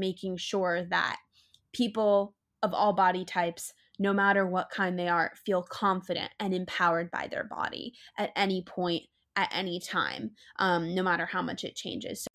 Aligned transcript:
making 0.00 0.36
sure 0.36 0.84
that 0.90 1.18
people 1.72 2.34
of 2.62 2.74
all 2.74 2.92
body 2.92 3.24
types 3.24 3.72
no 3.98 4.12
matter 4.12 4.46
what 4.46 4.70
kind 4.70 4.98
they 4.98 5.08
are 5.08 5.32
feel 5.46 5.62
confident 5.62 6.30
and 6.40 6.54
empowered 6.54 7.10
by 7.10 7.28
their 7.30 7.44
body 7.44 7.92
at 8.18 8.30
any 8.34 8.62
point 8.62 9.02
at 9.36 9.50
any 9.54 9.78
time 9.78 10.30
um, 10.58 10.94
no 10.94 11.02
matter 11.02 11.26
how 11.26 11.42
much 11.42 11.64
it 11.64 11.76
changes 11.76 12.26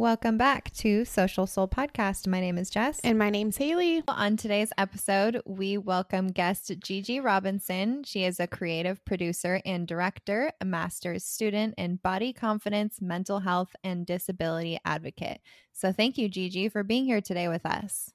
Welcome 0.00 0.38
back 0.38 0.72
to 0.76 1.04
Social 1.04 1.46
Soul 1.46 1.68
Podcast. 1.68 2.26
My 2.26 2.40
name 2.40 2.56
is 2.56 2.70
Jess. 2.70 3.00
And 3.00 3.18
my 3.18 3.28
name's 3.28 3.58
Haley. 3.58 4.02
On 4.08 4.34
today's 4.34 4.72
episode, 4.78 5.42
we 5.44 5.76
welcome 5.76 6.28
guest 6.28 6.72
Gigi 6.78 7.20
Robinson. 7.20 8.04
She 8.04 8.24
is 8.24 8.40
a 8.40 8.46
creative 8.46 9.04
producer 9.04 9.60
and 9.66 9.86
director, 9.86 10.52
a 10.58 10.64
master's 10.64 11.24
student, 11.24 11.74
and 11.76 12.02
body 12.02 12.32
confidence, 12.32 13.02
mental 13.02 13.40
health, 13.40 13.76
and 13.84 14.06
disability 14.06 14.78
advocate. 14.86 15.42
So 15.74 15.92
thank 15.92 16.16
you, 16.16 16.30
Gigi, 16.30 16.70
for 16.70 16.82
being 16.82 17.04
here 17.04 17.20
today 17.20 17.48
with 17.48 17.66
us. 17.66 18.10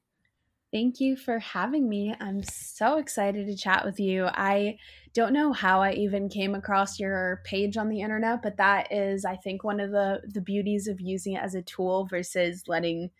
Thank 0.76 1.00
you 1.00 1.16
for 1.16 1.40
having 1.40 1.88
me. 1.88 2.14
I'm 2.20 2.44
so 2.44 2.98
excited 2.98 3.48
to 3.48 3.56
chat 3.56 3.86
with 3.86 3.98
you. 3.98 4.26
I 4.26 4.78
don't 5.14 5.32
know 5.32 5.54
how 5.54 5.82
I 5.82 5.94
even 5.94 6.28
came 6.28 6.54
across 6.54 7.00
your 7.00 7.42
page 7.46 7.78
on 7.78 7.88
the 7.88 8.02
internet, 8.02 8.42
but 8.44 8.58
that 8.58 8.92
is, 8.92 9.24
I 9.24 9.38
think, 9.38 9.64
one 9.64 9.80
of 9.80 9.92
the 9.92 10.20
the 10.28 10.42
beauties 10.42 10.90
of 10.90 11.00
using 11.00 11.36
it 11.36 11.42
as 11.42 11.56
a 11.56 11.62
tool 11.62 12.08
versus 12.08 12.64
letting 12.68 13.12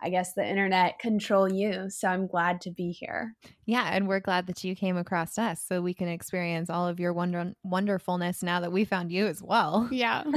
I 0.00 0.10
guess 0.10 0.34
the 0.34 0.48
internet 0.48 1.00
control 1.00 1.52
you. 1.52 1.90
So 1.90 2.06
I'm 2.06 2.28
glad 2.28 2.60
to 2.60 2.70
be 2.70 2.92
here. 2.92 3.34
Yeah, 3.66 3.90
and 3.92 4.06
we're 4.06 4.20
glad 4.20 4.46
that 4.46 4.62
you 4.62 4.76
came 4.76 4.96
across 4.96 5.36
us 5.36 5.60
so 5.60 5.82
we 5.82 5.94
can 5.94 6.06
experience 6.06 6.70
all 6.70 6.86
of 6.86 7.00
your 7.00 7.12
wonder 7.12 7.54
wonderfulness 7.64 8.40
now 8.40 8.60
that 8.60 8.70
we 8.70 8.84
found 8.84 9.10
you 9.10 9.26
as 9.26 9.42
well. 9.42 9.88
Yeah. 9.90 10.22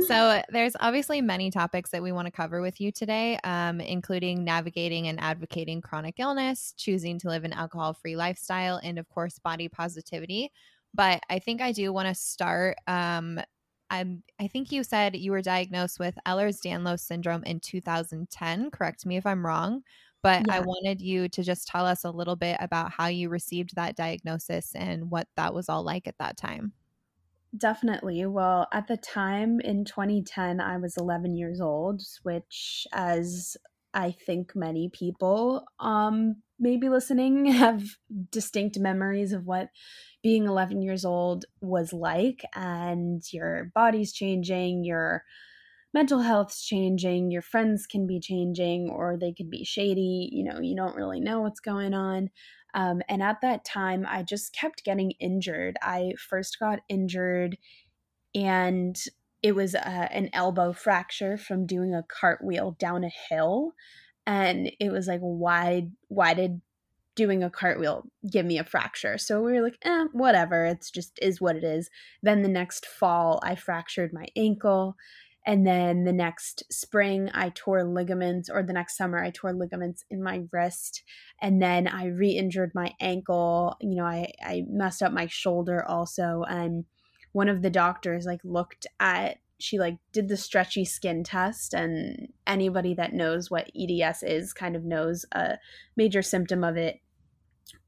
so 0.00 0.42
there's 0.50 0.76
obviously 0.80 1.20
many 1.20 1.50
topics 1.50 1.90
that 1.90 2.02
we 2.02 2.12
want 2.12 2.26
to 2.26 2.32
cover 2.32 2.60
with 2.60 2.80
you 2.80 2.92
today 2.92 3.38
um, 3.44 3.80
including 3.80 4.44
navigating 4.44 5.08
and 5.08 5.20
advocating 5.20 5.80
chronic 5.80 6.16
illness 6.18 6.74
choosing 6.76 7.18
to 7.18 7.28
live 7.28 7.44
an 7.44 7.52
alcohol-free 7.52 8.16
lifestyle 8.16 8.80
and 8.82 8.98
of 8.98 9.08
course 9.08 9.38
body 9.38 9.68
positivity 9.68 10.50
but 10.94 11.20
i 11.30 11.38
think 11.38 11.60
i 11.60 11.72
do 11.72 11.92
want 11.92 12.08
to 12.08 12.14
start 12.14 12.76
um, 12.86 13.40
I'm, 13.90 14.22
I 14.40 14.48
think 14.48 14.72
you 14.72 14.82
said 14.82 15.16
you 15.16 15.30
were 15.30 15.42
diagnosed 15.42 15.98
with 15.98 16.18
Ehlers-Danlos 16.26 17.00
syndrome 17.00 17.44
in 17.44 17.60
2010. 17.60 18.70
Correct 18.70 19.06
me 19.06 19.16
if 19.16 19.26
I'm 19.26 19.46
wrong, 19.46 19.82
but 20.22 20.44
yeah. 20.46 20.56
I 20.56 20.60
wanted 20.60 21.00
you 21.00 21.28
to 21.28 21.42
just 21.42 21.68
tell 21.68 21.86
us 21.86 22.04
a 22.04 22.10
little 22.10 22.36
bit 22.36 22.56
about 22.60 22.90
how 22.90 23.06
you 23.06 23.28
received 23.28 23.76
that 23.76 23.96
diagnosis 23.96 24.72
and 24.74 25.10
what 25.10 25.28
that 25.36 25.54
was 25.54 25.68
all 25.68 25.84
like 25.84 26.08
at 26.08 26.18
that 26.18 26.36
time. 26.36 26.72
Definitely. 27.54 28.24
Well, 28.26 28.66
at 28.72 28.86
the 28.88 28.96
time 28.96 29.60
in 29.60 29.84
2010, 29.84 30.60
I 30.60 30.76
was 30.76 30.96
11 30.96 31.36
years 31.36 31.60
old, 31.60 32.02
which, 32.22 32.86
as 32.92 33.56
I 33.94 34.10
think 34.12 34.54
many 34.54 34.90
people 34.92 35.64
um, 35.78 36.36
maybe 36.58 36.88
listening 36.88 37.46
have 37.52 37.82
distinct 38.30 38.78
memories 38.78 39.32
of 39.32 39.46
what 39.46 39.68
being 40.22 40.46
11 40.46 40.82
years 40.82 41.04
old 41.04 41.44
was 41.60 41.92
like, 41.92 42.42
and 42.54 43.22
your 43.32 43.70
body's 43.74 44.12
changing, 44.12 44.84
your 44.84 45.22
mental 45.94 46.20
health's 46.20 46.64
changing, 46.64 47.30
your 47.30 47.42
friends 47.42 47.86
can 47.86 48.06
be 48.06 48.20
changing, 48.20 48.90
or 48.90 49.16
they 49.18 49.32
could 49.32 49.50
be 49.50 49.64
shady. 49.64 50.28
You 50.32 50.44
know, 50.44 50.60
you 50.60 50.76
don't 50.76 50.96
really 50.96 51.20
know 51.20 51.40
what's 51.40 51.60
going 51.60 51.94
on. 51.94 52.30
Um, 52.76 53.00
and 53.08 53.22
at 53.22 53.40
that 53.40 53.64
time, 53.64 54.06
I 54.08 54.22
just 54.22 54.52
kept 54.52 54.84
getting 54.84 55.12
injured. 55.12 55.78
I 55.82 56.12
first 56.18 56.60
got 56.60 56.80
injured, 56.88 57.56
and 58.34 58.96
it 59.42 59.54
was 59.54 59.74
a, 59.74 59.88
an 59.88 60.28
elbow 60.34 60.72
fracture 60.72 61.38
from 61.38 61.66
doing 61.66 61.94
a 61.94 62.04
cartwheel 62.04 62.76
down 62.78 63.02
a 63.02 63.10
hill. 63.30 63.72
And 64.26 64.70
it 64.78 64.90
was 64.90 65.06
like, 65.06 65.20
why, 65.20 65.88
why 66.08 66.34
did 66.34 66.60
doing 67.14 67.42
a 67.42 67.50
cartwheel 67.50 68.04
give 68.30 68.44
me 68.44 68.58
a 68.58 68.64
fracture? 68.64 69.16
So 69.18 69.40
we 69.40 69.52
were 69.52 69.62
like, 69.62 69.78
eh, 69.82 70.04
whatever. 70.12 70.66
It's 70.66 70.90
just 70.90 71.18
is 71.22 71.40
what 71.40 71.56
it 71.56 71.64
is. 71.64 71.88
Then 72.22 72.42
the 72.42 72.48
next 72.48 72.84
fall, 72.84 73.40
I 73.42 73.54
fractured 73.54 74.12
my 74.12 74.26
ankle. 74.36 74.96
And 75.46 75.64
then 75.64 76.02
the 76.02 76.12
next 76.12 76.64
spring, 76.72 77.30
I 77.32 77.52
tore 77.54 77.84
ligaments, 77.84 78.50
or 78.50 78.64
the 78.64 78.72
next 78.72 78.96
summer, 78.96 79.22
I 79.22 79.30
tore 79.30 79.52
ligaments 79.52 80.04
in 80.10 80.20
my 80.20 80.42
wrist. 80.50 81.04
And 81.40 81.62
then 81.62 81.86
I 81.86 82.06
re 82.06 82.30
injured 82.30 82.72
my 82.74 82.92
ankle. 83.00 83.76
You 83.80 83.94
know, 83.94 84.04
I, 84.04 84.32
I 84.42 84.64
messed 84.68 85.02
up 85.02 85.12
my 85.12 85.28
shoulder 85.28 85.84
also. 85.84 86.44
And 86.48 86.84
one 87.30 87.48
of 87.48 87.62
the 87.62 87.70
doctors, 87.70 88.26
like, 88.26 88.40
looked 88.42 88.88
at, 88.98 89.38
she, 89.60 89.78
like, 89.78 89.98
did 90.12 90.28
the 90.28 90.36
stretchy 90.36 90.84
skin 90.84 91.22
test. 91.22 91.74
And 91.74 92.32
anybody 92.44 92.94
that 92.94 93.12
knows 93.12 93.48
what 93.48 93.70
EDS 93.78 94.24
is 94.24 94.52
kind 94.52 94.74
of 94.74 94.84
knows 94.84 95.24
a 95.30 95.58
major 95.96 96.22
symptom 96.22 96.64
of 96.64 96.76
it 96.76 97.00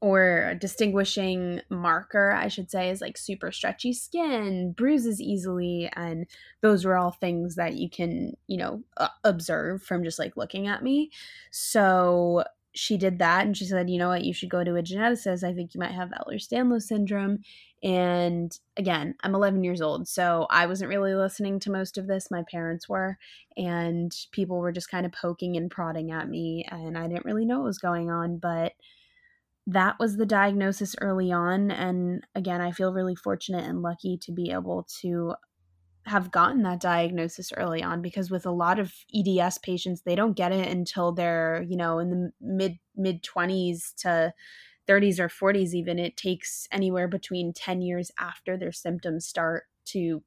or 0.01 0.49
a 0.49 0.55
distinguishing 0.55 1.61
marker, 1.69 2.31
I 2.31 2.47
should 2.47 2.71
say, 2.71 2.89
is 2.89 3.01
like 3.01 3.17
super 3.17 3.51
stretchy 3.51 3.93
skin, 3.93 4.71
bruises 4.71 5.19
easily, 5.21 5.89
and 5.93 6.25
those 6.61 6.85
were 6.85 6.97
all 6.97 7.11
things 7.11 7.55
that 7.55 7.75
you 7.75 7.89
can, 7.89 8.37
you 8.47 8.57
know, 8.57 8.83
observe 9.23 9.83
from 9.83 10.03
just 10.03 10.19
like 10.19 10.37
looking 10.37 10.67
at 10.67 10.83
me. 10.83 11.11
So 11.51 12.43
she 12.73 12.97
did 12.97 13.19
that 13.19 13.45
and 13.45 13.57
she 13.57 13.65
said, 13.65 13.89
you 13.89 13.97
know 13.97 14.09
what, 14.09 14.23
you 14.23 14.33
should 14.33 14.49
go 14.49 14.63
to 14.63 14.75
a 14.75 14.83
geneticist. 14.83 15.43
I 15.43 15.53
think 15.53 15.73
you 15.73 15.79
might 15.79 15.91
have 15.91 16.11
Ehlers-Danlos 16.11 16.83
syndrome. 16.83 17.39
And 17.81 18.57
again, 18.77 19.15
I'm 19.21 19.33
11 19.35 19.63
years 19.63 19.81
old, 19.81 20.07
so 20.07 20.45
I 20.49 20.65
wasn't 20.65 20.89
really 20.89 21.15
listening 21.15 21.59
to 21.61 21.71
most 21.71 21.97
of 21.97 22.07
this. 22.07 22.29
My 22.29 22.43
parents 22.51 22.87
were, 22.87 23.17
and 23.57 24.13
people 24.31 24.59
were 24.59 24.71
just 24.71 24.91
kind 24.91 25.05
of 25.05 25.13
poking 25.13 25.57
and 25.57 25.71
prodding 25.71 26.11
at 26.11 26.29
me, 26.29 26.65
and 26.69 26.97
I 26.97 27.07
didn't 27.07 27.25
really 27.25 27.45
know 27.45 27.59
what 27.59 27.67
was 27.67 27.79
going 27.79 28.11
on, 28.11 28.37
but 28.37 28.73
that 29.71 29.97
was 29.99 30.17
the 30.17 30.25
diagnosis 30.25 30.95
early 30.99 31.31
on. 31.31 31.69
And 31.69 32.25
again, 32.33 32.59
I 32.59 32.71
feel 32.71 32.91
really 32.91 33.15
fortunate 33.15 33.65
and 33.65 33.81
lucky 33.83 34.17
to 34.23 34.31
be 34.31 34.51
able 34.51 34.87
to 35.01 35.35
have 36.05 36.31
gotten 36.31 36.63
that 36.63 36.79
diagnosis 36.79 37.51
early 37.55 37.83
on 37.83 38.01
because 38.01 38.31
with 38.31 38.47
a 38.47 38.51
lot 38.51 38.79
of 38.79 38.93
EDS 39.15 39.59
patients, 39.59 40.01
they 40.01 40.15
don't 40.15 40.35
get 40.35 40.51
it 40.51 40.67
until 40.67 41.11
they're, 41.11 41.63
you 41.69 41.77
know, 41.77 41.99
in 41.99 42.09
the 42.09 42.31
mid 42.41 42.79
mid 42.95 43.21
20s 43.21 43.93
to 43.97 44.33
30s 44.87 45.19
or 45.19 45.29
40s 45.29 45.73
even. 45.75 45.99
It 45.99 46.17
takes 46.17 46.67
anywhere 46.71 47.07
between 47.07 47.53
10 47.53 47.81
years 47.83 48.11
after 48.19 48.57
their 48.57 48.71
symptoms 48.71 49.27
start 49.27 49.65
to 49.85 50.23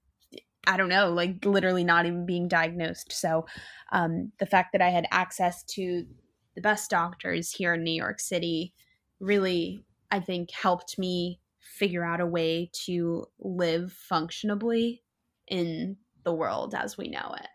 I 0.64 0.76
don't 0.76 0.88
know, 0.88 1.10
like 1.10 1.44
literally 1.44 1.82
not 1.82 2.06
even 2.06 2.24
being 2.24 2.46
diagnosed. 2.46 3.10
So, 3.10 3.46
um, 3.90 4.30
the 4.38 4.46
fact 4.46 4.70
that 4.70 4.80
I 4.80 4.90
had 4.90 5.08
access 5.10 5.64
to 5.74 6.06
the 6.54 6.60
best 6.60 6.88
doctors 6.88 7.50
here 7.50 7.74
in 7.74 7.82
New 7.82 7.90
York 7.90 8.20
City 8.20 8.72
really, 9.22 9.86
I 10.10 10.20
think, 10.20 10.50
helped 10.50 10.98
me 10.98 11.40
figure 11.60 12.04
out 12.04 12.20
a 12.20 12.26
way 12.26 12.70
to 12.84 13.26
live 13.38 13.96
functionably 14.10 15.00
in 15.48 15.96
the 16.24 16.34
world 16.34 16.74
as 16.74 16.98
we 16.98 17.08
know 17.08 17.34
it. 17.38 17.46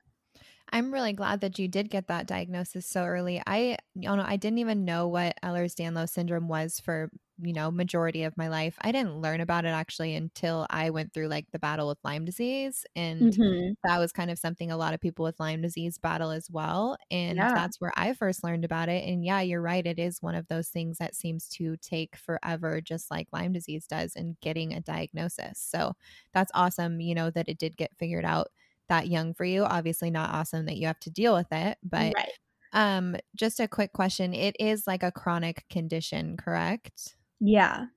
I'm 0.72 0.94
really 0.94 1.14
glad 1.14 1.42
that 1.42 1.60
you 1.60 1.68
did 1.68 1.90
get 1.90 2.08
that 2.08 2.28
diagnosis 2.28 2.86
so 2.86 3.04
early. 3.04 3.42
I 3.46 3.78
you 3.96 4.16
know, 4.16 4.24
I 4.26 4.38
didn't 4.38 4.60
even 4.60 4.86
know 4.86 5.08
what 5.08 5.38
Ehlers-Danlos 5.44 6.10
syndrome 6.10 6.48
was 6.48 6.80
for 6.80 7.10
you 7.42 7.54
know, 7.54 7.70
majority 7.70 8.24
of 8.24 8.36
my 8.38 8.48
life. 8.48 8.76
I 8.82 8.92
didn't 8.92 9.22
learn 9.22 9.42
about 9.42 9.66
it 9.66 9.70
actually 9.70 10.16
until 10.16 10.66
I 10.70 10.90
went 10.90 11.14
through 11.14 11.28
like 11.28 11.46
the 11.52 11.60
battle 11.60 11.88
with 11.88 12.00
Lyme 12.04 12.26
disease. 12.26 12.86
And 12.96 13.34
mm-hmm. 13.34 13.74
that 13.84 14.00
was 14.00 14.12
kind 14.12 14.32
of 14.32 14.40
something 14.40 14.72
a 14.72 14.78
lot 14.78 14.94
of 14.94 15.00
people 15.00 15.24
with 15.24 15.40
Lyme 15.40 15.62
disease 15.62 15.98
battle 15.98 16.32
as 16.32 16.50
well. 16.50 16.98
And 17.12 17.38
yeah. 17.38 17.54
that's 17.54 17.80
where 17.80 17.94
I 17.96 18.14
first 18.14 18.44
learned 18.44 18.66
about 18.66 18.90
it. 18.90 19.08
And 19.08 19.24
yeah, 19.24 19.42
you're 19.42 19.62
right. 19.62 19.86
It 19.86 20.00
is 20.00 20.22
one 20.22 20.36
of 20.36 20.48
those 20.48 20.70
things 20.70 20.98
that 20.98 21.16
seems 21.16 21.48
to 21.50 21.78
take 21.78 22.16
forever, 22.16 22.82
just 22.82 23.12
like 23.12 23.28
Lyme 23.32 23.54
disease 23.54 23.86
does, 23.88 24.16
in 24.16 24.38
getting 24.42 24.74
a 24.74 24.82
diagnosis. 24.82 25.60
So 25.60 25.94
that's 26.34 26.52
awesome, 26.56 27.00
you 27.02 27.14
know, 27.14 27.30
that 27.32 27.50
it 27.50 27.60
did 27.60 27.78
get 27.78 27.96
figured 28.00 28.26
out 28.26 28.48
that 28.90 29.08
young 29.08 29.34
for 29.34 29.46
you. 29.46 29.64
Obviously, 29.64 30.10
not 30.10 30.34
awesome 30.34 30.66
that 30.66 30.78
you 30.78 30.88
have 30.88 31.00
to 31.02 31.12
deal 31.12 31.34
with 31.34 31.52
it, 31.52 31.78
but. 31.84 32.14
Right. 32.16 32.32
Um, 32.74 33.16
just 33.34 33.62
a 33.62 33.68
quick 33.68 33.94
question. 33.94 34.34
It 34.34 34.58
is 34.60 34.86
like 34.86 35.02
a 35.02 35.12
chronic 35.12 35.64
condition, 35.70 36.36
correct? 36.36 37.16
Yeah. 37.40 37.88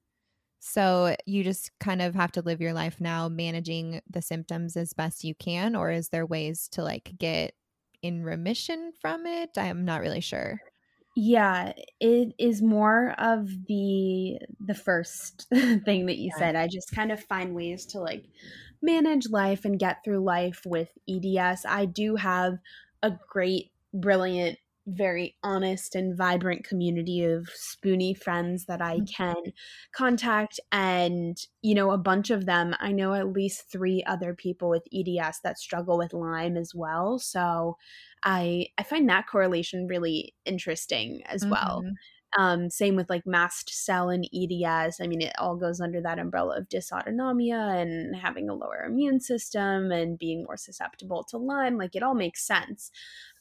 So 0.61 1.17
you 1.25 1.43
just 1.43 1.71
kind 1.81 2.03
of 2.03 2.15
have 2.15 2.33
to 2.33 2.43
live 2.43 2.61
your 2.61 2.75
life 2.75 3.01
now 3.01 3.29
managing 3.29 4.03
the 4.09 4.21
symptoms 4.21 4.77
as 4.77 4.93
best 4.93 5.25
you 5.25 5.35
can, 5.35 5.75
or 5.75 5.91
is 5.91 6.11
there 6.11 6.27
ways 6.27 6.69
to 6.73 6.83
like 6.83 7.13
get 7.19 7.55
in 8.03 8.23
remission 8.23 8.93
from 9.01 9.27
it? 9.27 9.51
I'm 9.57 9.85
not 9.85 10.03
really 10.03 10.21
sure. 10.21 10.61
Yeah, 11.17 11.73
it 11.99 12.35
is 12.39 12.63
more 12.63 13.15
of 13.19 13.49
the 13.67 14.39
the 14.65 14.75
first 14.75 15.49
thing 15.51 16.07
that 16.07 16.19
you 16.19 16.31
yeah. 16.33 16.39
said. 16.39 16.57
I 16.57 16.69
just 16.69 16.95
kind 16.95 17.11
of 17.11 17.25
find 17.25 17.55
ways 17.55 17.87
to 17.87 18.01
like 18.01 18.25
manage 18.83 19.29
life 19.29 19.65
and 19.65 19.79
get 19.79 20.05
through 20.05 20.21
life 20.21 20.63
with 20.65 20.91
EDS. 21.09 21.65
I 21.67 21.87
do 21.87 22.17
have 22.17 22.59
a 23.03 23.13
great 23.29 23.73
brilliant 23.93 24.59
very 24.91 25.37
honest 25.43 25.95
and 25.95 26.17
vibrant 26.17 26.65
community 26.65 27.23
of 27.25 27.49
spoony 27.51 28.15
friends 28.15 28.67
that 28.67 28.83
I 28.83 29.01
Mm. 29.01 29.07
can 29.17 29.37
contact. 29.93 30.61
And, 30.73 31.37
you 31.63 31.75
know, 31.75 31.91
a 31.91 31.99
bunch 31.99 32.31
of 32.31 32.47
them, 32.47 32.75
I 32.81 32.93
know 32.93 33.15
at 33.15 33.29
least 33.33 33.71
three 33.71 34.03
other 34.05 34.35
people 34.35 34.69
with 34.71 34.87
EDS 34.91 35.41
that 35.43 35.59
struggle 35.59 35.99
with 35.99 36.13
Lyme 36.13 36.57
as 36.57 36.75
well. 36.75 37.19
So 37.19 37.77
I 38.23 38.67
I 38.79 38.83
find 38.83 39.09
that 39.09 39.27
correlation 39.27 39.87
really 39.87 40.35
interesting 40.45 41.23
as 41.27 41.47
well. 41.49 41.87
Um, 42.39 42.71
same 42.71 42.95
with 42.95 43.11
like 43.11 43.27
mast 43.27 43.71
cell 43.71 44.09
and 44.09 44.25
EDS. 44.33 45.01
I 45.01 45.07
mean, 45.09 45.21
it 45.21 45.33
all 45.39 45.57
goes 45.57 45.81
under 45.81 46.01
that 46.01 46.19
umbrella 46.21 46.59
of 46.59 46.69
dysautonomia 46.69 47.83
and 47.83 48.15
having 48.15 48.49
a 48.49 48.55
lower 48.55 48.85
immune 48.85 49.21
system 49.21 49.91
and 49.91 50.19
being 50.19 50.45
more 50.45 50.57
susceptible 50.57 51.25
to 51.25 51.39
Lyme. 51.39 51.77
Like 51.77 51.97
it 51.97 52.05
all 52.05 52.15
makes 52.15 52.47
sense. 52.47 52.93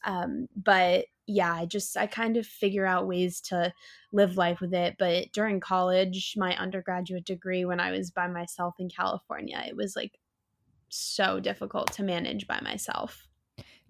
Um, 0.05 0.47
but 0.55 1.05
yeah, 1.27 1.53
I 1.53 1.65
just 1.67 1.95
I 1.95 2.07
kind 2.07 2.37
of 2.37 2.47
figure 2.47 2.87
out 2.87 3.07
ways 3.07 3.39
to 3.41 3.71
live 4.11 4.37
life 4.37 4.59
with 4.59 4.73
it. 4.73 4.95
But 4.97 5.31
during 5.33 5.59
college, 5.59 6.33
my 6.35 6.57
undergraduate 6.57 7.25
degree, 7.25 7.65
when 7.65 7.79
I 7.79 7.91
was 7.91 8.09
by 8.09 8.27
myself 8.27 8.73
in 8.79 8.89
California, 8.89 9.63
it 9.67 9.75
was 9.75 9.95
like 9.95 10.17
so 10.89 11.39
difficult 11.39 11.91
to 11.93 12.03
manage 12.03 12.47
by 12.47 12.59
myself. 12.61 13.28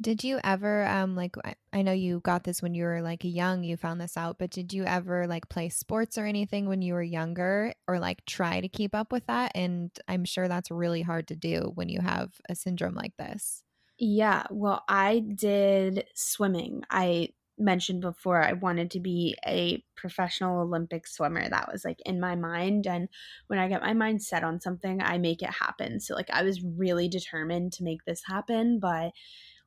Did 0.01 0.24
you 0.24 0.40
ever 0.46 0.86
um 0.86 1.16
like 1.16 1.36
I- 1.44 1.56
I 1.74 1.81
know 1.81 1.92
you 1.92 2.22
got 2.22 2.44
this 2.46 2.62
when 2.62 2.74
you 2.74 2.84
were 2.86 3.01
like 3.01 3.24
young, 3.24 3.63
you 3.63 3.75
found 3.78 4.00
this 4.00 4.16
out, 4.18 4.38
but 4.38 4.50
did 4.50 4.72
you 4.74 4.86
ever 4.86 5.28
like 5.28 5.50
play 5.50 5.68
sports 5.69 6.18
or 6.18 6.25
anything 6.25 6.68
when 6.68 6.81
you 6.81 6.94
were 6.94 7.04
younger 7.04 7.74
or 7.88 8.00
like 8.00 8.25
try 8.25 8.62
to 8.62 8.69
keep 8.69 8.96
up 8.96 9.12
with 9.12 9.25
that? 9.28 9.51
And 9.56 9.92
I'm 10.07 10.24
sure 10.25 10.48
that's 10.48 10.72
really 10.72 11.01
hard 11.01 11.28
to 11.30 11.36
do 11.36 11.72
when 11.75 11.90
you 11.90 12.00
have 12.01 12.40
a 12.50 12.56
syndrome 12.56 12.96
like 12.96 13.18
this. 13.18 13.63
Yeah, 13.98 14.46
well, 14.50 14.84
I 14.88 15.19
did 15.19 16.07
swimming. 16.16 16.84
I 16.90 17.34
mentioned 17.57 18.00
before 18.00 18.42
I 18.42 18.54
wanted 18.54 18.90
to 18.92 19.02
be 19.02 19.36
a 19.45 19.84
professional 19.95 20.62
Olympic 20.62 21.06
swimmer. 21.06 21.50
That 21.50 21.69
was 21.69 21.84
like 21.84 22.00
in 22.06 22.18
my 22.22 22.36
mind. 22.36 22.88
And 22.88 23.10
when 23.48 23.60
I 23.60 23.68
get 23.68 23.81
my 23.81 23.92
mind 23.94 24.24
set 24.24 24.45
on 24.45 24.62
something, 24.62 25.02
I 25.02 25.18
make 25.18 25.42
it 25.42 25.50
happen. 25.50 26.00
So, 26.00 26.16
like, 26.16 26.30
I 26.30 26.44
was 26.44 26.63
really 26.63 27.10
determined 27.10 27.74
to 27.74 27.84
make 27.84 28.06
this 28.06 28.24
happen. 28.24 28.80
But 28.80 29.12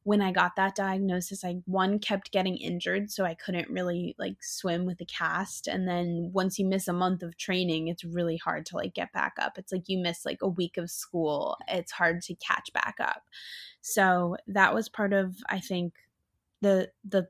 when 0.04 0.20
I 0.20 0.32
got 0.32 0.56
that 0.56 0.74
diagnosis, 0.74 1.44
I 1.44 1.58
one 1.66 1.98
kept 2.00 2.32
getting 2.32 2.56
injured, 2.56 3.10
so 3.10 3.24
I 3.24 3.34
couldn't 3.34 3.70
really 3.70 4.16
like 4.18 4.42
swim 4.42 4.84
with 4.84 5.00
a 5.00 5.04
cast. 5.04 5.68
And 5.68 5.86
then 5.86 6.30
once 6.32 6.58
you 6.58 6.66
miss 6.66 6.88
a 6.88 6.92
month 6.92 7.22
of 7.22 7.36
training, 7.36 7.88
it's 7.88 8.04
really 8.04 8.36
hard 8.36 8.66
to 8.66 8.76
like 8.76 8.94
get 8.94 9.12
back 9.12 9.34
up. 9.40 9.58
It's 9.58 9.70
like 9.70 9.88
you 9.88 9.98
miss 9.98 10.24
like 10.24 10.42
a 10.42 10.48
week 10.48 10.76
of 10.76 10.90
school. 10.90 11.56
It's 11.68 11.92
hard 11.92 12.22
to 12.22 12.34
catch 12.34 12.72
back 12.72 12.96
up. 13.00 13.22
So 13.80 14.36
that 14.48 14.74
was 14.74 14.88
part 14.88 15.12
of 15.12 15.36
I 15.48 15.60
think 15.60 15.94
the 16.62 16.90
the 17.04 17.28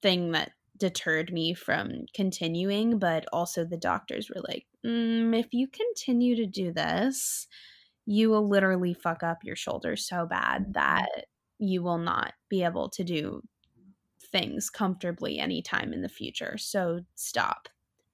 thing 0.00 0.32
that 0.32 0.52
deterred 0.78 1.32
me 1.32 1.54
from 1.54 2.06
continuing, 2.14 2.98
but 2.98 3.26
also 3.32 3.64
the 3.64 3.76
doctors 3.76 4.30
were 4.30 4.42
like, 4.48 4.66
mm, 4.84 5.38
if 5.38 5.52
you 5.52 5.68
continue 5.68 6.36
to 6.36 6.46
do 6.46 6.72
this, 6.72 7.46
you 8.06 8.30
will 8.30 8.48
literally 8.48 8.94
fuck 8.94 9.22
up 9.22 9.44
your 9.44 9.56
shoulder 9.56 9.96
so 9.96 10.26
bad 10.26 10.74
that 10.74 11.26
you 11.58 11.82
will 11.82 11.98
not 11.98 12.32
be 12.48 12.64
able 12.64 12.88
to 12.90 13.04
do 13.04 13.42
things 14.20 14.70
comfortably 14.70 15.38
anytime 15.38 15.92
in 15.92 16.02
the 16.02 16.08
future. 16.08 16.58
So 16.58 17.00
stop. 17.14 17.68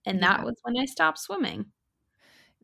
And 0.07 0.23
that 0.23 0.45
was 0.45 0.57
when 0.63 0.79
I 0.79 0.87
stopped 0.87 1.19
swimming 1.19 1.67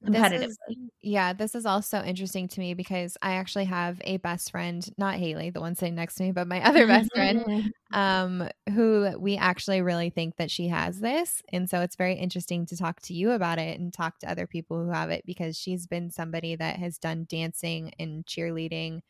This 0.03 0.33
is 0.33 0.59
yeah, 1.01 1.33
this 1.33 1.55
is 1.55 1.67
also 1.67 2.03
interesting 2.03 2.49
to 2.49 2.61
me 2.61 2.75
because 2.75 3.17
I 3.23 3.35
actually 3.35 3.65
have 3.65 4.01
a 4.05 4.19
best 4.19 4.51
friend, 4.51 4.87
not 4.99 5.15
Haley, 5.15 5.51
the 5.51 5.61
one 5.61 5.75
sitting 5.75 5.95
next 5.95 6.17
to 6.17 6.25
me, 6.25 6.33
but 6.33 6.47
my 6.47 6.63
other 6.65 6.87
best 6.87 7.11
friend, 7.15 7.73
um, 7.93 8.49
who 8.75 9.17
we 9.19 9.37
actually 9.37 9.83
really 9.83 10.11
think 10.11 10.37
that 10.37 10.51
she 10.51 10.69
has 10.69 11.01
this. 11.01 11.43
And 11.53 11.69
so 11.71 11.81
it's 11.81 11.97
very 11.97 12.15
interesting 12.15 12.67
to 12.67 12.77
talk 12.77 13.01
to 13.03 13.15
you 13.15 13.31
about 13.31 13.59
it 13.59 13.81
and 13.81 13.93
talk 13.93 14.19
to 14.21 14.31
other 14.31 14.47
people 14.47 14.85
who 14.85 14.91
have 14.91 15.11
it 15.11 15.25
because 15.27 15.57
she's 15.57 15.87
been 15.87 16.11
somebody 16.11 16.57
that 16.57 16.77
has 16.77 16.99
done 16.99 17.27
dancing 17.29 17.93
and 17.99 18.27
cheerleading 18.27 19.01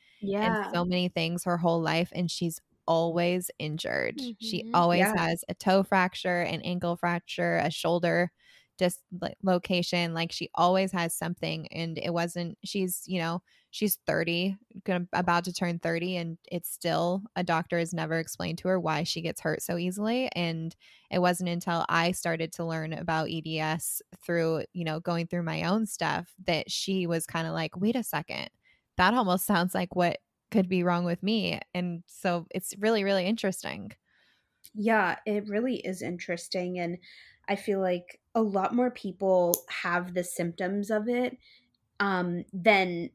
and 0.43 0.57
yeah. 0.57 0.75
so 0.75 0.85
many 0.85 1.09
things 1.09 1.45
her 1.45 1.57
whole 1.59 1.81
life 1.81 2.11
and 2.15 2.31
she's 2.31 2.61
always 2.87 3.51
injured. 3.59 4.23
She 4.39 4.63
Mhm. 4.63 4.75
always 4.75 5.11
Yeah. 5.11 5.17
has 5.17 5.45
a 5.49 5.55
toe 5.55 5.83
fracture, 5.83 6.43
an 6.43 6.61
ankle 6.63 6.97
fracture, 6.97 7.57
a 7.59 7.71
shoulder 7.71 8.31
just 8.79 9.01
location 9.43 10.13
like 10.13 10.31
she 10.31 10.51
always 10.55 10.93
has 10.93 11.17
something 11.17 11.67
and 11.69 11.97
it 11.97 12.13
wasn't 12.13 12.59
she's 12.63 13.05
you 13.07 13.19
know 13.19 13.41
she's 13.71 13.97
30 14.07 14.55
gonna, 14.85 15.07
about 15.15 15.45
to 15.45 15.53
turn 15.53 15.79
30 15.79 16.15
and 16.17 16.37
it's 16.53 16.69
still 16.71 17.23
a 17.37 17.43
doctor 17.43 17.79
has 17.79 17.95
never 17.95 18.19
explained 18.19 18.59
to 18.59 18.69
her 18.69 18.79
why 18.79 19.03
she 19.03 19.23
gets 19.23 19.41
hurt 19.41 19.63
so 19.63 19.79
easily 19.79 20.29
and 20.37 20.77
it 21.11 21.21
wasn't 21.21 21.49
until 21.49 21.87
i 21.89 22.11
started 22.13 22.53
to 22.53 22.67
learn 22.67 22.93
about 22.93 23.31
eds 23.31 24.03
through 24.23 24.63
you 24.75 24.85
know 24.85 25.01
going 25.01 25.27
through 25.27 25.43
my 25.43 25.63
own 25.63 25.87
stuff 25.87 26.35
that 26.45 26.71
she 26.71 27.07
was 27.07 27.27
kind 27.27 27.47
of 27.47 27.55
like 27.55 27.75
wait 27.79 27.97
a 27.97 28.03
second 28.03 28.51
that 28.97 29.15
almost 29.15 29.47
sounds 29.47 29.75
like 29.75 29.95
what 29.97 30.19
could 30.51 30.69
be 30.69 30.83
wrong 30.83 31.05
with 31.05 31.23
me 31.23 31.61
and 31.75 32.03
so 32.07 32.47
it's 32.51 32.75
really 32.79 33.05
really 33.05 33.27
interesting 33.27 33.93
Yeah, 34.75 35.19
it 35.27 35.49
really 35.49 35.77
is 35.77 36.03
interesting. 36.03 36.79
And 36.79 36.99
I 37.49 37.57
feel 37.57 37.81
like 37.81 38.21
a 38.35 38.43
lot 38.43 38.75
more 38.75 38.91
people 38.91 39.55
have 39.69 40.15
the 40.15 40.25
symptoms 40.25 40.91
of 40.91 41.09
it 41.09 41.39
um, 42.01 42.45
than 42.53 43.11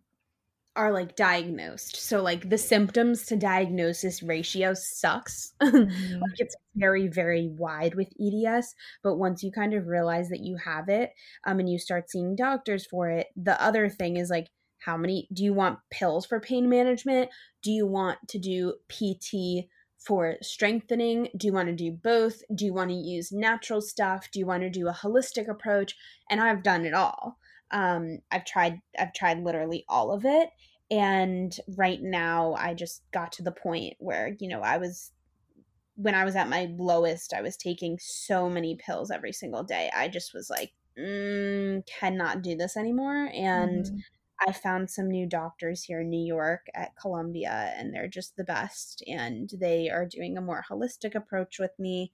are 0.75 0.92
like 0.94 1.16
diagnosed. 1.18 1.98
So, 1.98 2.22
like, 2.24 2.50
the 2.50 2.57
symptoms 2.57 3.25
to 3.28 3.38
diagnosis 3.38 4.24
ratio 4.24 4.74
sucks. 4.75 5.54
Mhm. 5.78 6.31
like, 6.31 6.39
it's 6.39 6.56
very, 6.75 7.07
very 7.10 7.50
wide 7.50 7.95
with 7.95 8.10
EDS. 8.19 8.75
But 9.04 9.18
once 9.18 9.44
you 9.44 9.51
kind 9.51 9.74
of 9.74 9.88
realize 9.88 10.30
that 10.30 10.42
you 10.42 10.57
have 10.57 10.89
it 10.89 11.13
um, 11.45 11.60
and 11.60 11.69
you 11.69 11.80
start 11.80 12.10
seeing 12.12 12.36
doctors 12.36 12.86
for 12.88 13.10
it, 13.12 13.28
the 13.36 13.62
other 13.63 13.89
thing 13.89 14.18
is 14.18 14.30
like, 14.30 14.50
how 14.81 14.98
many 14.98 15.28
do 15.33 15.44
you 15.44 15.54
want 15.54 15.80
pills 15.89 16.25
for 16.25 16.39
pain 16.39 16.69
management? 16.69 17.30
Do 17.62 17.72
you 17.72 17.86
want 17.86 18.19
to 18.30 18.39
do 18.39 18.75
PT 18.89 19.69
for 19.98 20.38
strengthening? 20.42 21.30
Do 21.38 21.48
you 21.48 21.54
want 21.54 21.69
to 21.69 21.75
do 21.75 21.92
both? 21.92 22.42
Do 22.54 22.66
you 22.66 22.74
want 22.74 22.89
to 22.89 22.95
use 22.95 23.31
natural 23.31 23.81
stuff? 23.81 24.30
Do 24.31 24.39
you 24.39 24.45
want 24.45 24.63
to 24.63 24.69
do 24.69 24.88
a 24.88 24.94
holistic 24.94 25.48
approach? 25.48 25.95
And 26.30 26.42
I've 26.42 26.63
done 26.63 26.86
it 26.86 26.94
all. 26.94 27.38
Um, 27.72 28.19
I've 28.31 28.45
tried 28.45 28.81
I've 28.98 29.13
tried 29.13 29.39
literally 29.44 29.86
all 29.88 30.12
of 30.12 30.25
it. 30.25 30.50
And 30.89 31.56
right 31.78 32.01
now 32.01 32.54
I 32.56 32.74
just 32.74 33.04
got 33.12 33.31
to 33.33 33.44
the 33.44 33.51
point 33.51 33.95
where, 34.00 34.36
you 34.39 34.48
know, 34.50 34.62
I 34.62 34.78
was 34.78 35.12
when 35.95 36.16
I 36.16 36.25
was 36.25 36.36
at 36.36 36.50
my 36.50 36.74
lowest, 36.78 37.33
I 37.33 37.42
was 37.42 37.57
taking 37.57 37.98
so 38.00 38.50
many 38.50 38.75
pills 38.75 39.12
every 39.12 39.33
single 39.33 39.63
day. 39.63 39.92
I 39.95 40.07
just 40.07 40.33
was 40.33 40.50
like, 40.50 40.72
mm, 40.98 41.86
cannot 41.86 42.42
do 42.42 42.56
this 42.56 42.78
anymore. 42.78 43.30
And 43.33 43.85
Mhm. 43.85 44.04
I 44.48 44.52
found 44.52 44.90
some 44.90 45.07
new 45.10 45.28
doctors 45.28 45.83
here 45.83 46.02
in 46.02 46.10
New 46.10 46.26
York 46.26 46.68
at 46.74 46.95
Columbia, 47.00 47.74
and 47.78 47.94
they're 47.94 48.07
just 48.07 48.36
the 48.36 48.44
best. 48.44 49.04
And 49.07 49.50
they 49.60 49.90
are 49.90 50.06
doing 50.06 50.38
a 50.38 50.42
more 50.42 50.64
holistic 50.69 51.16
approach 51.16 51.60
with 51.60 51.71
me. 51.78 52.12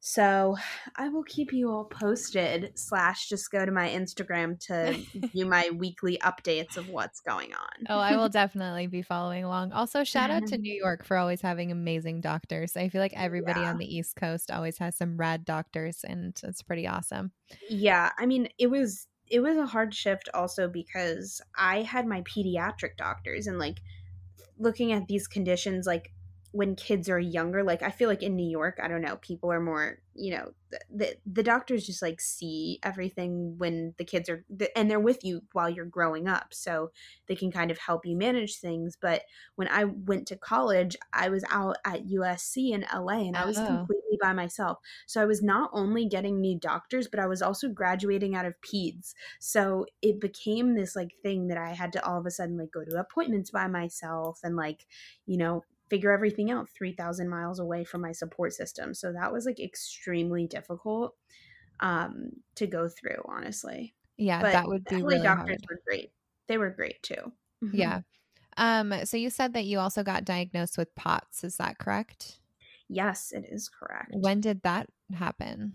So 0.00 0.56
I 0.96 1.08
will 1.08 1.24
keep 1.24 1.52
you 1.52 1.70
all 1.70 1.86
posted. 1.86 2.72
Slash, 2.78 3.28
just 3.28 3.50
go 3.50 3.64
to 3.64 3.72
my 3.72 3.88
Instagram 3.88 4.58
to 4.66 5.02
view 5.32 5.46
my 5.46 5.70
weekly 5.74 6.18
updates 6.22 6.76
of 6.76 6.88
what's 6.88 7.20
going 7.20 7.52
on. 7.54 7.86
Oh, 7.88 7.98
I 7.98 8.16
will 8.16 8.28
definitely 8.42 8.86
be 8.86 9.02
following 9.02 9.42
along. 9.44 9.72
Also, 9.72 10.04
shout 10.04 10.30
out 10.30 10.46
to 10.48 10.58
New 10.58 10.74
York 10.74 11.04
for 11.04 11.16
always 11.16 11.40
having 11.40 11.72
amazing 11.72 12.20
doctors. 12.20 12.76
I 12.76 12.88
feel 12.88 13.00
like 13.00 13.14
everybody 13.16 13.60
Yeah. 13.60 13.70
on 13.70 13.78
the 13.78 13.96
East 13.96 14.16
Coast 14.16 14.50
always 14.50 14.78
has 14.78 14.96
some 14.96 15.16
rad 15.16 15.44
doctors, 15.44 16.04
and 16.06 16.38
it's 16.44 16.62
pretty 16.62 16.86
awesome. 16.86 17.32
Yeah, 17.68 18.10
I 18.18 18.26
mean, 18.26 18.48
it 18.58 18.68
was 18.68 19.06
it 19.28 19.40
was 19.40 19.56
a 19.56 19.66
hard 19.66 19.94
shift 19.94 20.28
also 20.34 20.68
because 20.68 21.40
I 21.56 21.82
had 21.82 22.06
my 22.06 22.22
pediatric 22.22 22.96
doctors 22.96 23.46
and 23.46 23.58
like 23.58 23.80
looking 24.58 24.92
at 24.92 25.08
these 25.08 25.26
conditions 25.28 25.86
like 25.86 26.12
when 26.52 26.74
kids 26.74 27.08
are 27.10 27.18
younger 27.18 27.62
like 27.62 27.82
i 27.82 27.90
feel 27.90 28.08
like 28.08 28.22
in 28.22 28.34
new 28.34 28.48
york 28.48 28.78
i 28.82 28.88
don't 28.88 29.02
know 29.02 29.16
people 29.18 29.52
are 29.52 29.60
more 29.60 29.98
you 30.14 30.30
know 30.34 30.52
the 30.70 30.80
the, 30.88 31.16
the 31.26 31.42
doctors 31.42 31.84
just 31.84 32.00
like 32.00 32.20
see 32.20 32.78
everything 32.82 33.58
when 33.58 33.94
the 33.98 34.04
kids 34.04 34.28
are 34.30 34.44
and 34.74 34.90
they're 34.90 35.00
with 35.00 35.22
you 35.24 35.42
while 35.52 35.68
you're 35.68 35.84
growing 35.84 36.28
up 36.28 36.54
so 36.54 36.90
they 37.26 37.36
can 37.36 37.50
kind 37.52 37.70
of 37.70 37.78
help 37.78 38.06
you 38.06 38.16
manage 38.16 38.56
things 38.58 38.96
but 38.96 39.24
when 39.56 39.68
i 39.68 39.84
went 39.84 40.26
to 40.26 40.36
college 40.36 40.96
i 41.12 41.28
was 41.28 41.44
out 41.50 41.76
at 41.84 42.04
usc 42.06 42.56
in 42.56 42.86
la 42.94 43.08
and 43.18 43.36
i 43.36 43.44
was 43.44 43.60
Oh. 43.60 43.60
completely 43.60 44.05
by 44.20 44.32
myself 44.32 44.78
so 45.06 45.20
i 45.22 45.24
was 45.24 45.42
not 45.42 45.70
only 45.72 46.06
getting 46.06 46.40
new 46.40 46.58
doctors 46.58 47.08
but 47.08 47.20
i 47.20 47.26
was 47.26 47.42
also 47.42 47.68
graduating 47.68 48.34
out 48.34 48.46
of 48.46 48.54
peds 48.60 49.14
so 49.40 49.86
it 50.02 50.20
became 50.20 50.74
this 50.74 50.96
like 50.96 51.14
thing 51.22 51.48
that 51.48 51.58
i 51.58 51.70
had 51.72 51.92
to 51.92 52.04
all 52.06 52.18
of 52.18 52.26
a 52.26 52.30
sudden 52.30 52.56
like 52.58 52.70
go 52.70 52.84
to 52.84 52.96
appointments 52.98 53.50
by 53.50 53.66
myself 53.66 54.40
and 54.42 54.56
like 54.56 54.86
you 55.26 55.36
know 55.36 55.64
figure 55.88 56.10
everything 56.10 56.50
out 56.50 56.68
3000 56.68 57.28
miles 57.28 57.58
away 57.58 57.84
from 57.84 58.00
my 58.00 58.12
support 58.12 58.52
system 58.52 58.92
so 58.94 59.12
that 59.12 59.32
was 59.32 59.46
like 59.46 59.60
extremely 59.60 60.46
difficult 60.46 61.16
um 61.80 62.30
to 62.54 62.66
go 62.66 62.88
through 62.88 63.22
honestly 63.26 63.94
Yeah, 64.18 64.42
but 64.42 64.52
that 64.52 64.68
would 64.68 64.86
be 64.86 65.02
really 65.02 65.20
doctors 65.20 65.32
hard. 65.32 65.68
were 65.70 65.80
great 65.86 66.12
they 66.48 66.58
were 66.58 66.70
great 66.70 67.02
too 67.02 67.32
Mhm. 67.64 67.72
Yeah. 67.72 68.02
Um. 68.56 68.94
So 69.06 69.16
you 69.16 69.30
said 69.30 69.52
that 69.54 69.66
you 69.66 69.78
also 69.80 70.02
got 70.02 70.24
diagnosed 70.24 70.78
with 70.78 70.94
POTS. 70.96 71.44
Is 71.44 71.56
that 71.58 71.78
correct? 71.78 72.40
Yes, 72.88 73.32
it 73.32 73.46
is 73.50 73.68
correct. 73.68 74.12
When 74.14 74.40
did 74.40 74.62
that 74.62 74.88
happen? 75.12 75.74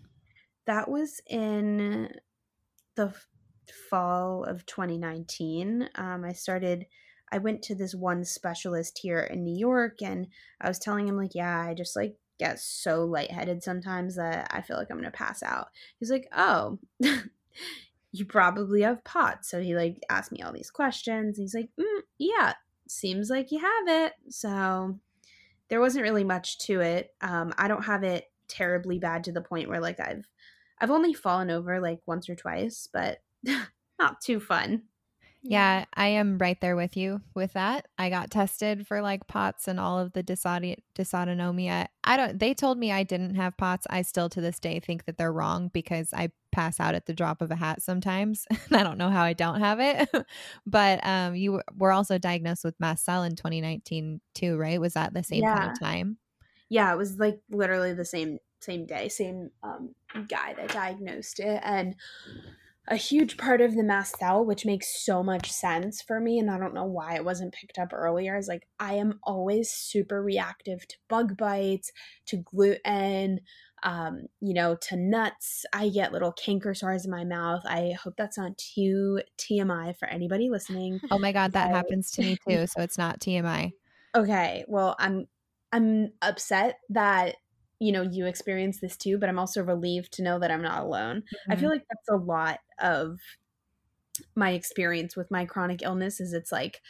That 0.65 0.89
was 0.89 1.21
in 1.27 2.13
the 2.95 3.13
fall 3.89 4.43
of 4.43 4.65
2019. 4.65 5.89
Um, 5.95 6.23
I 6.23 6.33
started, 6.33 6.85
I 7.31 7.39
went 7.39 7.61
to 7.63 7.75
this 7.75 7.95
one 7.95 8.23
specialist 8.23 8.99
here 8.99 9.19
in 9.19 9.43
New 9.43 9.57
York 9.57 10.01
and 10.01 10.27
I 10.59 10.67
was 10.67 10.79
telling 10.79 11.07
him, 11.07 11.17
like, 11.17 11.35
yeah, 11.35 11.65
I 11.67 11.73
just 11.73 11.95
like 11.95 12.15
get 12.39 12.59
so 12.59 13.05
lightheaded 13.05 13.63
sometimes 13.63 14.15
that 14.15 14.47
I 14.51 14.61
feel 14.61 14.77
like 14.77 14.87
I'm 14.89 14.97
going 14.97 15.11
to 15.11 15.17
pass 15.17 15.43
out. 15.43 15.67
He's 15.99 16.11
like, 16.11 16.27
oh, 16.35 16.79
you 18.11 18.25
probably 18.25 18.81
have 18.81 19.03
POTS. 19.03 19.49
So 19.49 19.61
he 19.61 19.75
like 19.75 20.01
asked 20.09 20.31
me 20.31 20.41
all 20.41 20.53
these 20.53 20.71
questions. 20.71 21.37
He's 21.37 21.53
like, 21.53 21.69
mm, 21.79 22.01
yeah, 22.17 22.53
seems 22.87 23.29
like 23.29 23.51
you 23.51 23.59
have 23.59 23.87
it. 24.05 24.13
So 24.29 24.99
there 25.71 25.79
wasn't 25.79 26.03
really 26.03 26.25
much 26.25 26.59
to 26.59 26.81
it. 26.81 27.15
Um, 27.21 27.53
I 27.57 27.69
don't 27.69 27.85
have 27.85 28.03
it 28.03 28.25
terribly 28.49 28.99
bad 28.99 29.23
to 29.23 29.31
the 29.31 29.41
point 29.41 29.69
where 29.69 29.79
like 29.79 30.01
I've 30.01 30.27
I've 30.79 30.91
only 30.91 31.13
fallen 31.13 31.49
over 31.49 31.79
like 31.79 32.01
once 32.05 32.29
or 32.29 32.35
twice, 32.35 32.89
but 32.91 33.19
not 33.97 34.19
too 34.21 34.41
fun. 34.41 34.83
Yeah, 35.43 35.85
I 35.95 36.07
am 36.07 36.37
right 36.37 36.59
there 36.61 36.75
with 36.75 36.95
you 36.95 37.21
with 37.33 37.53
that. 37.53 37.87
I 37.97 38.11
got 38.11 38.29
tested 38.29 38.85
for 38.85 39.01
like 39.01 39.25
POTS 39.25 39.67
and 39.67 39.79
all 39.79 39.97
of 39.97 40.13
the 40.13 40.23
dysautonomia. 40.23 41.87
I 42.03 42.17
don't 42.17 42.37
they 42.37 42.53
told 42.53 42.77
me 42.77 42.91
I 42.91 43.03
didn't 43.03 43.35
have 43.35 43.57
POTS. 43.57 43.87
I 43.89 44.03
still 44.03 44.29
to 44.29 44.41
this 44.41 44.59
day 44.59 44.79
think 44.79 45.05
that 45.05 45.17
they're 45.17 45.33
wrong 45.33 45.69
because 45.73 46.13
I 46.13 46.29
pass 46.51 46.79
out 46.79 46.93
at 46.93 47.07
the 47.07 47.13
drop 47.13 47.41
of 47.41 47.49
a 47.49 47.55
hat 47.55 47.81
sometimes. 47.81 48.45
I 48.71 48.83
don't 48.83 48.99
know 48.99 49.09
how 49.09 49.23
I 49.23 49.33
don't 49.33 49.59
have 49.59 49.79
it. 49.79 50.09
but 50.67 51.05
um 51.05 51.35
you 51.35 51.61
were 51.75 51.91
also 51.91 52.19
diagnosed 52.19 52.63
with 52.63 52.79
mast 52.79 53.03
cell 53.03 53.23
in 53.23 53.35
2019 53.35 54.21
too, 54.35 54.57
right? 54.57 54.79
Was 54.79 54.93
that 54.93 55.13
the 55.13 55.23
same 55.23 55.41
yeah. 55.41 55.57
kind 55.57 55.71
of 55.71 55.79
time? 55.79 56.17
Yeah, 56.69 56.93
it 56.93 56.97
was 56.97 57.17
like 57.17 57.39
literally 57.49 57.93
the 57.93 58.05
same 58.05 58.37
same 58.59 58.85
day, 58.85 59.09
same 59.09 59.49
um 59.63 59.95
guy 60.27 60.53
that 60.53 60.71
diagnosed 60.71 61.39
it 61.39 61.59
and 61.63 61.95
a 62.87 62.95
huge 62.95 63.37
part 63.37 63.61
of 63.61 63.75
the 63.75 63.83
mast 63.83 64.17
cell, 64.17 64.43
which 64.43 64.65
makes 64.65 65.03
so 65.03 65.21
much 65.21 65.51
sense 65.51 66.01
for 66.01 66.19
me. 66.19 66.39
And 66.39 66.49
I 66.49 66.57
don't 66.57 66.73
know 66.73 66.85
why 66.85 67.15
it 67.15 67.23
wasn't 67.23 67.53
picked 67.53 67.77
up 67.77 67.93
earlier. 67.93 68.37
Is 68.37 68.47
like 68.47 68.67
I 68.79 68.95
am 68.95 69.19
always 69.23 69.69
super 69.69 70.21
reactive 70.21 70.87
to 70.87 70.97
bug 71.07 71.37
bites, 71.37 71.91
to 72.27 72.37
gluten, 72.37 73.41
um, 73.83 74.23
you 74.39 74.53
know, 74.53 74.75
to 74.89 74.95
nuts. 74.95 75.65
I 75.73 75.89
get 75.89 76.11
little 76.11 76.31
canker 76.31 76.73
sores 76.73 77.05
in 77.05 77.11
my 77.11 77.23
mouth. 77.23 77.61
I 77.65 77.93
hope 78.01 78.15
that's 78.17 78.37
not 78.37 78.57
too 78.57 79.21
TMI 79.37 79.95
for 79.97 80.07
anybody 80.07 80.49
listening. 80.49 80.99
Oh 81.11 81.19
my 81.19 81.31
God, 81.31 81.53
that 81.53 81.69
happens 81.69 82.11
to 82.11 82.21
me 82.21 82.37
too. 82.47 82.65
So 82.67 82.81
it's 82.81 82.97
not 82.97 83.19
TMI. 83.19 83.71
Okay. 84.15 84.65
Well, 84.67 84.95
I'm 84.99 85.27
I'm 85.71 86.11
upset 86.21 86.79
that 86.89 87.35
you 87.81 87.91
know 87.91 88.03
you 88.03 88.27
experience 88.27 88.79
this 88.79 88.95
too 88.95 89.17
but 89.17 89.27
i'm 89.27 89.39
also 89.39 89.63
relieved 89.63 90.13
to 90.13 90.21
know 90.21 90.37
that 90.37 90.51
i'm 90.51 90.61
not 90.61 90.83
alone 90.83 91.21
mm-hmm. 91.21 91.51
i 91.51 91.55
feel 91.55 91.63
mm-hmm. 91.63 91.77
like 91.77 91.83
that's 91.89 92.09
a 92.09 92.15
lot 92.15 92.59
of 92.81 93.19
my 94.35 94.51
experience 94.51 95.15
with 95.15 95.31
my 95.31 95.45
chronic 95.45 95.81
illness 95.83 96.19
is 96.19 96.33
it's 96.33 96.51
like 96.51 96.81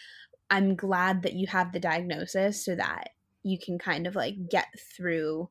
i'm 0.50 0.76
glad 0.76 1.22
that 1.24 1.34
you 1.34 1.48
have 1.48 1.72
the 1.72 1.80
diagnosis 1.80 2.64
so 2.66 2.76
that 2.76 3.10
you 3.44 3.58
can 3.58 3.78
kind 3.78 4.08
of 4.08 4.16
like 4.16 4.36
get 4.50 4.68
through 4.96 5.50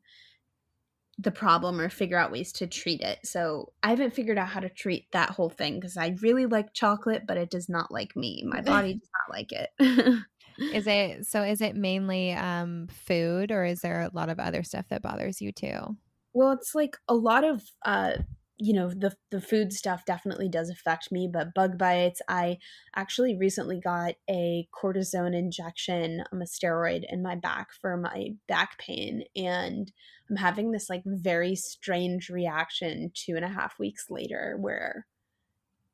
the 1.19 1.31
problem 1.31 1.79
or 1.81 1.91
figure 1.91 2.17
out 2.17 2.33
ways 2.33 2.51
to 2.51 2.67
treat 2.67 3.03
it. 3.03 3.19
So 3.25 3.73
I 3.83 3.91
haven't 3.91 4.15
figured 4.15 4.39
out 4.39 4.49
how 4.49 4.61
to 4.61 4.71
treat 4.71 5.11
that 5.13 5.31
whole 5.31 5.51
thing 5.51 5.79
because 5.79 5.99
I 5.99 6.17
really 6.23 6.47
like 6.47 6.73
chocolate, 6.73 7.25
but 7.27 7.37
it 7.37 7.51
does 7.51 7.69
not 7.69 7.93
like 7.93 8.17
me. 8.17 8.43
My 8.47 8.61
body 8.63 8.95
does 8.95 9.09
not 9.29 9.37
like 9.37 9.53
it. 9.53 10.25
is 10.73 10.87
it 10.87 11.27
so 11.27 11.43
is 11.43 11.63
it 11.63 11.75
mainly 11.75 12.33
um 12.33 12.87
food 12.89 13.51
or 13.51 13.65
is 13.65 13.81
there 13.81 14.03
a 14.03 14.11
lot 14.13 14.29
of 14.29 14.39
other 14.39 14.63
stuff 14.63 14.85
that 14.91 15.01
bothers 15.01 15.41
you 15.41 15.51
too 15.53 15.97
well 16.35 16.53
it's 16.53 16.75
like 16.75 16.99
a 17.09 17.15
lot 17.15 17.45
of 17.45 17.63
uh 17.87 18.13
you 18.61 18.75
know 18.75 18.89
the 18.91 19.13
the 19.31 19.41
food 19.41 19.73
stuff 19.73 20.05
definitely 20.05 20.49
does 20.49 20.69
affect 20.69 21.11
me 21.11 21.29
but 21.33 21.55
bug 21.55 21.79
bites 21.79 22.21
i 22.29 22.59
actually 22.95 23.37
recently 23.37 23.81
got 23.81 24.15
a 24.29 24.69
cortisone 24.75 25.35
injection 25.35 26.23
i'm 26.31 26.43
a 26.43 26.45
steroid 26.45 27.03
in 27.11 27.23
my 27.23 27.35
back 27.35 27.69
for 27.81 27.97
my 27.97 28.29
back 28.47 28.79
pain 28.79 29.25
and 29.35 29.93
i'm 30.29 30.37
having 30.37 30.71
this 30.71 30.91
like 30.91 31.03
very 31.07 31.57
strange 31.57 32.29
reaction 32.29 33.11
two 33.15 33.35
and 33.35 33.45
a 33.45 33.49
half 33.49 33.79
weeks 33.79 34.07
later 34.11 34.57
where 34.61 35.07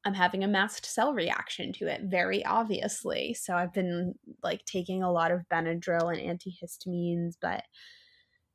I'm 0.04 0.14
having 0.14 0.44
a 0.44 0.49
mast 0.49 0.87
cell 0.87 1.12
reaction 1.12 1.73
to 1.73 1.88
it, 1.88 2.02
very 2.04 2.44
obviously. 2.44 3.35
So 3.35 3.56
I've 3.56 3.73
been 3.73 4.14
like 4.40 4.64
taking 4.64 5.02
a 5.02 5.11
lot 5.11 5.32
of 5.32 5.49
Benadryl 5.52 6.16
and 6.16 6.40
antihistamines, 6.40 7.32
but 7.42 7.64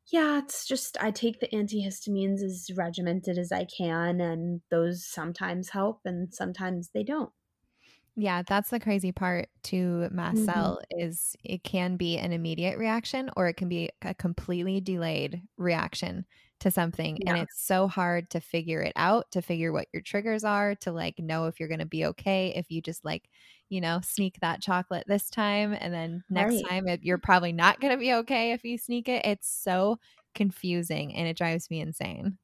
yeah, 0.08 0.40
it's 0.40 0.68
just 0.68 0.98
I 1.02 1.12
take 1.12 1.40
the 1.40 1.48
antihistamines 1.50 2.44
as 2.44 2.70
regimented 2.76 3.38
as 3.38 3.52
I 3.52 3.66
can, 3.66 4.20
and 4.22 4.62
those 4.70 5.06
sometimes 5.06 5.70
help 5.70 6.02
and 6.06 6.34
sometimes 6.34 6.90
they 6.94 7.04
don't. 7.04 7.32
Yeah, 8.18 8.44
that's 8.46 8.70
the 8.70 8.80
crazy 8.80 9.12
part 9.12 9.48
to 9.64 10.10
mast 10.12 10.38
mm-hmm. 10.38 10.46
cell 10.46 10.82
is 10.90 11.36
it 11.44 11.64
can 11.64 11.96
be 11.96 12.18
an 12.18 12.34
immediate 12.34 12.78
reaction 12.78 13.30
or 13.38 13.48
it 13.48 13.56
can 13.56 13.70
be 13.70 13.90
a 14.02 14.14
completely 14.14 14.82
delayed 14.82 15.42
reaction 15.58 16.26
to 16.62 16.72
something 16.72 17.18
yeah. 17.20 17.32
and 17.34 17.42
it's 17.42 17.62
so 17.66 17.88
hard 17.88 18.30
to 18.30 18.40
figure 18.40 18.82
it 18.82 18.94
out 18.96 19.30
to 19.32 19.42
figure 19.42 19.74
what 19.74 19.88
your 19.92 20.02
triggers 20.02 20.44
are 20.44 20.76
to 20.76 20.92
like 20.92 21.18
know 21.20 21.46
if 21.46 21.60
you're 21.60 21.68
going 21.68 21.80
to 21.80 21.86
be 21.86 22.06
okay 22.06 22.54
if 22.56 22.70
you 22.70 22.82
just 22.82 23.04
like 23.04 23.28
you 23.70 23.82
know 23.82 24.00
sneak 24.04 24.40
that 24.42 24.62
chocolate 24.62 25.04
this 25.08 25.30
time 25.30 25.76
and 25.80 25.94
then 25.94 26.24
next 26.30 26.56
right. 26.56 26.70
time 26.70 26.88
it, 26.88 27.02
you're 27.04 27.18
probably 27.18 27.52
not 27.52 27.80
going 27.80 27.92
to 27.92 27.98
be 27.98 28.14
okay 28.14 28.52
if 28.52 28.64
you 28.64 28.78
sneak 28.78 29.10
it 29.10 29.26
it's 29.26 29.50
so 29.50 29.98
confusing 30.36 31.16
and 31.16 31.28
it 31.28 31.36
drives 31.36 31.70
me 31.72 31.82
insane 31.82 32.38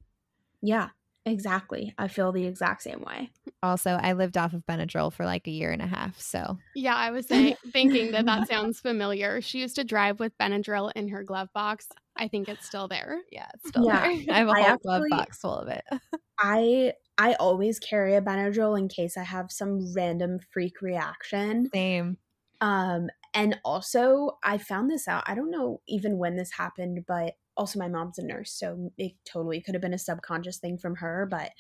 yeah 0.62 0.90
exactly 1.28 1.94
i 1.98 2.08
feel 2.08 2.32
the 2.32 2.46
exact 2.46 2.82
same 2.82 3.02
way 3.02 3.30
also 3.62 3.92
i 4.02 4.14
lived 4.14 4.38
off 4.38 4.54
of 4.54 4.66
benadryl 4.66 5.12
for 5.12 5.26
like 5.26 5.48
a 5.48 5.52
year 5.52 5.72
and 5.72 5.82
a 5.82 5.88
half 5.88 6.20
so 6.20 6.58
yeah 6.76 6.96
i 6.96 7.12
was 7.12 7.28
saying, 7.28 7.56
thinking 7.72 8.12
that 8.12 8.26
that 8.26 8.48
sounds 8.48 8.80
familiar 8.80 9.42
she 9.42 9.60
used 9.60 9.76
to 9.76 9.84
drive 9.84 10.20
with 10.20 10.38
benadryl 10.38 10.92
in 10.96 11.10
her 11.10 11.24
glove 11.24 11.50
box 11.54 11.88
I 12.20 12.28
think 12.28 12.50
it's 12.50 12.66
still 12.66 12.88
there. 12.88 13.20
Yeah, 13.32 13.48
it's 13.54 13.70
still 13.70 13.86
yeah. 13.86 14.02
there. 14.02 14.10
I 14.32 14.40
have 14.40 14.48
a 14.48 14.54
whole 14.54 14.64
actually, 14.64 15.10
glove 15.10 15.20
box 15.20 15.38
full 15.38 15.56
of 15.56 15.68
it. 15.68 15.84
I 16.40 16.94
I 17.18 17.34
always 17.36 17.80
carry 17.80 18.16
a 18.16 18.22
Benadryl 18.22 18.78
in 18.78 18.88
case 18.88 19.18
I 19.18 19.24
have 19.24 19.52
some 19.52 19.94
random 19.96 20.40
freak 20.52 20.82
reaction. 20.82 21.70
Same. 21.74 22.18
Um, 22.62 23.10
and 23.34 23.60
also 23.64 24.38
I 24.44 24.58
found 24.58 24.90
this 24.90 25.08
out. 25.08 25.24
I 25.28 25.36
don't 25.36 25.52
know 25.52 25.82
even 25.88 26.18
when 26.18 26.36
this 26.36 26.52
happened, 26.52 27.06
but 27.08 27.36
also 27.58 27.80
my 27.80 27.90
mom's 27.90 28.20
a 28.20 28.24
nurse, 28.24 28.52
so 28.52 28.92
it 28.98 29.14
totally 29.26 29.60
could 29.62 29.76
have 29.76 29.82
been 29.82 29.94
a 29.94 30.00
subconscious 30.00 30.58
thing 30.58 30.78
from 30.78 30.96
her. 30.96 31.28
But 31.30 31.52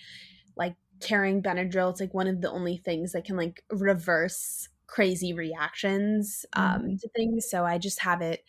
like 0.56 0.75
carrying 1.01 1.44
Benadryl, 1.44 1.92
it's 1.92 2.00
like 2.00 2.13
one 2.13 2.27
of 2.27 2.42
the 2.42 2.51
only 2.51 2.77
things 2.77 3.12
that 3.12 3.25
can 3.25 3.36
like 3.36 3.63
reverse 3.70 4.70
crazy 4.88 5.34
reactions 5.34 6.46
um, 6.54 6.82
mm-hmm. 6.82 6.96
to 6.96 7.10
things. 7.16 7.50
So 7.50 7.66
I 7.66 7.77
just 7.77 8.01
have 8.01 8.22
it 8.22 8.44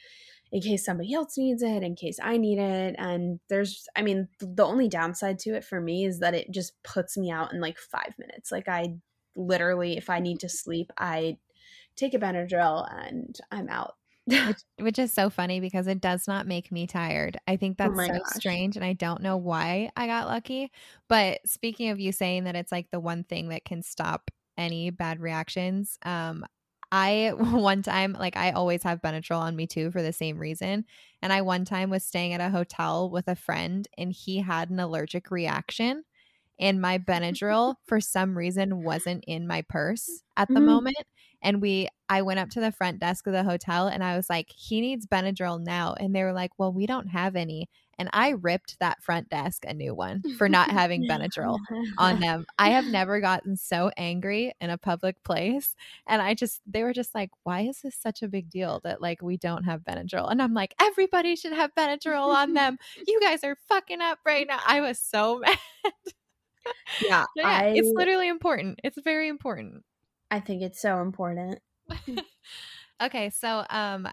in 0.50 0.62
case 0.62 0.85
somebody 0.85 1.12
else 1.12 1.37
needs 1.37 1.62
it, 1.62 1.83
in 1.83 1.95
case 1.95 2.19
I 2.23 2.38
need 2.38 2.59
it. 2.59 2.95
And 2.97 3.38
there's, 3.50 3.87
I 3.95 4.02
mean, 4.02 4.28
the 4.40 4.64
only 4.64 4.88
downside 4.88 5.38
to 5.40 5.55
it 5.55 5.64
for 5.64 5.81
me 5.81 6.07
is 6.07 6.21
that 6.21 6.35
it 6.35 6.50
just 6.50 6.83
puts 6.83 7.19
me 7.19 7.31
out 7.31 7.52
in 7.52 7.61
like 7.61 7.78
five 7.78 8.14
minutes. 8.19 8.50
Like, 8.50 8.67
I 8.67 8.95
literally, 9.37 9.99
if 9.99 10.09
I 10.09 10.21
need 10.21 10.40
to 10.40 10.49
sleep, 10.49 10.90
I 10.97 11.37
take 11.97 12.14
a 12.14 12.19
Benadryl 12.19 12.88
and 12.90 13.38
I'm 13.50 13.69
out. 13.69 13.97
Which, 14.28 14.58
which, 14.78 14.99
is 14.99 15.12
so 15.12 15.30
funny 15.30 15.61
because 15.61 15.87
it 15.87 16.00
does 16.00 16.26
not 16.26 16.47
make 16.47 16.70
me 16.70 16.87
tired. 16.87 17.38
I 17.47 17.56
think 17.56 17.76
oh 17.80 17.88
that's 17.88 17.99
oh 17.99 18.14
so 18.14 18.18
gosh. 18.18 18.35
strange 18.35 18.76
and 18.76 18.85
I 18.85 18.92
don't 18.92 19.23
know 19.23 19.37
why 19.37 19.90
I 19.97 20.06
got 20.06 20.26
lucky. 20.26 20.70
But 21.08 21.40
speaking 21.47 21.90
of 21.90 22.00
you 22.00 22.12
saying 22.12 22.44
that 22.44 22.56
it's 22.56 22.73
like 22.73 22.90
the 22.90 23.00
one 23.00 23.25
thing 23.25 23.49
that 23.49 23.64
can 23.64 23.82
stop 23.82 24.30
any 24.56 24.90
bad 24.90 25.20
reactions, 25.20 25.99
um, 26.04 26.44
I 26.90 27.32
one 27.37 27.82
time, 27.82 28.16
like 28.18 28.37
I 28.37 28.52
always 28.52 28.82
have 28.82 29.02
Benadryl 29.02 29.40
on 29.40 29.56
me 29.56 29.66
too 29.66 29.90
for 29.90 30.02
the 30.02 30.12
same 30.12 30.38
reason. 30.38 30.85
And 31.23 31.32
I 31.32 31.42
one 31.42 31.64
time 31.64 31.90
was 31.90 32.04
staying 32.04 32.32
at 32.32 32.40
a 32.40 32.50
hotel 32.50 33.11
with 33.11 33.28
a 33.28 33.37
friend 33.37 33.87
and 33.97 34.12
he 34.12 34.38
had 34.38 34.70
an 34.70 34.80
allergic 34.80 35.30
reaction. 35.30 36.04
And 36.58 36.80
my 36.80 36.98
Benadryl, 36.98 37.76
for 37.86 38.00
some 38.00 38.36
reason, 38.36 38.82
wasn't 38.82 39.24
in 39.26 39.46
my 39.46 39.62
purse 39.62 40.22
at 40.36 40.48
the 40.48 40.54
mm-hmm. 40.54 40.66
moment. 40.66 41.06
And 41.40 41.62
we, 41.62 41.88
I 42.08 42.22
went 42.22 42.40
up 42.40 42.50
to 42.50 42.60
the 42.60 42.72
front 42.72 42.98
desk 42.98 43.26
of 43.26 43.32
the 43.32 43.44
hotel 43.44 43.86
and 43.86 44.02
I 44.02 44.16
was 44.16 44.28
like, 44.28 44.50
he 44.50 44.80
needs 44.80 45.06
Benadryl 45.06 45.62
now. 45.62 45.94
And 45.98 46.14
they 46.14 46.24
were 46.24 46.32
like, 46.32 46.50
well, 46.58 46.72
we 46.72 46.86
don't 46.86 47.06
have 47.08 47.36
any. 47.36 47.68
And 47.98 48.08
I 48.12 48.30
ripped 48.30 48.78
that 48.78 49.02
front 49.02 49.28
desk 49.28 49.64
a 49.66 49.74
new 49.74 49.92
one 49.92 50.22
for 50.36 50.48
not 50.48 50.70
having 50.70 51.08
Benadryl 51.08 51.58
on 51.98 52.20
them. 52.20 52.46
I 52.56 52.70
have 52.70 52.86
never 52.86 53.20
gotten 53.20 53.56
so 53.56 53.90
angry 53.96 54.52
in 54.60 54.70
a 54.70 54.78
public 54.78 55.22
place. 55.24 55.74
And 56.06 56.22
I 56.22 56.34
just, 56.34 56.60
they 56.64 56.84
were 56.84 56.92
just 56.92 57.14
like, 57.14 57.30
why 57.42 57.62
is 57.62 57.80
this 57.82 57.96
such 57.96 58.22
a 58.22 58.28
big 58.28 58.50
deal 58.50 58.80
that 58.84 59.02
like 59.02 59.20
we 59.20 59.36
don't 59.36 59.64
have 59.64 59.82
Benadryl? 59.82 60.30
And 60.30 60.40
I'm 60.40 60.54
like, 60.54 60.74
everybody 60.80 61.34
should 61.34 61.52
have 61.52 61.74
Benadryl 61.74 62.32
on 62.32 62.54
them. 62.54 62.78
You 63.06 63.20
guys 63.20 63.42
are 63.42 63.56
fucking 63.68 64.00
up 64.00 64.18
right 64.24 64.46
now. 64.46 64.60
I 64.64 64.80
was 64.80 65.00
so 65.00 65.38
mad. 65.44 65.58
Yeah, 67.02 67.25
yeah 67.37 67.46
I, 67.46 67.72
it's 67.75 67.90
literally 67.94 68.28
important. 68.28 68.80
It's 68.84 68.98
very 69.02 69.28
important. 69.28 69.84
I 70.30 70.40
think 70.40 70.62
it's 70.62 70.80
so 70.80 71.00
important. 71.00 71.58
okay, 73.02 73.30
so 73.30 73.64
um 73.70 74.08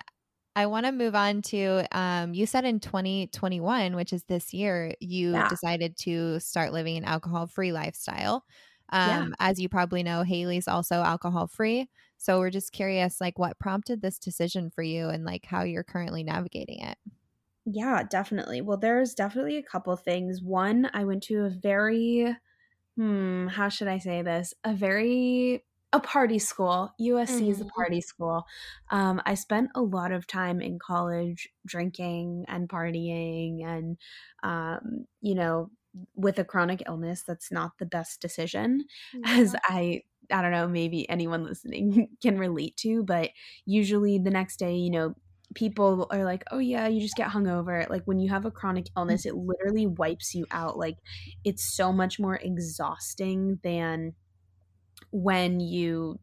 I 0.57 0.67
want 0.67 0.85
to 0.85 0.93
move 0.93 1.15
on 1.15 1.41
to 1.43 1.85
um, 1.91 2.33
you 2.33 2.45
said 2.45 2.63
in 2.63 2.79
2021, 2.79 3.95
which 3.95 4.13
is 4.13 4.23
this 4.23 4.53
year, 4.53 4.93
you 5.01 5.33
yeah. 5.33 5.49
decided 5.49 5.97
to 5.97 6.39
start 6.39 6.71
living 6.71 6.95
an 6.95 7.03
alcohol 7.03 7.45
free 7.45 7.73
lifestyle. 7.73 8.45
Um, 8.89 9.09
yeah. 9.09 9.27
As 9.39 9.59
you 9.59 9.67
probably 9.67 10.01
know, 10.01 10.23
Haley's 10.23 10.69
also 10.69 10.95
alcohol 11.01 11.47
free. 11.47 11.89
So 12.17 12.39
we're 12.39 12.51
just 12.51 12.71
curious, 12.71 13.19
like, 13.19 13.37
what 13.37 13.59
prompted 13.59 14.01
this 14.01 14.17
decision 14.17 14.69
for 14.69 14.81
you 14.81 15.09
and 15.09 15.25
like 15.25 15.45
how 15.45 15.63
you're 15.63 15.83
currently 15.83 16.23
navigating 16.23 16.79
it? 16.79 16.97
Yeah, 17.65 18.03
definitely. 18.03 18.61
Well, 18.61 18.77
there's 18.77 19.13
definitely 19.13 19.57
a 19.57 19.63
couple 19.63 19.95
things. 19.97 20.41
One, 20.41 20.89
I 20.93 21.03
went 21.03 21.23
to 21.23 21.45
a 21.45 21.49
very, 21.49 22.33
hmm, 22.95 23.47
how 23.47 23.69
should 23.69 23.87
I 23.87 23.99
say 23.99 24.21
this? 24.21 24.53
A 24.63 24.73
very 24.73 25.63
a 25.93 25.99
party 25.99 26.39
school. 26.39 26.93
USC 26.99 27.27
mm-hmm. 27.27 27.51
is 27.51 27.61
a 27.61 27.63
mm-hmm. 27.63 27.69
party 27.69 28.01
school. 28.01 28.45
Um, 28.91 29.21
I 29.25 29.35
spent 29.35 29.69
a 29.75 29.81
lot 29.81 30.11
of 30.11 30.27
time 30.27 30.59
in 30.59 30.77
college 30.77 31.47
drinking 31.65 32.45
and 32.49 32.67
partying, 32.67 33.65
and 33.65 33.97
um, 34.43 35.05
you 35.21 35.35
know, 35.35 35.71
with 36.15 36.37
a 36.39 36.43
chronic 36.43 36.83
illness, 36.85 37.23
that's 37.25 37.51
not 37.51 37.71
the 37.79 37.85
best 37.85 38.21
decision, 38.21 38.85
yeah. 39.13 39.39
as 39.39 39.55
I 39.63 40.01
I 40.31 40.41
don't 40.41 40.51
know, 40.51 40.67
maybe 40.67 41.09
anyone 41.09 41.43
listening 41.45 42.09
can 42.21 42.37
relate 42.37 42.75
to, 42.77 43.03
but 43.03 43.29
usually 43.65 44.17
the 44.17 44.31
next 44.31 44.57
day, 44.57 44.75
you 44.75 44.89
know, 44.89 45.15
people 45.53 46.07
are 46.09 46.23
like, 46.23 46.43
oh, 46.51 46.59
yeah, 46.59 46.87
you 46.87 47.01
just 47.01 47.15
get 47.15 47.29
hungover. 47.29 47.89
Like 47.89 48.03
when 48.05 48.19
you 48.19 48.29
have 48.29 48.45
a 48.45 48.51
chronic 48.51 48.87
illness, 48.97 49.25
it 49.25 49.35
literally 49.35 49.87
wipes 49.87 50.33
you 50.33 50.45
out. 50.51 50.77
Like 50.77 50.97
it's 51.43 51.75
so 51.75 51.91
much 51.91 52.19
more 52.19 52.35
exhausting 52.35 53.59
than 53.63 54.13
when 55.11 55.59
you 55.59 56.19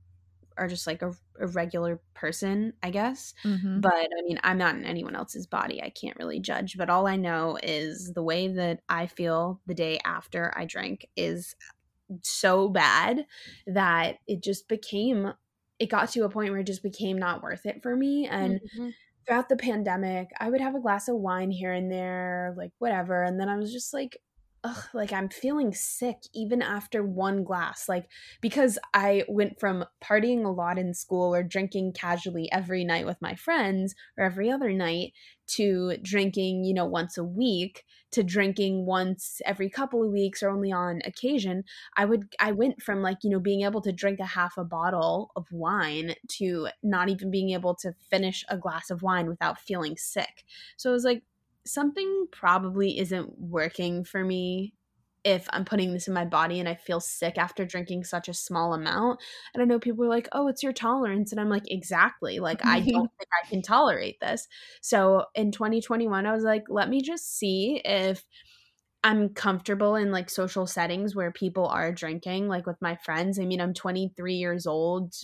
are 0.59 0.69
just 0.69 0.87
like 0.87 1.03
a, 1.03 1.13
a 1.41 1.47
regular 1.47 2.01
person, 2.15 2.75
I 2.83 2.91
guess. 2.91 3.35
Mm-hmm. 3.45 3.81
But 3.81 3.95
I 3.95 4.23
mean, 4.27 4.39
I'm 4.43 4.59
not 4.59 4.75
in 4.75 4.85
anyone 4.85 5.17
else's 5.17 5.47
body. 5.47 5.83
I 5.83 5.91
can't 5.91 6.19
really 6.19 6.41
judge. 6.41 6.77
But 6.77 6.91
all 6.91 7.07
I 7.07 7.17
know 7.17 7.59
is 7.63 8.13
the 8.13 8.23
way 8.23 8.49
that 8.49 8.81
I 8.89 9.07
feel 9.07 9.61
the 9.67 9.75
day 9.75 9.99
after 10.05 10.53
I 10.57 10.67
drink 10.67 11.07
is 11.17 11.55
so 12.23 12.69
bad 12.69 13.25
that 13.67 14.19
it 14.27 14.43
just 14.43 14.69
became, 14.69 15.33
it 15.79 15.89
got 15.89 16.11
to 16.11 16.25
a 16.25 16.29
point 16.29 16.51
where 16.51 16.61
it 16.61 16.67
just 16.67 16.83
became 16.83 17.19
not 17.19 17.43
worth 17.43 17.65
it 17.65 17.83
for 17.83 17.97
me. 17.97 18.27
And 18.27 18.61
mm-hmm. 18.61 18.89
Throughout 19.27 19.49
the 19.49 19.57
pandemic, 19.57 20.31
I 20.41 20.51
would 20.51 20.61
have 20.61 20.75
a 20.75 20.81
glass 20.81 21.09
of 21.09 21.17
wine 21.17 21.51
here 21.51 21.73
and 21.73 21.91
there, 21.91 22.55
like 22.57 22.73
whatever. 22.79 23.23
And 23.23 23.39
then 23.41 23.49
I 23.49 23.57
was 23.57 23.73
just 23.73 23.93
like, 23.95 24.19
ugh, 24.65 24.85
like 24.95 25.13
I'm 25.13 25.29
feeling 25.29 25.75
sick 25.75 26.19
even 26.33 26.63
after 26.63 27.03
one 27.05 27.43
glass. 27.43 27.89
Like, 27.89 28.09
because 28.41 28.79
I 28.95 29.25
went 29.29 29.59
from 29.59 29.85
partying 30.03 30.45
a 30.45 30.51
lot 30.51 30.79
in 30.79 30.95
school 30.95 31.35
or 31.35 31.43
drinking 31.43 31.95
casually 31.95 32.51
every 32.53 32.85
night 32.85 33.07
with 33.07 33.21
my 33.21 33.35
friends 33.35 33.95
or 34.17 34.25
every 34.25 34.51
other 34.51 34.73
night 34.73 35.13
to 35.49 35.97
drinking, 36.03 36.65
you 36.65 36.75
know, 36.75 36.87
once 36.87 37.19
a 37.19 37.25
week 37.25 37.85
to 38.13 38.23
drinking 38.23 38.87
once 38.87 39.41
every 39.45 39.69
couple 39.69 40.05
of 40.05 40.13
weeks 40.13 40.43
or 40.43 40.51
only 40.51 40.71
on 40.71 41.01
occasion. 41.05 41.65
I 41.97 42.05
would, 42.05 42.33
I 42.39 42.53
went 42.53 42.83
from 42.83 43.03
like, 43.03 43.19
you 43.23 43.31
know, 43.31 43.41
being 43.41 43.63
able 43.63 43.81
to 43.83 43.93
drink 43.93 44.21
a 44.21 44.25
half 44.25 44.57
a 44.57 44.65
bottle 44.65 45.31
of 45.35 45.47
wine 45.51 46.15
to 46.39 46.69
not 46.83 47.09
even 47.09 47.31
being 47.31 47.51
able 47.51 47.75
to 47.77 47.93
finish 48.11 48.45
a 48.49 48.57
glass 48.57 48.91
of 48.91 49.03
wine 49.03 49.27
without 49.29 49.59
feeling 49.59 49.97
sick. 49.97 50.45
So 50.77 50.91
it 50.91 50.95
was 50.95 51.05
like, 51.05 51.23
something 51.67 52.27
probably 52.31 52.99
isn't 52.99 53.39
working 53.39 54.05
for 54.05 54.25
me 54.25 54.75
if 55.25 55.47
I'm 55.51 55.65
putting 55.65 55.93
this 55.93 56.09
in 56.09 56.15
my 56.15 56.25
body 56.25 56.59
and 56.59 56.69
I 56.69 56.75
feel 56.75 57.01
sick 57.01 57.39
after 57.39 57.65
drinking 57.65 58.05
such 58.05 58.29
a 58.29 58.35
small 58.35 58.75
amount. 58.75 59.21
And 59.55 59.63
I 59.63 59.67
know 59.67 59.79
people 59.79 60.05
are 60.05 60.09
like, 60.09 60.29
oh, 60.33 60.49
it's 60.49 60.63
your 60.63 60.73
tolerance. 60.73 61.31
And 61.31 61.41
I'm 61.41 61.49
like, 61.49 61.71
exactly. 61.71 62.41
Like, 62.41 62.65
I 62.65 62.81
don't 62.81 63.11
think 63.19 63.29
I 63.45 63.49
can 63.49 63.63
tolerate 63.63 64.19
this. 64.21 64.49
So 64.81 65.27
in 65.35 65.53
2021, 65.53 66.27
I 66.27 66.33
was 66.33 66.43
like, 66.43 66.65
let 66.69 66.89
me 66.89 67.03
just 67.03 67.37
see 67.37 67.81
if 67.85 68.25
I'm 69.05 69.31
comfortable 69.31 69.97
in 69.97 70.11
like 70.11 70.31
social 70.31 70.67
settings 70.67 71.15
where 71.15 71.33
people 71.33 71.67
are 71.67 71.93
drinking, 71.93 72.49
like 72.49 72.67
with 72.67 72.81
my 72.81 72.97
friends. 72.97 73.39
I 73.39 73.45
mean, 73.45 73.61
I'm 73.61 73.75
23 73.75 74.35
years 74.35 74.67
old. 74.67 75.15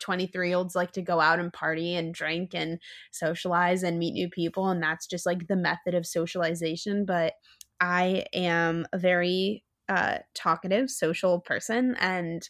23 0.00 0.48
year 0.48 0.56
olds 0.56 0.74
like 0.74 0.92
to 0.92 1.02
go 1.02 1.20
out 1.20 1.38
and 1.38 1.52
party 1.52 1.94
and 1.94 2.14
drink 2.14 2.54
and 2.54 2.78
socialize 3.10 3.82
and 3.82 3.98
meet 3.98 4.12
new 4.12 4.28
people. 4.28 4.68
And 4.68 4.82
that's 4.82 5.06
just 5.06 5.26
like 5.26 5.46
the 5.46 5.56
method 5.56 5.94
of 5.94 6.06
socialization. 6.06 7.04
But 7.04 7.34
I 7.80 8.26
am 8.32 8.86
a 8.92 8.98
very 8.98 9.64
uh, 9.88 10.18
talkative, 10.34 10.90
social 10.90 11.40
person. 11.40 11.96
And 11.98 12.48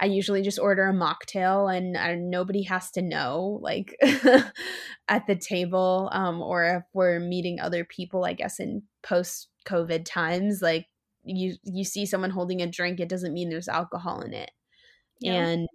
I 0.00 0.06
usually 0.06 0.42
just 0.42 0.58
order 0.58 0.88
a 0.88 0.92
mocktail 0.92 1.74
and 1.74 1.96
uh, 1.96 2.16
nobody 2.16 2.62
has 2.64 2.90
to 2.92 3.02
know, 3.02 3.60
like 3.62 3.96
at 5.08 5.26
the 5.26 5.36
table. 5.36 6.08
Um, 6.12 6.40
or 6.42 6.64
if 6.64 6.82
we're 6.92 7.20
meeting 7.20 7.60
other 7.60 7.84
people, 7.84 8.24
I 8.24 8.32
guess 8.32 8.58
in 8.58 8.82
post 9.02 9.48
COVID 9.66 10.04
times, 10.04 10.60
like 10.60 10.86
you 11.24 11.54
you 11.62 11.84
see 11.84 12.04
someone 12.04 12.30
holding 12.30 12.62
a 12.62 12.66
drink, 12.66 12.98
it 12.98 13.08
doesn't 13.08 13.32
mean 13.32 13.48
there's 13.48 13.68
alcohol 13.68 14.22
in 14.22 14.34
it. 14.34 14.50
Yeah. 15.20 15.34
And 15.34 15.68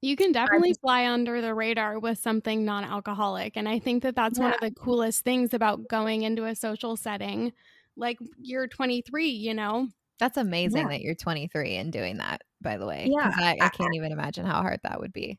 you 0.00 0.16
can 0.16 0.32
definitely 0.32 0.74
fly 0.74 1.06
under 1.06 1.40
the 1.40 1.54
radar 1.54 1.98
with 1.98 2.18
something 2.18 2.64
non 2.64 2.84
alcoholic. 2.84 3.56
And 3.56 3.68
I 3.68 3.78
think 3.78 4.02
that 4.04 4.14
that's 4.14 4.38
yeah. 4.38 4.44
one 4.44 4.54
of 4.54 4.60
the 4.60 4.70
coolest 4.70 5.24
things 5.24 5.54
about 5.54 5.88
going 5.88 6.22
into 6.22 6.44
a 6.44 6.54
social 6.54 6.96
setting. 6.96 7.52
Like 7.96 8.18
you're 8.40 8.68
23, 8.68 9.28
you 9.28 9.54
know? 9.54 9.88
That's 10.20 10.36
amazing 10.36 10.82
yeah. 10.82 10.88
that 10.88 11.00
you're 11.00 11.14
23 11.14 11.76
and 11.76 11.92
doing 11.92 12.18
that, 12.18 12.42
by 12.60 12.76
the 12.76 12.86
way. 12.86 13.08
Yeah. 13.10 13.32
I, 13.36 13.56
I 13.60 13.68
can't 13.68 13.94
even 13.94 14.12
imagine 14.12 14.46
how 14.46 14.62
hard 14.62 14.80
that 14.84 15.00
would 15.00 15.12
be. 15.12 15.38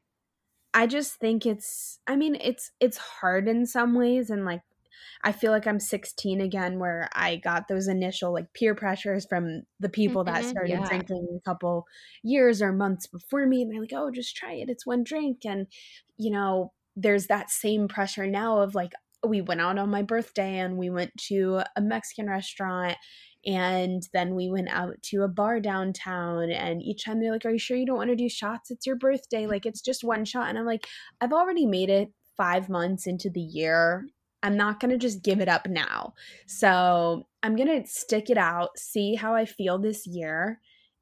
I 0.74 0.88
just 0.88 1.16
think 1.16 1.46
it's 1.46 2.00
I 2.06 2.16
mean 2.16 2.36
it's 2.40 2.72
it's 2.80 2.98
hard 2.98 3.48
in 3.48 3.66
some 3.66 3.96
ways 3.96 4.30
and 4.30 4.46
like 4.46 4.62
I 5.24 5.32
feel 5.32 5.52
like 5.52 5.68
I'm 5.68 5.80
16 5.80 6.42
again, 6.42 6.80
where 6.80 7.10
I 7.14 7.38
got 7.38 7.68
those 7.68 7.88
initial 7.88 8.34
like 8.34 8.54
peer 8.54 8.76
pressures 8.76 9.26
from 9.28 9.64
the 9.80 9.90
people 9.90 10.24
mm-hmm, 10.24 10.34
that 10.34 10.46
started 10.46 10.72
yeah. 10.72 10.86
drinking 10.88 11.28
a 11.38 11.50
couple 11.50 11.86
years 12.24 12.62
or 12.62 12.72
months 12.72 13.08
before 13.08 13.46
me. 13.46 13.62
And 13.62 13.72
they're 13.72 13.82
like, 13.82 13.94
oh, 13.94 14.12
just 14.12 14.36
try 14.36 14.54
it. 14.54 14.70
It's 14.70 14.86
one 14.86 15.04
drink. 15.04 15.46
And, 15.46 15.68
you 16.18 16.32
know, 16.32 16.72
there's 16.96 17.28
that 17.28 17.50
same 17.50 17.88
pressure 17.88 18.28
now 18.28 18.60
of 18.60 18.76
like, 18.76 18.94
we 19.28 19.42
went 19.42 19.60
out 19.60 19.78
on 19.78 19.90
my 19.90 20.02
birthday 20.02 20.60
and 20.60 20.78
we 20.78 20.90
went 20.90 21.12
to 21.28 21.62
a 21.76 21.82
Mexican 21.82 22.30
restaurant 22.30 22.96
and 23.46 24.04
then 24.14 24.36
we 24.36 24.50
went 24.50 24.70
out 24.70 25.02
to 25.02 25.24
a 25.24 25.28
bar 25.28 25.60
downtown 25.60 26.52
and 26.52 26.82
each 26.82 27.06
time 27.06 27.20
they're 27.20 27.32
like 27.32 27.46
are 27.46 27.52
you 27.52 27.60
sure 27.60 27.78
you 27.78 27.86
don't 27.86 27.98
want 27.98 28.10
to 28.10 28.16
do 28.16 28.28
shots 28.28 28.70
it's 28.70 28.86
your 28.86 28.98
birthday 28.98 29.48
like 29.48 29.66
it's 29.66 29.82
just 29.82 30.04
one 30.04 30.26
shot 30.26 30.50
and 30.50 30.58
i'm 30.58 30.66
like 30.66 30.88
i've 31.22 31.32
already 31.32 31.66
made 31.66 31.90
it 31.90 32.10
five 32.36 32.70
months 32.70 33.08
into 33.08 33.30
the 33.30 33.40
year 33.40 34.06
I'm 34.42 34.56
not 34.56 34.80
going 34.80 34.92
to 34.92 34.98
just 34.98 35.24
give 35.24 35.42
it 35.42 35.50
up 35.50 35.68
now. 35.68 36.14
So 36.46 37.28
I'm 37.44 37.56
going 37.56 37.84
to 37.84 37.90
stick 37.90 38.30
it 38.30 38.38
out, 38.38 38.78
see 38.78 39.16
how 39.16 39.36
I 39.36 39.46
feel 39.46 39.78
this 39.78 40.08
year. 40.08 40.60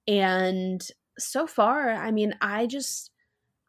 And 0.07 0.81
so 1.19 1.47
far, 1.47 1.91
I 1.91 2.11
mean, 2.11 2.35
I 2.41 2.67
just, 2.67 3.11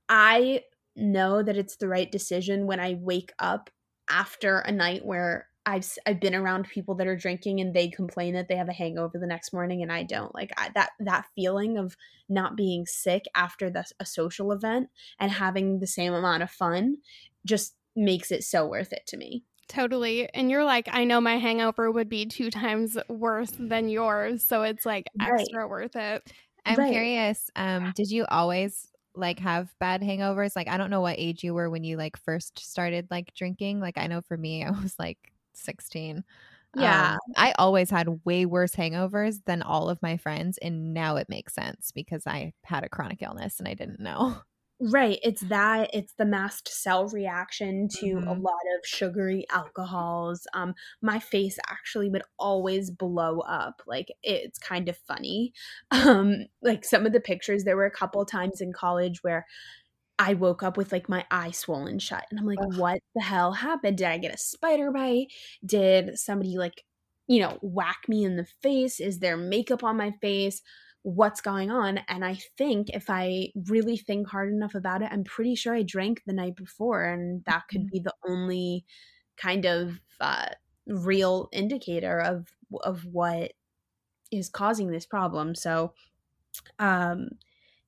I 0.08 0.62
know 0.96 1.42
that 1.42 1.56
it's 1.56 1.76
the 1.76 1.88
right 1.88 2.10
decision 2.10 2.66
when 2.66 2.80
I 2.80 2.98
wake 3.00 3.32
up 3.38 3.70
after 4.10 4.58
a 4.58 4.72
night 4.72 5.04
where 5.04 5.48
I've 5.66 5.86
I've 6.06 6.20
been 6.20 6.34
around 6.34 6.66
people 6.68 6.94
that 6.94 7.06
are 7.06 7.16
drinking 7.16 7.60
and 7.60 7.74
they 7.74 7.88
complain 7.88 8.32
that 8.34 8.48
they 8.48 8.56
have 8.56 8.70
a 8.70 8.72
hangover 8.72 9.18
the 9.18 9.26
next 9.26 9.52
morning 9.52 9.82
and 9.82 9.92
I 9.92 10.02
don't 10.02 10.34
like 10.34 10.50
I, 10.56 10.70
that 10.74 10.90
that 11.00 11.26
feeling 11.34 11.76
of 11.76 11.94
not 12.26 12.56
being 12.56 12.86
sick 12.86 13.24
after 13.34 13.68
the, 13.68 13.84
a 14.00 14.06
social 14.06 14.52
event 14.52 14.88
and 15.20 15.30
having 15.30 15.78
the 15.78 15.86
same 15.86 16.14
amount 16.14 16.42
of 16.42 16.50
fun 16.50 16.96
just 17.44 17.74
makes 17.94 18.30
it 18.30 18.44
so 18.44 18.66
worth 18.66 18.94
it 18.94 19.06
to 19.08 19.18
me. 19.18 19.44
Totally. 19.68 20.28
And 20.34 20.50
you're 20.50 20.64
like, 20.64 20.88
I 20.90 21.04
know 21.04 21.20
my 21.20 21.36
hangover 21.36 21.90
would 21.90 22.08
be 22.08 22.26
two 22.26 22.50
times 22.50 22.96
worse 23.08 23.52
than 23.58 23.88
yours. 23.88 24.42
So 24.42 24.62
it's 24.62 24.86
like 24.86 25.06
extra 25.20 25.60
right. 25.60 25.70
worth 25.70 25.94
it. 25.94 26.32
I'm 26.64 26.76
right. 26.76 26.92
curious. 26.92 27.50
Um, 27.54 27.92
did 27.94 28.10
you 28.10 28.24
always 28.30 28.90
like 29.14 29.38
have 29.40 29.72
bad 29.78 30.02
hangovers? 30.02 30.56
Like, 30.56 30.68
I 30.68 30.78
don't 30.78 30.90
know 30.90 31.02
what 31.02 31.18
age 31.18 31.44
you 31.44 31.54
were 31.54 31.68
when 31.68 31.84
you 31.84 31.96
like 31.96 32.16
first 32.16 32.58
started 32.58 33.08
like 33.10 33.34
drinking. 33.34 33.80
Like, 33.80 33.98
I 33.98 34.06
know 34.06 34.22
for 34.22 34.36
me, 34.36 34.64
I 34.64 34.70
was 34.70 34.94
like 34.98 35.18
16. 35.52 36.24
Yeah. 36.76 37.12
Um, 37.12 37.18
I 37.36 37.52
always 37.58 37.90
had 37.90 38.24
way 38.24 38.46
worse 38.46 38.74
hangovers 38.74 39.44
than 39.44 39.62
all 39.62 39.90
of 39.90 40.00
my 40.02 40.16
friends. 40.16 40.58
And 40.58 40.94
now 40.94 41.16
it 41.16 41.28
makes 41.28 41.54
sense 41.54 41.92
because 41.94 42.26
I 42.26 42.52
had 42.64 42.84
a 42.84 42.88
chronic 42.88 43.22
illness 43.22 43.58
and 43.58 43.68
I 43.68 43.74
didn't 43.74 44.00
know. 44.00 44.36
Right. 44.80 45.18
It's 45.24 45.40
that 45.42 45.90
it's 45.92 46.12
the 46.14 46.24
mast 46.24 46.68
cell 46.68 47.08
reaction 47.08 47.88
to 47.98 48.06
mm-hmm. 48.06 48.28
a 48.28 48.32
lot 48.32 48.62
of 48.76 48.86
sugary 48.86 49.44
alcohols. 49.50 50.46
Um 50.54 50.74
my 51.02 51.18
face 51.18 51.58
actually 51.68 52.08
would 52.10 52.22
always 52.38 52.90
blow 52.90 53.40
up. 53.40 53.82
Like 53.86 54.08
it's 54.22 54.58
kind 54.58 54.88
of 54.88 54.96
funny. 54.96 55.52
Um 55.90 56.46
like 56.62 56.84
some 56.84 57.06
of 57.06 57.12
the 57.12 57.20
pictures 57.20 57.64
there 57.64 57.76
were 57.76 57.86
a 57.86 57.90
couple 57.90 58.24
times 58.24 58.60
in 58.60 58.72
college 58.72 59.22
where 59.22 59.46
I 60.18 60.34
woke 60.34 60.62
up 60.62 60.76
with 60.76 60.92
like 60.92 61.08
my 61.08 61.24
eye 61.30 61.50
swollen 61.50 61.98
shut 61.98 62.26
and 62.30 62.38
I'm 62.38 62.46
like 62.46 62.58
Ugh. 62.60 62.78
what 62.78 63.00
the 63.14 63.22
hell 63.22 63.52
happened? 63.52 63.98
Did 63.98 64.06
I 64.06 64.18
get 64.18 64.34
a 64.34 64.38
spider 64.38 64.92
bite? 64.92 65.28
Did 65.64 66.18
somebody 66.18 66.56
like 66.56 66.84
you 67.28 67.40
know, 67.40 67.58
whack 67.60 67.98
me 68.08 68.24
in 68.24 68.36
the 68.36 68.46
face? 68.62 69.00
Is 69.00 69.18
there 69.18 69.36
makeup 69.36 69.84
on 69.84 69.98
my 69.98 70.12
face? 70.22 70.62
What's 71.02 71.40
going 71.40 71.70
on. 71.70 71.98
And 72.08 72.24
I 72.24 72.38
think 72.56 72.90
if 72.90 73.08
I 73.08 73.50
really 73.68 73.96
think 73.96 74.28
hard 74.28 74.52
enough 74.52 74.74
about 74.74 75.02
it, 75.02 75.08
I'm 75.10 75.24
pretty 75.24 75.54
sure 75.54 75.74
I 75.74 75.82
drank 75.82 76.22
the 76.26 76.32
night 76.32 76.56
before, 76.56 77.04
and 77.04 77.44
that 77.46 77.68
could 77.70 77.82
mm-hmm. 77.82 77.92
be 77.92 78.00
the 78.00 78.14
only 78.28 78.84
kind 79.36 79.64
of 79.64 80.00
uh, 80.20 80.48
real 80.86 81.48
indicator 81.52 82.20
of 82.20 82.48
of 82.82 83.04
what 83.04 83.52
is 84.30 84.48
causing 84.48 84.90
this 84.90 85.06
problem. 85.06 85.54
So, 85.54 85.94
um, 86.78 87.30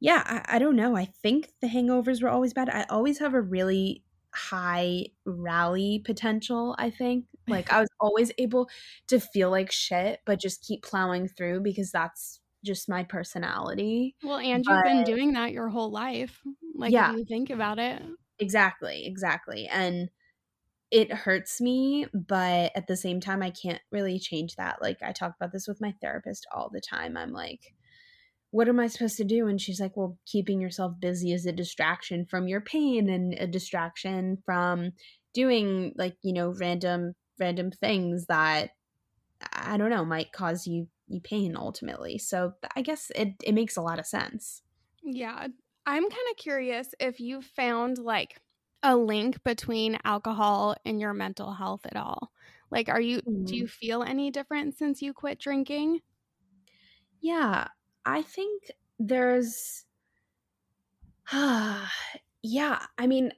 yeah, 0.01 0.23
I, 0.25 0.57
I 0.57 0.59
don't 0.59 0.77
know. 0.77 0.97
I 0.97 1.05
think 1.05 1.51
the 1.61 1.69
hangovers 1.69 2.23
were 2.23 2.31
always 2.31 2.55
bad. 2.55 2.71
I 2.71 2.87
always 2.89 3.19
have 3.19 3.35
a 3.35 3.41
really 3.41 4.03
high 4.35 5.07
rally 5.27 6.03
potential, 6.05 6.75
I 6.79 6.91
think. 6.91 7.27
Like 7.49 7.73
I 7.73 7.81
was 7.81 7.91
always 8.01 8.33
able 8.39 8.69
to 9.09 9.21
feel 9.21 9.51
like 9.51 9.71
shit, 9.71 10.21
but 10.25 10.41
just 10.41 10.65
keep 10.65 10.83
plowing 10.83 11.29
through 11.29 11.61
because 11.61 11.91
that's 11.91 12.41
just 12.65 12.89
my 12.89 13.05
personality. 13.05 14.17
Well, 14.23 14.39
and 14.39 14.65
you've 14.67 14.85
been 14.85 15.05
doing 15.05 15.33
that 15.33 15.53
your 15.53 15.69
whole 15.69 15.91
life. 15.91 16.41
Like 16.75 16.93
yeah, 16.93 17.13
if 17.13 17.19
you 17.19 17.25
think 17.25 17.51
about 17.51 17.79
it. 17.79 18.03
Exactly, 18.39 19.07
exactly. 19.07 19.67
And 19.67 20.11
it 20.91 21.13
hurts 21.13 21.61
me, 21.61 22.07
but 22.13 22.73
at 22.75 22.87
the 22.87 22.97
same 22.97 23.21
time 23.21 23.43
I 23.43 23.51
can't 23.51 23.81
really 23.93 24.19
change 24.19 24.57
that. 24.57 24.83
Like 24.83 25.03
I 25.03 25.13
talk 25.13 25.35
about 25.37 25.53
this 25.53 25.69
with 25.69 25.81
my 25.81 25.95
therapist 26.01 26.47
all 26.53 26.71
the 26.73 26.81
time. 26.81 27.17
I'm 27.17 27.33
like 27.33 27.75
what 28.51 28.69
am 28.69 28.81
I 28.81 28.89
supposed 28.89 29.17
to 29.19 29.25
do? 29.25 29.47
And 29.47 29.61
she's 29.61 29.81
like, 29.81 29.97
well, 29.97 30.19
keeping 30.27 30.61
yourself 30.61 30.95
busy 31.01 31.33
is 31.33 31.47
a 31.47 31.53
distraction 31.53 32.27
from 32.27 32.49
your 32.49 32.61
pain 32.61 33.09
and 33.09 33.35
a 33.35 33.47
distraction 33.47 34.39
from 34.45 34.91
doing 35.33 35.93
like, 35.97 36.17
you 36.23 36.33
know, 36.33 36.53
random 36.59 37.15
random 37.39 37.71
things 37.71 38.27
that 38.27 38.71
I 39.53 39.77
don't 39.77 39.91
know, 39.91 40.05
might 40.05 40.33
cause 40.33 40.67
you 40.67 40.89
you 41.11 41.21
pain 41.21 41.57
ultimately. 41.57 42.19
So 42.19 42.55
I 42.77 42.83
guess 42.83 43.11
it 43.15 43.35
it 43.45 43.53
makes 43.53 43.77
a 43.77 43.83
lot 43.83 43.99
of 43.99 44.07
sense. 44.07 44.63
Yeah. 45.03 45.47
I'm 45.87 46.03
kind 46.03 46.29
of 46.31 46.37
curious 46.37 46.95
if 47.01 47.21
you 47.21 47.43
found 47.43 47.99
like 47.99 48.41
a 48.83 48.97
link 48.97 49.43
between 49.43 49.99
alcohol 50.05 50.77
and 50.85 51.01
your 51.01 51.13
mental 51.13 51.53
health 51.53 51.85
at 51.85 51.97
all. 51.97 52.31
Like 52.71 52.89
are 52.89 53.01
you 53.01 53.19
mm-hmm. 53.19 53.45
do 53.45 53.57
you 53.57 53.67
feel 53.67 54.03
any 54.03 54.31
different 54.31 54.77
since 54.77 55.03
you 55.03 55.13
quit 55.13 55.39
drinking? 55.39 56.01
Yeah, 57.21 57.69
I 58.07 58.23
think 58.23 58.71
there's 58.99 59.85
uh 61.33 61.87
yeah, 62.43 62.87
I 62.97 63.07
mean 63.07 63.33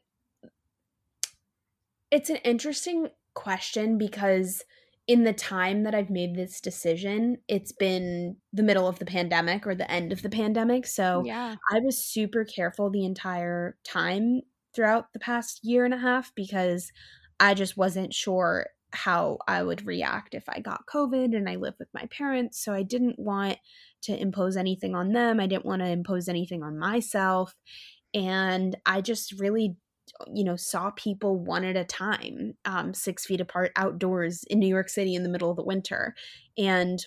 it's 2.11 2.28
an 2.28 2.37
interesting 2.37 3.08
question 3.32 3.96
because 3.96 4.62
in 5.06 5.24
the 5.24 5.32
time 5.32 5.82
that 5.82 5.94
I've 5.94 6.10
made 6.10 6.34
this 6.34 6.60
decision, 6.60 7.38
it's 7.48 7.72
been 7.72 8.36
the 8.52 8.62
middle 8.62 8.86
of 8.86 8.98
the 8.98 9.04
pandemic 9.04 9.66
or 9.66 9.74
the 9.74 9.90
end 9.90 10.12
of 10.12 10.22
the 10.22 10.30
pandemic. 10.30 10.86
So 10.86 11.22
yeah. 11.26 11.56
I 11.72 11.80
was 11.80 12.04
super 12.04 12.44
careful 12.44 12.88
the 12.90 13.04
entire 13.04 13.76
time 13.84 14.42
throughout 14.74 15.12
the 15.12 15.18
past 15.18 15.60
year 15.62 15.84
and 15.84 15.92
a 15.92 15.98
half 15.98 16.32
because 16.34 16.92
I 17.40 17.54
just 17.54 17.76
wasn't 17.76 18.14
sure 18.14 18.66
how 18.92 19.38
I 19.48 19.62
would 19.62 19.86
react 19.86 20.34
if 20.34 20.44
I 20.48 20.60
got 20.60 20.86
COVID 20.86 21.36
and 21.36 21.48
I 21.48 21.56
live 21.56 21.74
with 21.78 21.88
my 21.92 22.06
parents. 22.06 22.62
So 22.62 22.72
I 22.72 22.82
didn't 22.82 23.18
want 23.18 23.58
to 24.02 24.16
impose 24.16 24.56
anything 24.56 24.94
on 24.94 25.12
them. 25.12 25.40
I 25.40 25.46
didn't 25.46 25.64
want 25.64 25.82
to 25.82 25.88
impose 25.88 26.28
anything 26.28 26.62
on 26.62 26.78
myself. 26.78 27.54
And 28.14 28.76
I 28.84 29.00
just 29.00 29.40
really 29.40 29.76
you 30.33 30.44
know 30.44 30.57
saw 30.57 30.90
people 30.92 31.38
one 31.38 31.64
at 31.64 31.77
a 31.77 31.85
time 31.85 32.55
um, 32.64 32.94
six 32.94 33.25
feet 33.27 33.40
apart 33.40 33.72
outdoors 33.77 34.44
in 34.44 34.59
new 34.59 34.68
york 34.68 34.88
city 34.88 35.14
in 35.14 35.22
the 35.22 35.29
middle 35.29 35.51
of 35.51 35.57
the 35.57 35.64
winter. 35.64 36.14
And 36.57 37.05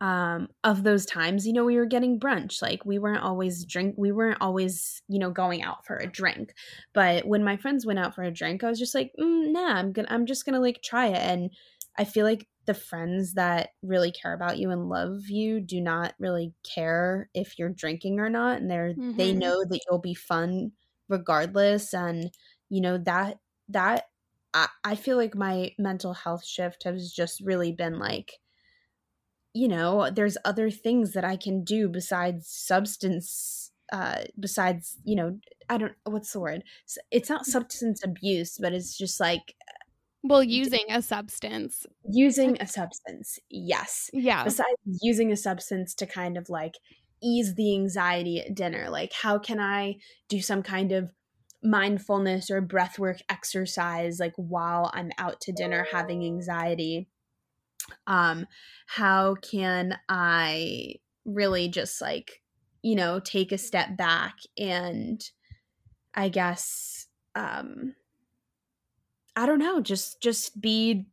um, 0.00 0.48
of 0.62 0.84
those 0.84 1.04
times 1.04 1.46
you 1.46 1.52
know 1.52 1.64
we 1.64 1.76
were 1.76 1.86
getting 1.86 2.20
brunch 2.20 2.62
like 2.62 2.84
we 2.84 2.98
weren't 2.98 3.22
always 3.22 3.64
drink 3.64 3.94
we 3.98 4.12
weren't 4.12 4.40
always 4.40 5.02
you 5.08 5.18
know 5.18 5.30
going 5.30 5.62
out 5.62 5.84
for 5.84 5.96
a 5.96 6.06
drink. 6.06 6.54
But 6.92 7.26
when 7.26 7.44
my 7.44 7.56
friends 7.56 7.84
went 7.84 7.98
out 7.98 8.14
for 8.14 8.22
a 8.22 8.30
drink 8.30 8.62
i 8.62 8.68
was 8.68 8.78
just 8.78 8.94
like 8.94 9.12
mm, 9.18 9.52
nah 9.52 9.74
i'm 9.74 9.92
gonna 9.92 10.08
i'm 10.10 10.26
just 10.26 10.44
gonna 10.44 10.60
like 10.60 10.82
try 10.82 11.08
it. 11.08 11.18
And 11.18 11.50
i 11.98 12.04
feel 12.04 12.24
like 12.24 12.46
the 12.66 12.74
friends 12.74 13.34
that 13.34 13.70
really 13.82 14.12
care 14.12 14.34
about 14.34 14.58
you 14.58 14.70
and 14.70 14.88
love 14.88 15.28
you 15.28 15.60
do 15.60 15.80
not 15.80 16.14
really 16.18 16.52
care 16.62 17.28
if 17.34 17.58
you're 17.58 17.68
drinking 17.68 18.20
or 18.20 18.30
not 18.30 18.60
and 18.60 18.70
they're 18.70 18.90
mm-hmm. 18.90 19.16
they 19.16 19.32
know 19.32 19.64
that 19.64 19.80
you'll 19.88 19.98
be 19.98 20.14
fun 20.14 20.70
regardless 21.12 21.94
and 21.94 22.32
you 22.70 22.80
know 22.80 22.98
that 22.98 23.38
that 23.68 24.06
I, 24.54 24.68
I 24.82 24.94
feel 24.96 25.16
like 25.16 25.34
my 25.36 25.72
mental 25.78 26.14
health 26.14 26.44
shift 26.44 26.82
has 26.84 27.12
just 27.12 27.40
really 27.44 27.70
been 27.70 27.98
like 27.98 28.40
you 29.54 29.68
know 29.68 30.10
there's 30.10 30.38
other 30.44 30.70
things 30.70 31.12
that 31.12 31.24
i 31.24 31.36
can 31.36 31.62
do 31.62 31.88
besides 31.88 32.48
substance 32.48 33.70
uh 33.92 34.22
besides 34.40 34.96
you 35.04 35.14
know 35.14 35.38
i 35.68 35.76
don't 35.76 35.92
what's 36.04 36.32
the 36.32 36.40
word? 36.40 36.64
It's 37.10 37.28
not 37.28 37.44
substance 37.46 38.02
abuse 38.02 38.56
but 38.58 38.72
it's 38.72 38.96
just 38.96 39.20
like 39.20 39.54
well 40.24 40.42
using 40.42 40.86
a 40.88 41.02
substance. 41.02 41.84
Using 42.08 42.56
a 42.60 42.66
substance 42.66 43.38
yes. 43.50 44.08
Yeah. 44.12 44.44
Besides 44.44 44.78
using 45.02 45.32
a 45.32 45.36
substance 45.36 45.94
to 45.96 46.06
kind 46.06 46.38
of 46.38 46.48
like 46.48 46.74
ease 47.22 47.54
the 47.54 47.74
anxiety 47.74 48.40
at 48.40 48.54
dinner? 48.54 48.88
Like, 48.90 49.12
how 49.12 49.38
can 49.38 49.60
I 49.60 49.96
do 50.28 50.40
some 50.40 50.62
kind 50.62 50.92
of 50.92 51.12
mindfulness 51.62 52.50
or 52.50 52.60
breathwork 52.60 53.20
exercise 53.28 54.18
like 54.18 54.34
while 54.36 54.90
I'm 54.94 55.10
out 55.18 55.40
to 55.42 55.52
dinner 55.52 55.86
having 55.90 56.24
anxiety? 56.24 57.08
Um, 58.06 58.46
how 58.86 59.36
can 59.36 59.98
I 60.08 60.96
really 61.24 61.68
just 61.68 62.00
like, 62.00 62.42
you 62.82 62.94
know, 62.94 63.20
take 63.20 63.52
a 63.52 63.58
step 63.58 63.96
back 63.96 64.36
and 64.58 65.22
I 66.14 66.28
guess 66.28 67.06
um 67.34 67.94
I 69.34 69.46
don't 69.46 69.58
know, 69.58 69.80
just 69.80 70.20
just 70.20 70.60
be 70.60 71.06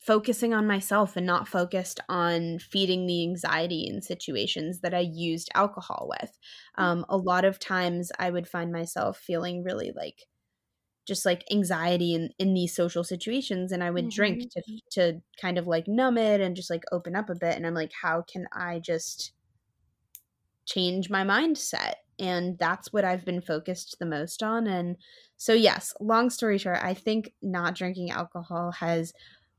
focusing 0.00 0.54
on 0.54 0.66
myself 0.66 1.14
and 1.14 1.26
not 1.26 1.46
focused 1.46 2.00
on 2.08 2.58
feeding 2.58 3.06
the 3.06 3.22
anxiety 3.22 3.86
in 3.86 4.00
situations 4.00 4.80
that 4.80 4.94
I 4.94 5.00
used 5.00 5.50
alcohol 5.54 6.08
with. 6.08 6.38
Mm. 6.78 6.82
Um, 6.82 7.06
a 7.08 7.18
lot 7.18 7.44
of 7.44 7.58
times 7.58 8.10
I 8.18 8.30
would 8.30 8.48
find 8.48 8.72
myself 8.72 9.18
feeling 9.18 9.62
really 9.62 9.92
like 9.94 10.26
just 11.06 11.26
like 11.26 11.44
anxiety 11.50 12.14
in, 12.14 12.30
in 12.38 12.54
these 12.54 12.74
social 12.74 13.04
situations 13.04 13.72
and 13.72 13.82
I 13.82 13.90
would 13.90 14.04
mm-hmm. 14.04 14.16
drink 14.16 14.42
to 14.52 14.62
to 14.92 15.20
kind 15.40 15.58
of 15.58 15.66
like 15.66 15.88
numb 15.88 16.16
it 16.16 16.40
and 16.40 16.54
just 16.54 16.70
like 16.70 16.84
open 16.92 17.16
up 17.16 17.28
a 17.28 17.34
bit 17.34 17.56
and 17.56 17.66
I'm 17.66 17.74
like 17.74 17.92
how 18.02 18.22
can 18.22 18.46
I 18.52 18.78
just 18.78 19.32
change 20.66 21.10
my 21.10 21.24
mindset 21.24 21.94
and 22.18 22.56
that's 22.58 22.92
what 22.92 23.04
I've 23.04 23.24
been 23.24 23.40
focused 23.40 23.96
the 23.98 24.06
most 24.06 24.42
on 24.42 24.66
and 24.66 24.96
so 25.36 25.52
yes 25.52 25.92
long 26.00 26.30
story 26.30 26.58
short 26.58 26.78
I 26.80 26.94
think 26.94 27.32
not 27.42 27.74
drinking 27.74 28.10
alcohol 28.10 28.72
has 28.78 29.12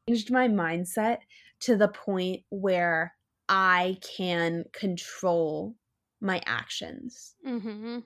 changed 0.08 0.32
my 0.32 0.48
mindset 0.48 1.20
to 1.62 1.76
the 1.76 1.88
point 1.88 2.42
where 2.50 3.14
I 3.48 3.98
can 4.18 4.66
control 4.74 5.76
my 6.22 6.42
actions. 6.46 7.36
Mm-hmm. 7.48 8.00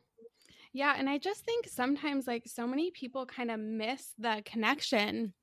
Yeah. 0.73 0.95
And 0.97 1.09
I 1.09 1.17
just 1.17 1.45
think 1.45 1.67
sometimes, 1.67 2.27
like, 2.27 2.43
so 2.47 2.67
many 2.67 2.91
people 2.91 3.25
kind 3.25 3.51
of 3.51 3.59
miss 3.59 4.13
the 4.17 4.41
connection 4.45 5.33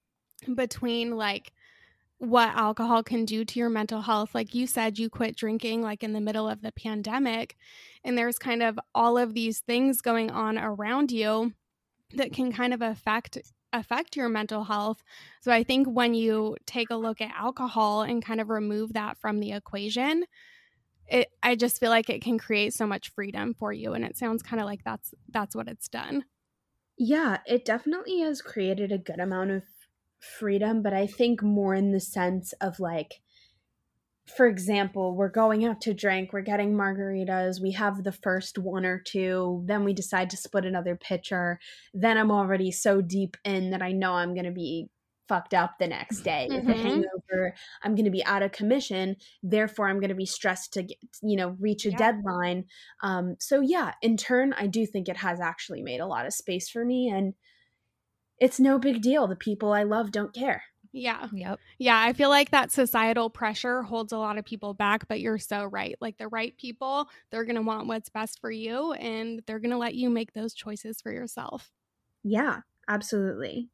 between, 0.55 1.17
like, 1.17 1.53
what 2.19 2.51
alcohol 2.51 3.03
can 3.03 3.25
do 3.25 3.45
to 3.45 3.59
your 3.59 3.69
mental 3.69 4.01
health. 4.01 4.33
Like 4.33 4.55
you 4.55 4.69
said, 4.69 4.97
you 4.97 5.11
quit 5.11 5.37
drinking 5.37 5.83
like 5.83 6.05
in 6.05 6.13
the 6.13 6.21
middle 6.21 6.49
of 6.49 6.63
the 6.63 6.71
pandemic, 6.71 7.57
and 8.05 8.17
there's 8.17 8.39
kind 8.39 8.63
of 8.63 8.79
all 8.95 9.19
of 9.19 9.35
these 9.35 9.59
things 9.59 10.01
going 10.01 10.31
on 10.31 10.57
around 10.57 11.11
you 11.11 11.53
that 12.15 12.33
can 12.33 12.53
kind 12.53 12.73
of 12.73 12.81
affect 12.81 13.39
affect 13.73 14.17
your 14.17 14.29
mental 14.29 14.65
health. 14.65 15.03
So 15.41 15.53
I 15.53 15.63
think 15.65 15.87
when 15.89 16.15
you 16.15 16.57
take 16.67 16.91
a 16.91 16.97
look 16.97 17.21
at 17.21 17.35
alcohol 17.35 18.03
and 18.03 18.25
kind 18.25 18.41
of 18.41 18.51
remove 18.51 18.93
that 18.95 19.19
from 19.19 19.41
the 19.41 19.53
equation, 19.53 20.25
it 21.07 21.29
I 21.43 21.57
just 21.57 21.81
feel 21.81 21.91
like 21.91 22.11
it 22.11 22.23
can 22.23 22.39
create 22.39 22.75
so 22.75 22.87
much 22.87 23.11
freedom 23.11 23.55
for 23.55 23.73
you 23.73 23.95
and 23.95 24.05
it 24.05 24.17
sounds 24.17 24.43
kind 24.43 24.61
of 24.61 24.67
like 24.67 24.85
that's 24.85 25.15
that's 25.29 25.57
what 25.57 25.69
it's 25.69 25.89
done. 25.89 26.25
Yeah, 26.99 27.41
it 27.47 27.65
definitely 27.65 28.21
has 28.21 28.43
created 28.43 28.93
a 28.93 28.99
good 28.99 29.19
amount 29.21 29.51
of 29.51 29.65
freedom, 30.19 30.83
but 30.83 30.93
I 30.95 31.07
think 31.07 31.43
more 31.43 31.75
in 31.75 31.91
the 31.91 32.01
sense 32.01 32.53
of 32.55 32.79
like 32.81 33.21
for 34.27 34.47
example, 34.47 35.17
we're 35.17 35.29
going 35.29 35.65
out 35.65 35.81
to 35.83 35.95
drink, 35.95 36.33
we're 36.33 36.43
getting 36.43 36.75
margaritas, 36.75 37.61
we 37.61 37.73
have 37.73 38.05
the 38.05 38.13
first 38.13 38.57
one 38.57 38.85
or 38.85 38.99
two, 38.99 39.63
then 39.67 39.85
we 39.85 39.93
decide 39.93 40.31
to 40.31 40.37
split 40.37 40.65
another 40.65 40.97
pitcher. 40.97 41.59
Then 41.93 42.17
I'm 42.17 42.31
already 42.31 42.71
so 42.71 43.01
deep 43.01 43.37
in 43.45 43.71
that 43.71 43.83
I 43.83 43.93
know 43.93 44.13
I'm 44.13 44.35
going 44.35 44.47
to 44.47 44.53
be 44.53 44.89
fucked 45.29 45.55
up 45.55 45.79
the 45.79 45.87
next 45.87 46.21
day 46.21 46.49
mm-hmm. 46.51 46.67
with 46.67 46.77
a 46.77 46.81
hangover. 46.81 47.55
I'm 47.83 47.95
going 47.95 48.05
to 48.05 48.11
be 48.11 48.25
out 48.25 48.43
of 48.43 48.53
commission. 48.53 49.17
Therefore, 49.43 49.89
I'm 49.89 49.99
going 49.99 50.11
to 50.11 50.15
be 50.15 50.27
stressed 50.27 50.75
to, 50.75 50.83
get, 50.83 50.99
you 51.23 51.37
know, 51.37 51.57
reach 51.59 51.87
a 51.87 51.91
yeah. 51.91 51.97
deadline. 51.97 52.65
Um, 53.03 53.37
so, 53.41 53.61
yeah, 53.61 53.93
in 54.03 54.17
turn, 54.17 54.53
I 54.53 54.67
do 54.67 54.87
think 54.87 55.09
it 55.09 55.17
has 55.17 55.41
actually 55.41 55.83
made 55.83 56.01
a 56.01 56.07
lot 56.07 56.27
of 56.27 56.33
space 56.33 56.69
for 56.69 56.85
me. 56.85 57.09
And 57.09 57.35
it's 58.39 58.61
no 58.61 58.79
big 58.79 59.03
deal. 59.03 59.27
The 59.27 59.37
people 59.37 59.73
I 59.73 59.85
love 59.85 60.11
don't 60.11 60.35
care. 60.35 60.65
Yeah. 60.93 61.29
Yep. 61.31 61.61
Yeah. 61.79 61.99
I 62.01 62.13
feel 62.13 62.29
like 62.29 62.51
that 62.51 62.71
societal 62.71 63.31
pressure 63.31 63.83
holds 63.83 64.13
a 64.13 64.19
lot 64.19 64.37
of 64.37 64.45
people 64.45 64.75
back, 64.75 65.09
but 65.09 65.21
you're 65.21 65.39
so 65.39 65.65
right. 65.65 65.97
Like 66.01 66.19
the 66.19 66.29
right 66.29 66.57
people, 66.59 67.09
they're 67.31 67.45
going 67.45 67.57
to 67.57 67.63
want 67.63 67.87
what's 67.87 68.11
best 68.11 68.41
for 68.41 68.51
you 68.51 68.93
and 68.95 69.43
they're 69.47 69.59
going 69.61 69.71
to 69.71 69.79
let 69.79 69.95
you 69.95 70.11
make 70.11 70.35
those 70.35 70.53
choices 70.53 71.01
for 71.01 71.11
yourself. 71.11 71.73
Yeah, 72.25 72.63
absolutely. 72.89 73.71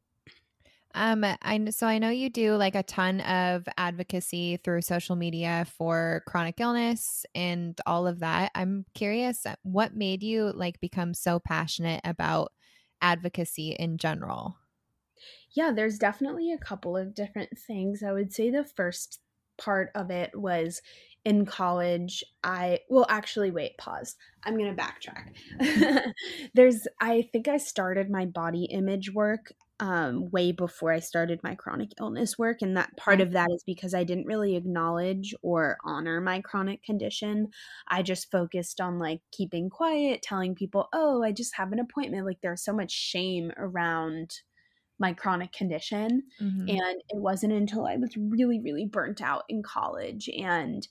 Um, 0.95 1.23
I 1.23 1.69
so 1.69 1.85
I 1.85 1.99
know 1.99 2.09
you 2.09 2.29
do 2.31 2.55
like 2.55 2.73
a 2.73 2.81
ton 2.81 3.21
of 3.21 3.67
advocacy 3.77 4.57
through 4.57 4.81
social 4.81 5.15
media 5.15 5.65
for 5.77 6.23
chronic 6.27 6.59
illness 6.59 7.25
and 7.35 7.79
all 7.85 8.07
of 8.07 8.19
that. 8.19 8.51
I'm 8.55 8.85
curious, 8.95 9.45
uh, 9.45 9.55
what 9.61 9.95
made 9.95 10.23
you 10.23 10.51
like 10.51 10.79
become 10.79 11.13
so 11.13 11.39
passionate 11.39 12.01
about 12.03 12.53
advocacy 13.01 13.71
in 13.73 13.97
general? 13.99 14.57
Yeah, 15.51 15.71
there's 15.71 15.97
definitely 15.97 16.51
a 16.51 16.57
couple 16.57 16.95
of 16.95 17.13
different 17.15 17.57
things. 17.57 18.03
I 18.03 18.11
would 18.11 18.33
say 18.33 18.49
the 18.49 18.63
first 18.63 19.19
part 19.57 19.91
of 19.95 20.09
it 20.09 20.31
was 20.33 20.81
in 21.25 21.45
college 21.45 22.23
i 22.45 22.79
well 22.89 23.05
actually 23.09 23.51
wait 23.51 23.77
pause. 23.77 24.15
I'm 24.45 24.57
gonna 24.57 24.73
backtrack. 24.73 26.13
There's 26.53 26.87
i 27.01 27.23
think 27.33 27.49
i 27.49 27.57
started 27.57 28.09
my 28.09 28.25
body 28.25 28.65
image 28.65 29.13
work 29.13 29.51
um, 29.81 30.29
way 30.31 30.51
before 30.53 30.93
i 30.93 30.99
started 30.99 31.41
my 31.43 31.55
chronic 31.55 31.89
illness 31.99 32.37
work 32.37 32.61
and 32.61 32.75
that 32.77 32.95
part 32.97 33.19
of 33.21 33.31
that 33.33 33.49
is 33.51 33.63
because 33.65 33.93
i 33.93 34.03
didn't 34.05 34.27
really 34.27 34.55
acknowledge 34.55 35.33
or 35.41 35.77
honor 35.85 36.21
my 36.21 36.39
chronic 36.41 36.81
condition. 36.83 37.49
I 37.89 38.01
just 38.01 38.31
focused 38.31 38.79
on 38.79 38.97
like 38.97 39.19
keeping 39.31 39.69
quiet 39.69 40.21
telling 40.21 40.55
people 40.55 40.87
oh 40.93 41.21
i 41.23 41.31
just 41.33 41.55
have 41.57 41.71
an 41.73 41.79
appointment. 41.79 42.25
Like 42.25 42.39
there's 42.41 42.63
so 42.63 42.73
much 42.73 42.91
shame 42.91 43.51
around 43.57 44.39
my 44.99 45.13
chronic 45.13 45.51
condition. 45.51 46.23
Mm-hmm. 46.41 46.69
And 46.69 47.01
it 47.09 47.17
wasn't 47.17 47.53
until 47.53 47.85
I 47.85 47.97
was 47.97 48.15
really, 48.17 48.59
really 48.59 48.85
burnt 48.85 49.21
out 49.21 49.43
in 49.49 49.63
college 49.63 50.29
and 50.29 50.87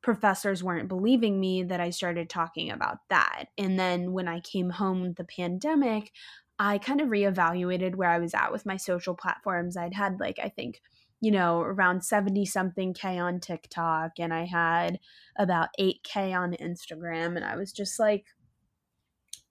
professors 0.00 0.62
weren't 0.62 0.88
believing 0.88 1.40
me 1.40 1.64
that 1.64 1.80
I 1.80 1.90
started 1.90 2.30
talking 2.30 2.70
about 2.70 2.98
that. 3.10 3.46
And 3.58 3.78
then 3.78 4.12
when 4.12 4.28
I 4.28 4.40
came 4.40 4.70
home 4.70 5.14
the 5.14 5.24
pandemic, 5.24 6.12
I 6.58 6.78
kind 6.78 7.00
of 7.00 7.08
reevaluated 7.08 7.96
where 7.96 8.10
I 8.10 8.18
was 8.18 8.34
at 8.34 8.52
with 8.52 8.64
my 8.64 8.76
social 8.76 9.14
platforms. 9.14 9.76
I'd 9.76 9.94
had 9.94 10.20
like, 10.20 10.38
I 10.42 10.48
think, 10.48 10.80
you 11.20 11.32
know, 11.32 11.60
around 11.60 12.04
70 12.04 12.46
something 12.46 12.94
K 12.94 13.18
on 13.18 13.40
TikTok 13.40 14.12
and 14.18 14.32
I 14.32 14.44
had 14.44 15.00
about 15.36 15.70
8K 15.78 16.32
on 16.36 16.52
Instagram. 16.54 17.36
And 17.36 17.44
I 17.44 17.56
was 17.56 17.72
just 17.72 17.98
like, 17.98 18.24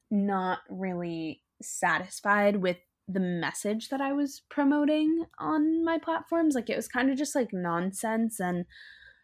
not 0.10 0.60
really 0.70 1.42
satisfied 1.62 2.58
with 2.58 2.78
the 3.08 3.20
message 3.20 3.90
that 3.90 4.02
I 4.02 4.12
was 4.14 4.42
promoting 4.50 5.26
on 5.40 5.84
my 5.86 5.98
platforms. 5.98 6.56
Like 6.56 6.70
it 6.70 6.76
was 6.76 6.88
kind 6.88 7.10
of 7.10 7.18
just 7.18 7.36
like 7.36 7.54
nonsense. 7.54 8.40
And 8.40 8.66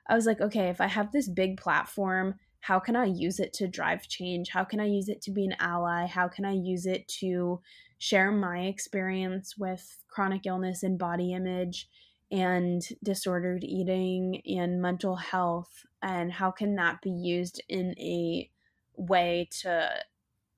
I 0.09 0.15
was 0.15 0.25
like, 0.25 0.41
okay, 0.41 0.69
if 0.69 0.79
I 0.79 0.87
have 0.87 1.11
this 1.11 1.27
big 1.27 1.57
platform, 1.57 2.35
how 2.61 2.79
can 2.79 2.95
I 2.95 3.05
use 3.05 3.39
it 3.39 3.51
to 3.53 3.67
drive 3.67 4.07
change? 4.07 4.49
How 4.49 4.63
can 4.63 4.79
I 4.79 4.85
use 4.85 5.09
it 5.09 5.21
to 5.23 5.31
be 5.31 5.43
an 5.43 5.55
ally? 5.59 6.05
How 6.05 6.29
can 6.29 6.45
I 6.45 6.53
use 6.53 6.85
it 6.85 7.07
to 7.19 7.59
share 7.97 8.31
my 8.31 8.59
experience 8.61 9.57
with 9.57 9.97
chronic 10.07 10.45
illness 10.45 10.83
and 10.83 10.97
body 10.97 11.33
image 11.33 11.89
and 12.31 12.81
disordered 13.03 13.65
eating 13.65 14.41
and 14.45 14.81
mental 14.81 15.17
health? 15.17 15.85
And 16.01 16.31
how 16.31 16.51
can 16.51 16.75
that 16.75 17.01
be 17.01 17.11
used 17.11 17.61
in 17.67 17.95
a 17.99 18.49
way 18.95 19.49
to 19.61 19.89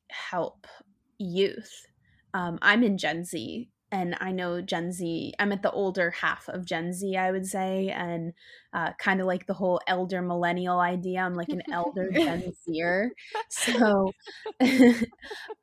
help 0.09 0.67
youth? 1.17 1.87
Um, 2.35 2.59
I'm 2.61 2.83
in 2.83 2.97
Gen 2.97 3.23
Z, 3.23 3.69
and 3.93 4.17
I 4.19 4.33
know 4.33 4.59
Gen 4.59 4.91
Z. 4.91 5.33
I'm 5.39 5.53
at 5.53 5.61
the 5.61 5.71
older 5.71 6.11
half 6.11 6.49
of 6.49 6.65
Gen 6.65 6.91
Z, 6.91 7.15
I 7.15 7.31
would 7.31 7.45
say, 7.47 7.87
and 7.95 8.33
uh, 8.73 8.91
kind 8.99 9.21
of 9.21 9.25
like 9.25 9.47
the 9.47 9.53
whole 9.53 9.79
elder 9.87 10.21
millennial 10.21 10.81
idea. 10.81 11.21
I'm 11.21 11.35
like 11.35 11.47
an 11.47 11.61
elder 11.71 12.11
Gen 12.13 12.51
Zer. 12.67 13.13
So, 13.47 14.11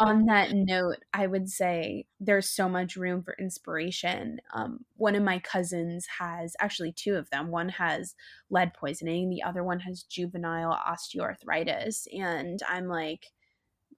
on 0.01 0.25
that 0.27 0.53
note, 0.55 0.97
I 1.13 1.27
would 1.27 1.51
say 1.51 2.07
there's 2.21 2.49
so 2.49 2.71
much 2.71 2.97
room 2.97 3.23
for 3.23 3.37
inspiration. 3.39 4.41
Um, 4.55 4.87
one 4.97 5.15
of 5.15 5.23
my 5.23 5.41
cousins 5.41 6.07
has 6.21 6.57
actually 6.59 6.93
two 6.93 7.17
of 7.17 7.29
them. 7.29 7.51
One 7.51 7.69
has 7.69 8.15
lead 8.49 8.73
poisoning, 8.73 9.29
the 9.29 9.43
other 9.43 9.63
one 9.63 9.81
has 9.81 10.05
juvenile 10.05 10.75
osteoarthritis, 10.89 12.07
and 12.19 12.61
I'm 12.67 12.89
like, 12.89 13.27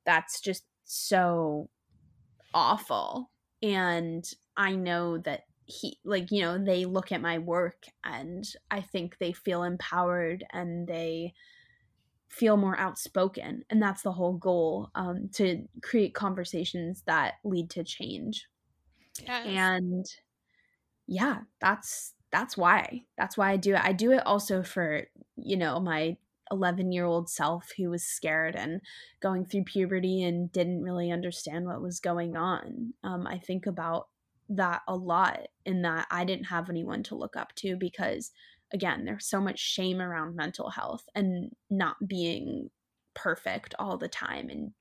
that's 0.05 0.41
just 0.41 0.65
so 0.85 1.69
awful 2.55 3.31
and 3.63 4.33
i 4.57 4.75
know 4.75 5.19
that 5.19 5.43
he 5.67 5.99
like 6.05 6.31
you 6.31 6.43
know 6.43 6.59
they 6.59 6.85
look 6.85 7.11
at 7.11 7.21
my 7.21 7.39
work 7.39 7.85
and 8.05 8.45
i 8.71 8.81
think 8.81 9.17
they 9.19 9.33
feel 9.33 9.63
empowered 9.63 10.45
and 10.53 10.87
they 10.87 11.33
feel 12.29 12.57
more 12.57 12.79
outspoken 12.79 13.65
and 13.71 13.81
that's 13.81 14.03
the 14.03 14.13
whole 14.13 14.35
goal 14.35 14.91
um, 14.95 15.29
to 15.33 15.63
create 15.83 16.15
conversations 16.15 17.03
that 17.07 17.35
lead 17.45 17.71
to 17.71 17.85
change 17.85 18.47
yes. 19.23 19.47
and 19.47 20.07
yeah 21.07 21.39
that's 21.61 22.15
that's 22.33 22.57
why 22.57 23.03
that's 23.17 23.37
why 23.37 23.53
i 23.53 23.57
do 23.57 23.75
it 23.75 23.85
i 23.85 23.93
do 23.93 24.11
it 24.11 24.27
also 24.27 24.63
for 24.63 25.03
you 25.37 25.57
know 25.57 25.79
my 25.79 26.17
11 26.51 26.93
year 26.93 27.05
old 27.05 27.29
self 27.29 27.73
who 27.77 27.91
was 27.91 28.05
scared 28.05 28.57
and 28.57 28.81
going 29.21 29.45
through 29.45 29.65
puberty 29.65 30.23
and 30.23 30.53
didn't 30.53 30.83
really 30.83 31.11
understand 31.11 31.67
what 31.67 31.83
was 31.83 32.01
going 32.01 32.37
on. 32.37 32.93
Um, 33.03 33.27
I 33.27 33.39
think 33.39 33.67
about 33.67 34.09
that 34.51 34.83
a 34.89 34.95
lot 34.95 35.49
in 35.65 35.83
that 35.83 36.07
I 36.11 36.25
didn't 36.25 36.47
have 36.47 36.69
anyone 36.69 37.03
to 37.05 37.15
look 37.15 37.37
up 37.37 37.55
to 37.57 37.77
because, 37.77 38.31
again, 38.73 39.05
there's 39.05 39.27
so 39.27 39.41
much 39.41 39.59
shame 39.59 40.01
around 40.01 40.37
mental 40.37 40.71
health 40.71 41.05
and 41.15 41.51
not 41.71 41.97
being 42.07 42.71
perfect 43.15 43.75
all 43.79 43.97
the 43.97 44.09
time. 44.09 44.51
And 44.51 44.73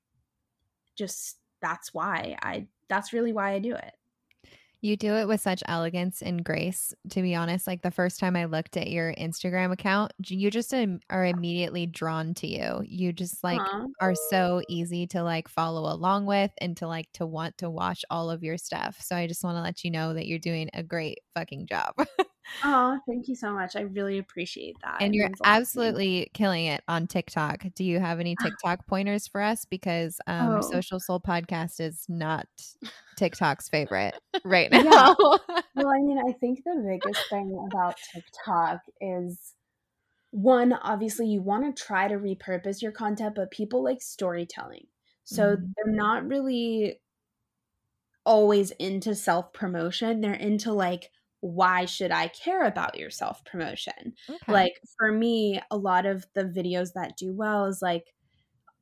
just 0.98 1.38
that's 1.62 1.94
why 1.94 2.38
I, 2.42 2.68
that's 2.90 3.14
really 3.14 3.34
why 3.34 3.52
I 3.52 3.60
do 3.60 3.74
it. 3.74 3.94
You 4.84 4.98
do 4.98 5.16
it 5.16 5.30
with 5.30 5.40
such 5.40 5.64
elegance 5.66 6.22
and 6.22 6.44
grace, 6.44 6.94
to 7.12 7.22
be 7.22 7.36
honest. 7.36 7.68
Like 7.68 7.82
the 7.84 7.90
first 7.90 8.20
time 8.20 8.36
I 8.36 8.44
looked 8.44 8.76
at 8.76 8.90
your 8.90 9.14
Instagram 9.14 9.72
account, 9.72 10.12
you 10.28 10.52
just 10.52 10.74
are 11.10 11.26
immediately 11.26 11.86
drawn 11.86 12.34
to 12.34 12.48
you. 12.48 12.82
You 12.84 13.14
just 13.14 13.46
like 13.46 13.62
Aww. 13.62 13.88
are 14.02 14.14
so 14.30 14.62
easy 14.68 15.08
to 15.08 15.24
like 15.24 15.48
follow 15.48 15.90
along 15.90 16.26
with 16.26 16.52
and 16.58 16.76
to 16.78 16.88
like 16.88 17.10
to 17.14 17.26
want 17.26 17.58
to 17.60 17.70
watch 17.70 18.04
all 18.10 18.30
of 18.30 18.44
your 18.44 18.58
stuff. 18.58 18.98
So 19.00 19.16
I 19.16 19.26
just 19.26 19.42
want 19.42 19.56
to 19.56 19.62
let 19.62 19.86
you 19.86 19.90
know 19.90 20.16
that 20.16 20.28
you're 20.28 20.38
doing 20.38 20.70
a 20.74 20.84
great 20.84 21.20
fucking 21.34 21.68
job. 21.68 21.94
Oh, 22.64 23.00
thank 23.08 23.28
you 23.28 23.36
so 23.36 23.54
much. 23.54 23.76
I 23.76 23.82
really 23.82 24.18
appreciate 24.18 24.76
that. 24.84 25.02
And 25.02 25.16
you're 25.16 25.30
absolutely 25.44 26.30
killing 26.34 26.66
it 26.66 26.84
on 26.88 27.08
TikTok. 27.08 27.66
Do 27.76 27.84
you 27.84 28.00
have 28.00 28.20
any 28.20 28.36
TikTok 28.42 28.86
pointers 28.88 29.28
for 29.28 29.42
us? 29.42 29.66
Because 29.66 30.20
um, 30.28 30.58
oh. 30.58 30.62
Social 30.62 31.00
Soul 31.00 31.20
Podcast 31.20 31.80
is 31.80 32.06
not 32.08 32.48
TikTok's 33.18 33.70
favorite 33.70 34.16
right 34.44 34.72
now. 34.72 34.84
Yeah. 34.84 35.14
well, 35.76 35.88
I 35.88 36.02
mean, 36.02 36.20
I 36.20 36.34
think 36.34 36.64
the 36.64 36.84
biggest 36.86 37.30
thing 37.30 37.58
about 37.72 37.96
TikTok 38.14 38.82
is 39.02 39.54
one, 40.32 40.74
obviously, 40.74 41.28
you 41.28 41.42
want 41.42 41.76
to 41.76 41.84
try 41.84 42.08
to 42.08 42.16
repurpose 42.16 42.82
your 42.82 42.92
content, 42.92 43.36
but 43.36 43.52
people 43.52 43.84
like 43.84 44.02
storytelling. 44.02 44.88
So 45.26 45.56
mm-hmm. 45.56 45.66
they're 45.76 45.94
not 45.94 46.28
really 46.28 47.00
always 48.26 48.72
into 48.72 49.16
self 49.16 49.54
promotion. 49.54 50.22
They're 50.22 50.34
into 50.34 50.74
like, 50.74 51.12
why 51.44 51.84
should 51.84 52.12
I 52.12 52.30
care 52.30 52.64
about 52.64 52.98
your 52.98 53.10
self 53.10 53.44
promotion? 53.44 54.14
Okay. 54.30 54.52
Like 54.52 54.80
for 54.98 55.12
me, 55.12 55.60
a 55.70 55.78
lot 55.78 56.06
of 56.06 56.26
the 56.36 56.46
videos 56.46 56.94
that 56.96 57.18
do 57.18 57.34
well 57.34 57.66
is 57.66 57.82
like 57.82 58.06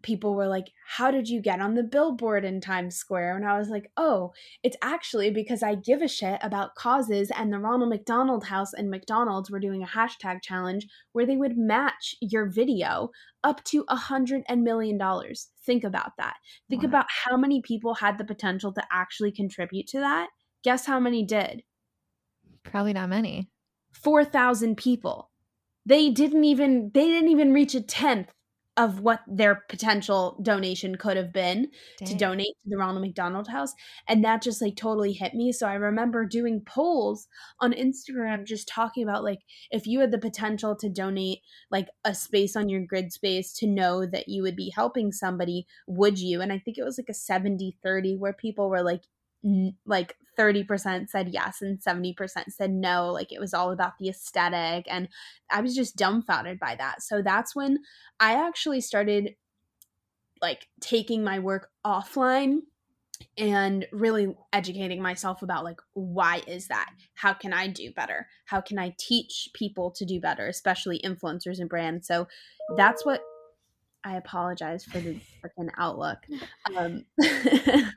people 0.04 0.36
were 0.36 0.48
like, 0.48 0.72
How 0.88 1.10
did 1.10 1.28
you 1.28 1.42
get 1.42 1.60
on 1.60 1.74
the 1.74 1.82
billboard 1.82 2.46
in 2.46 2.62
Times 2.62 2.96
Square? 2.96 3.36
And 3.36 3.48
I 3.48 3.58
was 3.58 3.70
like, 3.70 3.90
Oh, 3.98 4.32
it's 4.62 4.78
actually 4.84 5.32
because 5.32 5.64
I 5.64 5.74
give 5.74 6.04
a 6.04 6.08
shit 6.08 6.38
about 6.44 6.76
causes. 6.76 7.32
And 7.36 7.52
the 7.52 7.58
Ronald 7.58 7.90
McDonald 7.90 8.44
House 8.44 8.74
and 8.74 8.92
McDonald's 8.92 9.50
were 9.50 9.60
doing 9.60 9.82
a 9.82 9.88
hashtag 9.88 10.44
challenge 10.44 10.86
where 11.14 11.26
they 11.26 11.38
would 11.38 11.58
match 11.58 12.14
your 12.22 12.48
video 12.48 13.10
up 13.44 13.64
to 13.66 13.86
a 13.88 13.96
hundred 13.96 14.44
and 14.48 14.64
million 14.64 15.00
dollars. 15.00 15.50
Think 15.66 15.84
about 15.84 16.12
that. 16.20 16.36
Think 16.70 16.84
about 16.84 17.08
how 17.26 17.38
many 17.38 17.60
people 17.64 17.96
had 17.96 18.20
the 18.20 18.24
potential 18.24 18.72
to 18.74 18.84
actually 18.92 19.32
contribute 19.32 19.88
to 19.88 20.00
that. 20.00 20.30
Guess 20.64 20.86
how 20.86 21.00
many 21.00 21.26
did? 21.26 21.64
Probably 22.64 22.94
not 22.94 23.10
many. 23.10 23.50
4,000 23.94 24.78
people. 24.78 25.30
They 25.86 26.10
didn't 26.10 26.44
even 26.44 26.92
they 26.94 27.08
didn't 27.08 27.30
even 27.30 27.54
reach 27.54 27.74
a 27.74 27.82
tenth 27.82 28.32
of 28.78 29.02
what 29.02 29.20
their 29.28 29.64
potential 29.68 30.40
donation 30.42 30.96
could 30.96 31.18
have 31.18 31.34
been 31.34 31.70
Dang. 32.00 32.08
to 32.08 32.16
donate 32.16 32.56
to 32.64 32.70
the 32.70 32.78
Ronald 32.78 33.02
McDonald 33.02 33.48
House. 33.50 33.74
And 34.08 34.24
that 34.24 34.42
just 34.42 34.62
like 34.62 34.78
totally 34.78 35.12
hit 35.12 35.34
me. 35.34 35.52
So 35.52 35.68
I 35.68 35.74
remember 35.74 36.26
doing 36.26 36.62
polls 36.66 37.28
on 37.60 37.74
Instagram 37.74 38.46
just 38.46 38.70
talking 38.70 39.04
about 39.04 39.24
like 39.24 39.40
if 39.72 39.86
you 39.88 40.00
had 40.00 40.12
the 40.12 40.18
potential 40.18 40.76
to 40.78 40.90
donate 40.90 41.40
like 41.70 41.90
a 42.06 42.16
space 42.16 42.56
on 42.56 42.70
your 42.70 42.86
grid 42.86 43.12
space 43.12 43.52
to 43.54 43.68
know 43.68 44.06
that 44.06 44.30
you 44.30 44.42
would 44.42 44.56
be 44.56 44.72
helping 44.74 45.12
somebody, 45.12 45.68
would 45.88 46.18
you? 46.18 46.42
And 46.42 46.54
I 46.54 46.58
think 46.58 46.78
it 46.78 46.84
was 46.84 46.98
like 46.98 47.10
a 47.10 47.14
70 47.14 47.78
30 47.84 48.16
where 48.18 48.34
people 48.34 48.70
were 48.70 48.84
like, 48.84 49.04
like 49.86 50.16
30% 50.38 51.10
said 51.10 51.30
yes 51.30 51.62
and 51.62 51.80
70% 51.80 52.16
said 52.50 52.72
no. 52.72 53.12
Like 53.12 53.32
it 53.32 53.40
was 53.40 53.54
all 53.54 53.72
about 53.72 53.94
the 54.00 54.10
aesthetic. 54.10 54.86
And 54.90 55.10
I 55.50 55.62
was 55.62 55.76
just 55.76 55.96
dumbfounded 55.96 56.60
by 56.60 56.76
that. 56.76 57.02
So 57.02 57.22
that's 57.22 57.56
when 57.56 57.80
I 58.20 58.34
actually 58.34 58.82
started 58.82 59.36
like 60.42 60.68
taking 60.80 61.24
my 61.24 61.40
work 61.40 61.70
offline 61.86 62.60
and 63.38 63.86
really 63.92 64.36
educating 64.52 65.00
myself 65.02 65.44
about 65.44 65.64
like 65.64 65.80
why 65.94 66.42
is 66.48 66.68
that 66.68 66.90
how 67.14 67.32
can 67.34 67.54
i 67.54 67.68
do 67.68 67.92
better 67.92 68.28
how 68.46 68.60
can 68.60 68.80
i 68.80 68.96
teach 68.98 69.50
people 69.54 69.92
to 69.92 70.06
do 70.06 70.20
better 70.20 70.48
especially 70.48 71.00
influencers 71.06 71.60
and 71.60 71.70
brands 71.70 72.08
so 72.08 72.28
that's 72.76 73.06
what 73.06 73.22
i 74.04 74.16
apologize 74.16 74.84
for 74.84 75.00
the 75.00 75.20
freaking 75.44 75.70
outlook 75.78 76.18
um 76.76 77.06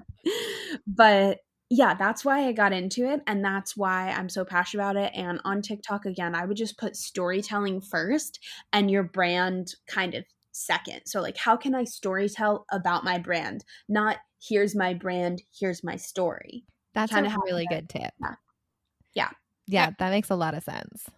but 0.87 1.39
yeah, 1.71 1.95
that's 1.95 2.25
why 2.25 2.47
I 2.47 2.53
got 2.53 2.73
into 2.73 3.11
it. 3.11 3.21
And 3.27 3.45
that's 3.45 3.77
why 3.77 4.11
I'm 4.11 4.29
so 4.29 4.45
passionate 4.45 4.83
about 4.83 4.97
it. 4.97 5.13
And 5.15 5.41
on 5.45 5.63
TikTok, 5.63 6.07
again, 6.07 6.35
I 6.35 6.45
would 6.45 6.57
just 6.57 6.79
put 6.79 6.95
storytelling 6.95 7.81
first 7.81 8.39
and 8.73 8.91
your 8.91 9.03
brand 9.03 9.75
kind 9.89 10.15
of 10.15 10.25
second. 10.53 11.01
So, 11.07 11.21
like, 11.21 11.37
how 11.37 11.57
can 11.57 11.75
I 11.75 11.85
storytell 11.85 12.65
about 12.71 13.05
my 13.05 13.19
brand? 13.19 13.65
Not 13.89 14.19
here's 14.47 14.77
my 14.77 14.95
brand, 14.95 15.43
here's 15.59 15.83
my 15.83 15.97
story. 15.97 16.65
That's 16.95 17.11
kind 17.11 17.27
a 17.27 17.37
really 17.45 17.67
good 17.67 17.89
tip. 17.89 18.13
Yeah. 18.21 18.35
yeah. 19.15 19.31
Yeah. 19.67 19.91
That 19.99 20.11
makes 20.11 20.31
a 20.31 20.37
lot 20.37 20.55
of 20.55 20.63
sense. 20.63 21.09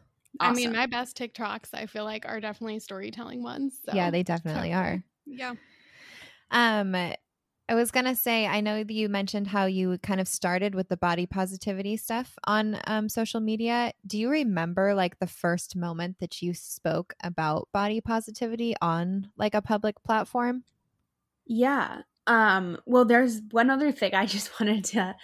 Awesome. 0.40 0.52
I 0.52 0.54
mean, 0.54 0.72
my 0.72 0.86
best 0.86 1.18
TikToks, 1.18 1.74
I 1.74 1.86
feel 1.86 2.04
like, 2.04 2.24
are 2.26 2.40
definitely 2.40 2.78
storytelling 2.78 3.42
ones. 3.42 3.78
So. 3.84 3.92
Yeah, 3.94 4.10
they 4.10 4.22
definitely 4.22 4.72
are. 4.72 5.02
Yeah. 5.26 5.54
Um, 6.50 6.94
I 7.68 7.74
was 7.74 7.90
going 7.90 8.04
to 8.06 8.14
say, 8.14 8.46
I 8.46 8.60
know 8.60 8.84
that 8.84 8.92
you 8.92 9.08
mentioned 9.08 9.48
how 9.48 9.66
you 9.66 9.98
kind 9.98 10.20
of 10.20 10.28
started 10.28 10.74
with 10.74 10.88
the 10.88 10.96
body 10.96 11.26
positivity 11.26 11.96
stuff 11.96 12.38
on 12.44 12.80
um, 12.86 13.08
social 13.08 13.40
media. 13.40 13.92
Do 14.06 14.18
you 14.18 14.30
remember 14.30 14.94
like 14.94 15.18
the 15.18 15.26
first 15.26 15.74
moment 15.74 16.20
that 16.20 16.40
you 16.42 16.54
spoke 16.54 17.14
about 17.24 17.68
body 17.72 18.00
positivity 18.00 18.76
on 18.80 19.30
like 19.36 19.54
a 19.54 19.62
public 19.62 20.00
platform? 20.04 20.62
Yeah. 21.44 22.02
Um, 22.28 22.78
well, 22.86 23.04
there's 23.04 23.40
one 23.50 23.68
other 23.68 23.90
thing 23.90 24.14
I 24.14 24.26
just 24.26 24.60
wanted 24.60 24.84
to 24.86 25.16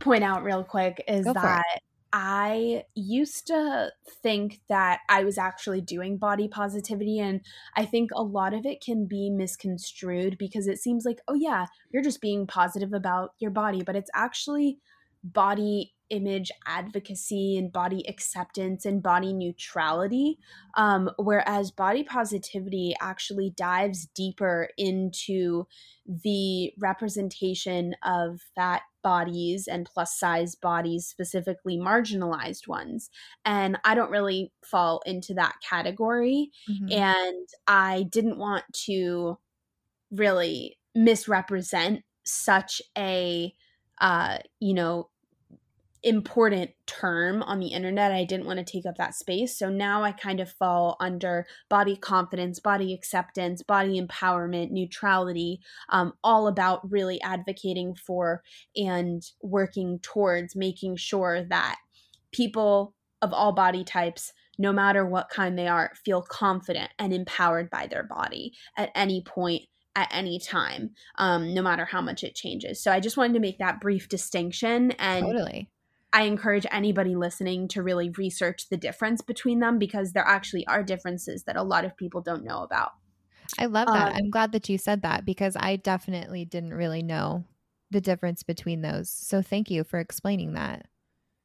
point 0.00 0.24
out 0.24 0.42
real 0.42 0.64
quick 0.64 1.04
is 1.06 1.26
that 1.26 1.80
I 2.12 2.84
used 2.94 3.46
to 3.48 3.92
think 4.22 4.60
that 4.68 5.00
I 5.08 5.24
was 5.24 5.36
actually 5.36 5.80
doing 5.82 6.16
body 6.16 6.48
positivity. 6.48 7.18
And 7.18 7.40
I 7.76 7.84
think 7.84 8.10
a 8.14 8.22
lot 8.22 8.54
of 8.54 8.64
it 8.64 8.80
can 8.80 9.06
be 9.06 9.30
misconstrued 9.30 10.38
because 10.38 10.66
it 10.66 10.78
seems 10.78 11.04
like, 11.04 11.20
oh, 11.28 11.34
yeah, 11.34 11.66
you're 11.92 12.02
just 12.02 12.20
being 12.20 12.46
positive 12.46 12.92
about 12.92 13.32
your 13.38 13.50
body. 13.50 13.82
But 13.82 13.96
it's 13.96 14.10
actually 14.14 14.78
body 15.32 15.94
image 16.10 16.50
advocacy 16.66 17.56
and 17.56 17.72
body 17.72 18.02
acceptance 18.08 18.84
and 18.84 19.02
body 19.02 19.32
neutrality. 19.32 20.38
Um, 20.74 21.10
whereas 21.18 21.70
body 21.70 22.02
positivity 22.02 22.94
actually 23.00 23.50
dives 23.50 24.06
deeper 24.14 24.70
into 24.76 25.66
the 26.06 26.72
representation 26.78 27.94
of 28.02 28.40
fat 28.54 28.82
bodies 29.02 29.68
and 29.68 29.86
plus 29.86 30.18
size 30.18 30.54
bodies, 30.54 31.06
specifically 31.06 31.78
marginalized 31.78 32.66
ones. 32.66 33.10
And 33.44 33.78
I 33.84 33.94
don't 33.94 34.10
really 34.10 34.52
fall 34.64 35.02
into 35.06 35.34
that 35.34 35.56
category. 35.68 36.50
Mm-hmm. 36.70 36.92
And 36.92 37.48
I 37.66 38.06
didn't 38.10 38.38
want 38.38 38.64
to 38.86 39.38
really 40.10 40.78
misrepresent 40.94 42.02
such 42.24 42.80
a, 42.96 43.52
uh, 44.00 44.38
you 44.58 44.74
know, 44.74 45.10
important 46.02 46.70
term 46.86 47.42
on 47.42 47.58
the 47.60 47.68
internet. 47.68 48.12
I 48.12 48.24
didn't 48.24 48.46
want 48.46 48.58
to 48.58 48.64
take 48.64 48.86
up 48.86 48.96
that 48.98 49.14
space. 49.14 49.58
So 49.58 49.68
now 49.68 50.02
I 50.02 50.12
kind 50.12 50.40
of 50.40 50.50
fall 50.50 50.96
under 51.00 51.46
body 51.68 51.96
confidence, 51.96 52.60
body 52.60 52.94
acceptance, 52.94 53.62
body 53.62 54.00
empowerment, 54.00 54.70
neutrality, 54.70 55.60
um, 55.88 56.12
all 56.22 56.46
about 56.48 56.90
really 56.90 57.20
advocating 57.22 57.94
for 57.94 58.42
and 58.76 59.22
working 59.42 59.98
towards 60.00 60.54
making 60.54 60.96
sure 60.96 61.44
that 61.44 61.76
people 62.32 62.94
of 63.20 63.32
all 63.32 63.52
body 63.52 63.84
types 63.84 64.32
no 64.58 64.72
matter 64.72 65.06
what 65.06 65.30
kind 65.30 65.56
they 65.56 65.68
are, 65.68 65.92
feel 66.04 66.20
confident 66.20 66.90
and 66.98 67.12
empowered 67.12 67.70
by 67.70 67.86
their 67.86 68.02
body 68.02 68.52
at 68.76 68.90
any 68.94 69.22
point 69.22 69.62
at 69.94 70.08
any 70.12 70.38
time, 70.38 70.90
um, 71.16 71.52
no 71.54 71.62
matter 71.62 71.84
how 71.84 72.00
much 72.00 72.22
it 72.22 72.34
changes. 72.34 72.80
So 72.82 72.92
I 72.92 73.00
just 73.00 73.16
wanted 73.16 73.34
to 73.34 73.40
make 73.40 73.58
that 73.58 73.80
brief 73.80 74.08
distinction 74.08 74.92
and 74.92 75.26
totally. 75.26 75.70
I 76.12 76.22
encourage 76.22 76.66
anybody 76.70 77.14
listening 77.14 77.68
to 77.68 77.82
really 77.82 78.10
research 78.10 78.68
the 78.70 78.76
difference 78.76 79.20
between 79.20 79.60
them 79.60 79.78
because 79.78 80.12
there 80.12 80.26
actually 80.26 80.66
are 80.66 80.82
differences 80.82 81.44
that 81.44 81.56
a 81.56 81.62
lot 81.62 81.84
of 81.84 81.96
people 81.96 82.20
don't 82.22 82.44
know 82.44 82.62
about. 82.62 82.92
I 83.58 83.66
love 83.66 83.86
that. 83.88 84.08
Um, 84.08 84.14
I'm 84.14 84.30
glad 84.30 84.52
that 84.52 84.68
you 84.68 84.78
said 84.78 85.02
that 85.02 85.24
because 85.24 85.56
I 85.58 85.76
definitely 85.76 86.44
didn't 86.44 86.74
really 86.74 87.02
know 87.02 87.44
the 87.90 88.00
difference 88.00 88.42
between 88.42 88.82
those. 88.82 89.10
So 89.10 89.42
thank 89.42 89.70
you 89.70 89.84
for 89.84 89.98
explaining 89.98 90.54
that. 90.54 90.86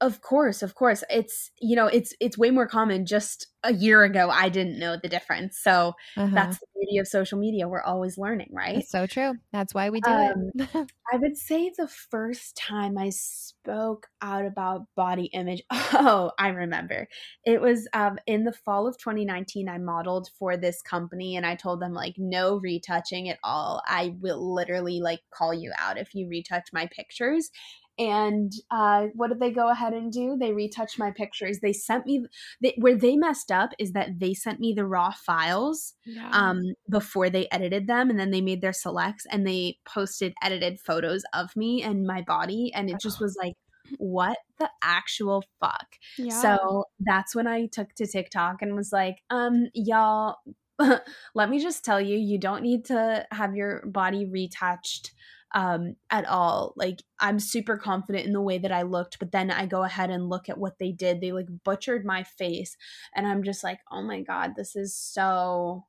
Of 0.03 0.19
course, 0.19 0.61
of 0.61 0.75
course. 0.75 1.01
It's 1.09 1.49
you 1.61 1.77
know, 1.77 1.87
it's 1.87 2.13
it's 2.19 2.37
way 2.37 2.51
more 2.51 2.67
common. 2.67 3.05
Just 3.05 3.47
a 3.63 3.71
year 3.71 4.03
ago, 4.03 4.29
I 4.29 4.49
didn't 4.49 4.77
know 4.77 4.97
the 5.01 5.07
difference. 5.07 5.57
So 5.57 5.93
uh-huh. 6.17 6.29
that's 6.33 6.59
the 6.59 6.65
beauty 6.75 6.97
of 6.97 7.07
social 7.07 7.39
media. 7.39 7.69
We're 7.69 7.81
always 7.81 8.17
learning, 8.17 8.49
right? 8.51 8.79
It's 8.79 8.91
so 8.91 9.07
true. 9.07 9.35
That's 9.53 9.73
why 9.73 9.89
we 9.91 10.01
do 10.01 10.11
um, 10.11 10.51
it. 10.55 10.69
I 11.13 11.15
would 11.15 11.37
say 11.37 11.71
the 11.77 11.87
first 11.87 12.57
time 12.57 12.97
I 12.97 13.11
spoke 13.11 14.07
out 14.21 14.45
about 14.45 14.87
body 14.97 15.29
image. 15.33 15.61
Oh, 15.95 16.31
I 16.39 16.49
remember. 16.49 17.07
It 17.45 17.61
was 17.61 17.87
um, 17.93 18.17
in 18.25 18.43
the 18.43 18.51
fall 18.51 18.87
of 18.87 18.97
2019. 18.97 19.69
I 19.69 19.77
modeled 19.77 20.27
for 20.37 20.57
this 20.57 20.81
company, 20.81 21.37
and 21.37 21.45
I 21.45 21.55
told 21.55 21.79
them 21.79 21.93
like, 21.93 22.15
no 22.17 22.57
retouching 22.57 23.29
at 23.29 23.37
all. 23.43 23.81
I 23.85 24.15
will 24.19 24.53
literally 24.53 24.99
like 25.01 25.19
call 25.31 25.53
you 25.53 25.71
out 25.77 25.99
if 25.99 26.15
you 26.15 26.27
retouch 26.27 26.69
my 26.73 26.87
pictures 26.87 27.51
and 27.97 28.51
uh, 28.71 29.07
what 29.13 29.29
did 29.29 29.39
they 29.39 29.51
go 29.51 29.69
ahead 29.69 29.93
and 29.93 30.11
do? 30.11 30.35
They 30.39 30.51
retouched 30.51 30.97
my 30.97 31.11
pictures. 31.11 31.59
They 31.59 31.73
sent 31.73 32.05
me 32.05 32.25
they, 32.61 32.73
where 32.77 32.95
they 32.95 33.15
messed 33.15 33.51
up 33.51 33.71
is 33.79 33.93
that 33.93 34.19
they 34.19 34.33
sent 34.33 34.59
me 34.59 34.73
the 34.73 34.85
raw 34.85 35.11
files 35.11 35.93
yeah. 36.05 36.29
um, 36.31 36.61
before 36.89 37.29
they 37.29 37.47
edited 37.51 37.87
them, 37.87 38.09
and 38.09 38.19
then 38.19 38.31
they 38.31 38.41
made 38.41 38.61
their 38.61 38.73
selects 38.73 39.25
and 39.31 39.45
they 39.45 39.77
posted 39.85 40.33
edited 40.41 40.79
photos 40.79 41.23
of 41.33 41.55
me 41.55 41.83
and 41.83 42.05
my 42.07 42.21
body, 42.21 42.71
and 42.73 42.89
it 42.89 42.99
just 42.99 43.19
was 43.19 43.37
like 43.39 43.53
what 43.97 44.37
the 44.59 44.69
actual 44.81 45.43
fuck 45.59 45.87
yeah. 46.17 46.41
so 46.41 46.85
that's 47.01 47.35
when 47.35 47.47
i 47.47 47.65
took 47.65 47.93
to 47.93 48.07
tiktok 48.07 48.61
and 48.61 48.75
was 48.75 48.93
like 48.93 49.17
um 49.29 49.67
y'all 49.73 50.37
let 51.35 51.49
me 51.49 51.59
just 51.59 51.83
tell 51.85 52.01
you 52.01 52.17
you 52.17 52.37
don't 52.37 52.63
need 52.63 52.85
to 52.85 53.25
have 53.31 53.55
your 53.55 53.85
body 53.85 54.25
retouched 54.25 55.11
um, 55.53 55.95
at 56.09 56.25
all. 56.27 56.73
Like 56.75 56.99
I'm 57.19 57.39
super 57.39 57.77
confident 57.77 58.25
in 58.25 58.33
the 58.33 58.41
way 58.41 58.57
that 58.57 58.71
I 58.71 58.83
looked, 58.83 59.19
but 59.19 59.31
then 59.31 59.51
I 59.51 59.65
go 59.65 59.83
ahead 59.83 60.09
and 60.09 60.29
look 60.29 60.49
at 60.49 60.57
what 60.57 60.79
they 60.79 60.91
did. 60.91 61.21
They 61.21 61.31
like 61.31 61.47
butchered 61.63 62.05
my 62.05 62.23
face, 62.23 62.75
and 63.15 63.27
I'm 63.27 63.43
just 63.43 63.63
like, 63.63 63.79
oh 63.91 64.01
my 64.01 64.21
god, 64.21 64.53
this 64.55 64.75
is 64.75 64.95
so 64.95 65.85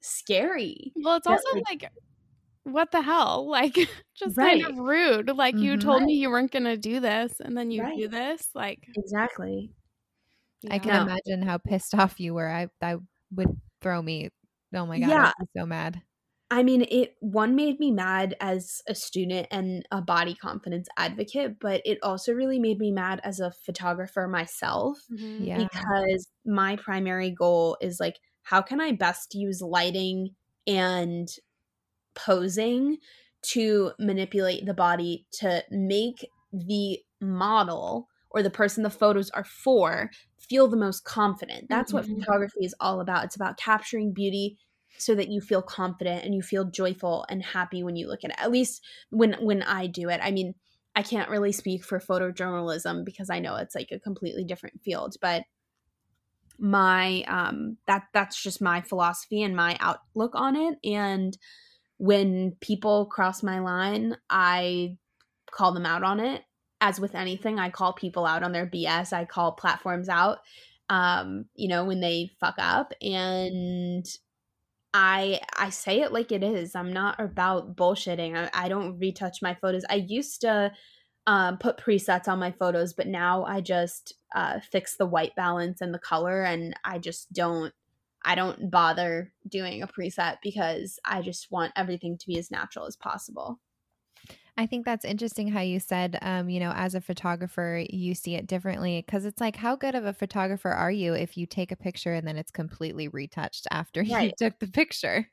scary. 0.00 0.92
Well, 0.96 1.16
it's 1.16 1.26
also 1.26 1.54
like, 1.54 1.82
like 1.82 1.92
what 2.64 2.90
the 2.92 3.02
hell? 3.02 3.46
Like 3.52 3.74
just 4.14 4.36
right. 4.36 4.62
kind 4.62 4.72
of 4.72 4.78
rude. 4.78 5.28
Like 5.36 5.54
mm-hmm. 5.54 5.64
you 5.64 5.76
told 5.76 6.00
right. 6.00 6.06
me 6.06 6.14
you 6.14 6.30
weren't 6.30 6.50
going 6.50 6.64
to 6.64 6.76
do 6.76 7.00
this 7.00 7.34
and 7.40 7.56
then 7.56 7.70
you 7.70 7.82
right. 7.82 7.98
do 7.98 8.08
this. 8.08 8.48
Like 8.54 8.86
Exactly. 8.96 9.70
I 10.70 10.78
can 10.78 10.92
no. 10.92 11.02
imagine 11.02 11.46
how 11.46 11.58
pissed 11.58 11.94
off 11.98 12.20
you 12.20 12.34
were. 12.34 12.48
I 12.48 12.68
I 12.80 12.96
would 13.34 13.60
throw 13.80 14.00
me. 14.00 14.30
Oh 14.74 14.86
my 14.86 14.98
god, 14.98 15.08
yeah. 15.08 15.32
i 15.38 15.44
so 15.56 15.66
mad. 15.66 16.00
I 16.52 16.62
mean, 16.62 16.84
it 16.90 17.16
one 17.20 17.54
made 17.54 17.80
me 17.80 17.90
mad 17.90 18.36
as 18.38 18.82
a 18.86 18.94
student 18.94 19.46
and 19.50 19.88
a 19.90 20.02
body 20.02 20.34
confidence 20.34 20.86
advocate, 20.98 21.58
but 21.58 21.80
it 21.86 21.96
also 22.02 22.34
really 22.34 22.58
made 22.58 22.78
me 22.78 22.92
mad 22.92 23.22
as 23.24 23.40
a 23.40 23.52
photographer 23.64 24.28
myself 24.28 24.98
mm-hmm. 25.10 25.44
yeah. 25.44 25.56
because 25.56 26.28
my 26.44 26.76
primary 26.76 27.30
goal 27.30 27.78
is 27.80 27.98
like, 27.98 28.18
how 28.42 28.60
can 28.60 28.82
I 28.82 28.92
best 28.92 29.34
use 29.34 29.62
lighting 29.62 30.34
and 30.66 31.26
posing 32.14 32.98
to 33.52 33.92
manipulate 33.98 34.66
the 34.66 34.74
body 34.74 35.24
to 35.40 35.64
make 35.70 36.28
the 36.52 36.98
model 37.18 38.08
or 38.28 38.42
the 38.42 38.50
person 38.50 38.82
the 38.82 38.90
photos 38.90 39.30
are 39.30 39.44
for 39.44 40.10
feel 40.38 40.68
the 40.68 40.76
most 40.76 41.04
confident. 41.04 41.70
That's 41.70 41.92
mm-hmm. 41.94 42.12
what 42.12 42.20
photography 42.20 42.66
is 42.66 42.74
all 42.78 43.00
about. 43.00 43.24
It's 43.24 43.36
about 43.36 43.56
capturing 43.56 44.12
beauty 44.12 44.58
so 44.98 45.14
that 45.14 45.28
you 45.28 45.40
feel 45.40 45.62
confident 45.62 46.24
and 46.24 46.34
you 46.34 46.42
feel 46.42 46.64
joyful 46.64 47.24
and 47.28 47.42
happy 47.42 47.82
when 47.82 47.96
you 47.96 48.06
look 48.08 48.24
at 48.24 48.30
it. 48.30 48.36
At 48.38 48.50
least 48.50 48.82
when 49.10 49.34
when 49.40 49.62
I 49.62 49.86
do 49.86 50.08
it. 50.08 50.20
I 50.22 50.30
mean, 50.30 50.54
I 50.94 51.02
can't 51.02 51.30
really 51.30 51.52
speak 51.52 51.84
for 51.84 51.98
photojournalism 51.98 53.04
because 53.04 53.30
I 53.30 53.38
know 53.38 53.56
it's 53.56 53.74
like 53.74 53.90
a 53.90 53.98
completely 53.98 54.44
different 54.44 54.80
field, 54.82 55.16
but 55.20 55.44
my 56.58 57.22
um 57.22 57.76
that 57.86 58.04
that's 58.12 58.40
just 58.40 58.60
my 58.60 58.80
philosophy 58.82 59.42
and 59.42 59.56
my 59.56 59.76
outlook 59.80 60.32
on 60.34 60.54
it 60.54 60.78
and 60.84 61.36
when 62.02 62.56
people 62.60 63.06
cross 63.06 63.44
my 63.44 63.60
line, 63.60 64.16
I 64.28 64.96
call 65.52 65.72
them 65.72 65.86
out 65.86 66.02
on 66.02 66.18
it. 66.18 66.42
As 66.80 66.98
with 66.98 67.14
anything, 67.14 67.60
I 67.60 67.70
call 67.70 67.92
people 67.92 68.26
out 68.26 68.42
on 68.42 68.50
their 68.50 68.66
BS. 68.66 69.12
I 69.12 69.24
call 69.24 69.52
platforms 69.52 70.08
out, 70.08 70.38
um, 70.88 71.44
you 71.54 71.68
know, 71.68 71.84
when 71.84 72.00
they 72.00 72.32
fuck 72.40 72.56
up. 72.58 72.92
And 73.00 74.04
I 74.94 75.40
I 75.56 75.70
say 75.70 76.00
it 76.00 76.12
like 76.12 76.32
it 76.32 76.42
is. 76.42 76.74
I'm 76.74 76.92
not 76.92 77.18
about 77.20 77.76
bullshitting. 77.76 78.36
I, 78.36 78.66
I 78.66 78.68
don't 78.68 78.98
retouch 78.98 79.40
my 79.42 79.54
photos. 79.54 79.84
I 79.88 79.96
used 79.96 80.42
to 80.42 80.72
um, 81.26 81.58
put 81.58 81.78
presets 81.78 82.28
on 82.28 82.38
my 82.38 82.52
photos, 82.52 82.92
but 82.92 83.06
now 83.06 83.44
I 83.44 83.60
just 83.60 84.14
uh, 84.34 84.60
fix 84.60 84.96
the 84.96 85.06
white 85.06 85.34
balance 85.36 85.80
and 85.80 85.94
the 85.94 85.98
color, 85.98 86.42
and 86.42 86.74
I 86.84 86.98
just 86.98 87.32
don't 87.32 87.72
I 88.24 88.34
don't 88.34 88.70
bother 88.70 89.32
doing 89.48 89.82
a 89.82 89.88
preset 89.88 90.38
because 90.42 90.98
I 91.04 91.22
just 91.22 91.50
want 91.50 91.72
everything 91.76 92.18
to 92.18 92.26
be 92.26 92.38
as 92.38 92.50
natural 92.50 92.86
as 92.86 92.96
possible. 92.96 93.60
I 94.58 94.66
think 94.66 94.84
that's 94.84 95.04
interesting 95.04 95.48
how 95.48 95.60
you 95.60 95.80
said, 95.80 96.18
um, 96.20 96.50
you 96.50 96.60
know, 96.60 96.72
as 96.72 96.94
a 96.94 97.00
photographer, 97.00 97.84
you 97.88 98.14
see 98.14 98.34
it 98.34 98.46
differently 98.46 99.02
because 99.04 99.24
it's 99.24 99.40
like, 99.40 99.56
how 99.56 99.76
good 99.76 99.94
of 99.94 100.04
a 100.04 100.12
photographer 100.12 100.68
are 100.68 100.90
you 100.90 101.14
if 101.14 101.38
you 101.38 101.46
take 101.46 101.72
a 101.72 101.76
picture 101.76 102.12
and 102.12 102.28
then 102.28 102.36
it's 102.36 102.50
completely 102.50 103.08
retouched 103.08 103.66
after 103.70 104.00
right. 104.10 104.24
you 104.24 104.32
took 104.36 104.58
the 104.58 104.66
picture? 104.66 105.26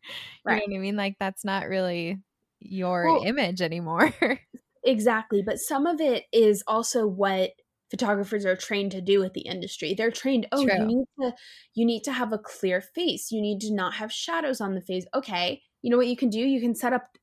Right. 0.46 0.62
You 0.62 0.70
know 0.70 0.74
what 0.76 0.80
I 0.80 0.82
mean? 0.82 0.96
Like, 0.96 1.18
that's 1.20 1.44
not 1.44 1.68
really 1.68 2.20
your 2.62 3.06
well, 3.06 3.24
image 3.24 3.62
anymore. 3.62 4.14
exactly. 4.86 5.42
But 5.46 5.60
some 5.60 5.86
of 5.86 6.00
it 6.00 6.24
is 6.32 6.64
also 6.66 7.06
what 7.06 7.52
photographers 7.92 8.46
are 8.46 8.56
trained 8.56 8.92
to 8.92 9.02
do 9.02 9.20
with 9.20 9.34
the 9.34 9.42
industry. 9.42 9.94
They're 9.94 10.12
trained, 10.12 10.48
oh, 10.54 10.64
True. 10.64 10.74
you 10.78 10.86
need 10.86 11.06
to 11.20 11.34
you 11.74 11.86
need 11.86 12.04
to 12.04 12.14
have 12.14 12.32
a 12.32 12.38
clear 12.38 12.82
face. 12.82 13.32
You 13.32 13.42
need 13.42 13.60
to 13.62 13.74
not 13.74 13.96
have 13.96 14.14
shadows 14.14 14.62
on 14.62 14.76
the 14.76 14.82
face. 14.82 15.06
Okay. 15.14 15.62
You 15.82 15.92
know 15.92 15.98
what 15.98 16.08
you 16.08 16.16
can 16.16 16.30
do? 16.30 16.40
You 16.40 16.62
can 16.62 16.76
set 16.76 16.94
up 16.94 17.18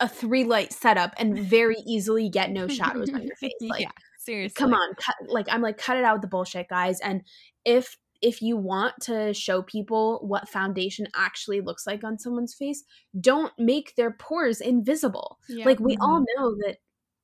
a 0.00 0.08
three 0.08 0.44
light 0.44 0.72
setup 0.72 1.14
and 1.18 1.38
very 1.48 1.76
easily 1.86 2.28
get 2.28 2.50
no 2.50 2.68
shadows 2.68 3.10
on 3.12 3.22
your 3.22 3.36
face. 3.40 3.52
Like 3.60 3.82
yeah, 3.82 3.90
seriously. 4.18 4.54
Come 4.54 4.74
on. 4.74 4.94
Cut, 4.94 5.14
like 5.28 5.46
I'm 5.50 5.62
like 5.62 5.78
cut 5.78 5.96
it 5.96 6.04
out 6.04 6.14
with 6.14 6.22
the 6.22 6.28
bullshit, 6.28 6.68
guys. 6.68 7.00
And 7.00 7.22
if 7.64 7.96
if 8.22 8.42
you 8.42 8.56
want 8.56 8.94
to 9.00 9.32
show 9.32 9.62
people 9.62 10.20
what 10.22 10.48
foundation 10.48 11.06
actually 11.16 11.62
looks 11.62 11.86
like 11.86 12.04
on 12.04 12.18
someone's 12.18 12.54
face, 12.54 12.84
don't 13.18 13.52
make 13.58 13.94
their 13.96 14.10
pores 14.10 14.60
invisible. 14.60 15.38
Yeah. 15.48 15.64
Like 15.64 15.80
we 15.80 15.94
mm-hmm. 15.94 16.02
all 16.02 16.24
know 16.36 16.54
that 16.66 16.76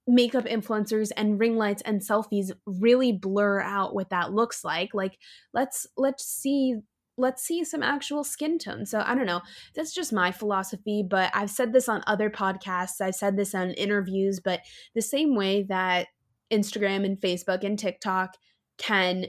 makeup 0.07 0.45
influencers 0.45 1.11
and 1.17 1.39
ring 1.41 1.57
lights 1.57 1.83
and 1.85 2.01
selfies 2.01 2.53
really 2.64 3.12
blur 3.12 3.61
out 3.61 3.95
what 3.95 4.11
that 4.11 4.33
looks 4.33 4.62
like 4.62 4.95
like 4.95 5.19
let's 5.53 5.85
let's 5.97 6.25
see 6.25 6.77
let's 7.17 7.43
see 7.43 7.64
some 7.64 7.83
actual 7.83 8.25
skin 8.25 8.59
tone. 8.59 8.87
So 8.87 9.03
i 9.05 9.14
don't 9.14 9.27
know 9.27 9.43
that's 9.75 9.95
just 9.95 10.12
my 10.12 10.31
philosophy 10.33 11.05
but 11.09 11.31
i've 11.35 11.51
said 11.51 11.73
this 11.73 11.89
on 11.89 12.03
other 12.07 12.31
podcasts 12.31 13.01
i've 13.01 13.14
said 13.14 13.37
this 13.37 13.55
on 13.55 13.71
interviews 13.73 14.41
but 14.41 14.61
the 14.95 15.03
same 15.03 15.35
way 15.35 15.64
that 15.64 16.09
instagram 16.51 17.05
and 17.05 17.21
facebook 17.21 17.64
and 17.64 17.79
tiktok 17.79 18.37
can 18.79 19.27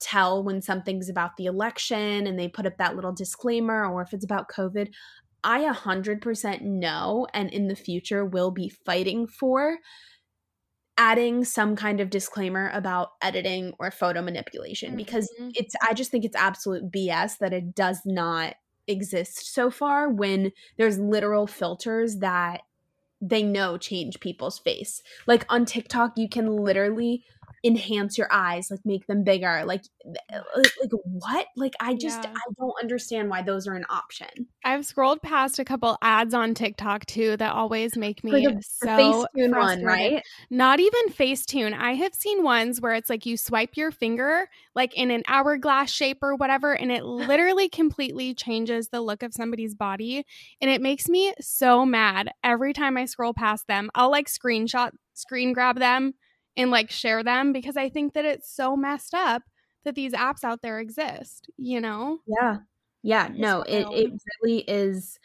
tell 0.00 0.42
when 0.42 0.60
something's 0.60 1.08
about 1.08 1.36
the 1.36 1.46
election 1.46 2.26
and 2.26 2.38
they 2.38 2.48
put 2.48 2.66
up 2.66 2.76
that 2.78 2.94
little 2.94 3.12
disclaimer 3.12 3.86
or 3.86 4.02
if 4.02 4.12
it's 4.12 4.24
about 4.24 4.48
covid 4.48 4.92
i 5.42 5.60
100% 5.60 6.62
know 6.62 7.26
and 7.34 7.50
in 7.50 7.68
the 7.68 7.76
future 7.76 8.24
will 8.24 8.50
be 8.50 8.72
fighting 8.84 9.26
for 9.26 9.78
adding 10.96 11.44
some 11.44 11.74
kind 11.76 12.00
of 12.00 12.10
disclaimer 12.10 12.70
about 12.72 13.10
editing 13.22 13.72
or 13.78 13.90
photo 13.90 14.22
manipulation 14.22 14.90
mm-hmm. 14.90 14.98
because 14.98 15.32
it's 15.38 15.74
I 15.82 15.94
just 15.94 16.10
think 16.10 16.24
it's 16.24 16.36
absolute 16.36 16.90
BS 16.90 17.38
that 17.38 17.52
it 17.52 17.74
does 17.74 18.00
not 18.04 18.54
exist 18.86 19.52
so 19.52 19.70
far 19.70 20.08
when 20.08 20.52
there's 20.76 20.98
literal 20.98 21.46
filters 21.46 22.18
that 22.18 22.62
they 23.20 23.42
know 23.42 23.78
change 23.78 24.20
people's 24.20 24.58
face. 24.58 25.02
Like 25.26 25.44
on 25.48 25.64
TikTok 25.64 26.12
you 26.16 26.28
can 26.28 26.46
literally 26.56 27.24
enhance 27.64 28.18
your 28.18 28.28
eyes 28.30 28.70
like 28.70 28.80
make 28.84 29.06
them 29.06 29.24
bigger 29.24 29.64
like 29.64 29.82
like 30.54 30.90
what? 31.04 31.46
Like 31.56 31.72
i 31.80 31.94
just 31.94 32.22
yeah. 32.22 32.34
i 32.34 32.52
don't 32.58 32.74
understand 32.82 33.30
why 33.30 33.40
those 33.40 33.66
are 33.66 33.74
an 33.74 33.86
option. 33.88 34.28
I've 34.64 34.84
scrolled 34.84 35.22
past 35.22 35.58
a 35.58 35.64
couple 35.64 35.96
ads 36.02 36.34
on 36.34 36.52
tiktok 36.52 37.06
too 37.06 37.38
that 37.38 37.52
always 37.52 37.96
make 37.96 38.22
me 38.22 38.32
the, 38.32 38.62
so 38.62 38.86
the 38.86 39.38
facetune 39.42 39.56
one 39.56 39.82
right? 39.82 40.22
Not 40.50 40.78
even 40.78 41.08
facetune. 41.08 41.74
I 41.74 41.94
have 41.94 42.14
seen 42.14 42.42
ones 42.42 42.82
where 42.82 42.92
it's 42.92 43.08
like 43.08 43.24
you 43.24 43.38
swipe 43.38 43.76
your 43.76 43.90
finger 43.90 44.46
like 44.74 44.94
in 44.94 45.10
an 45.10 45.22
hourglass 45.26 45.90
shape 45.90 46.18
or 46.22 46.36
whatever 46.36 46.74
and 46.74 46.92
it 46.92 47.04
literally 47.04 47.70
completely 47.70 48.34
changes 48.34 48.88
the 48.88 49.00
look 49.00 49.22
of 49.22 49.32
somebody's 49.32 49.74
body 49.74 50.26
and 50.60 50.70
it 50.70 50.82
makes 50.82 51.08
me 51.08 51.32
so 51.40 51.86
mad 51.86 52.30
every 52.42 52.74
time 52.74 52.98
i 52.98 53.06
scroll 53.06 53.32
past 53.32 53.66
them. 53.68 53.90
I'll 53.94 54.10
like 54.10 54.28
screenshot 54.28 54.90
screen 55.14 55.52
grab 55.52 55.78
them 55.78 56.14
and 56.56 56.70
like 56.70 56.90
share 56.90 57.22
them 57.22 57.52
because 57.52 57.76
I 57.76 57.88
think 57.88 58.14
that 58.14 58.24
it's 58.24 58.54
so 58.54 58.76
messed 58.76 59.14
up 59.14 59.42
that 59.84 59.94
these 59.94 60.12
apps 60.12 60.44
out 60.44 60.62
there 60.62 60.80
exist, 60.80 61.48
you 61.56 61.80
know? 61.80 62.18
Yeah. 62.26 62.58
Yeah, 63.02 63.28
no, 63.34 63.60
it 63.62 63.86
it 63.90 64.12
really 64.42 64.60
is 64.60 65.18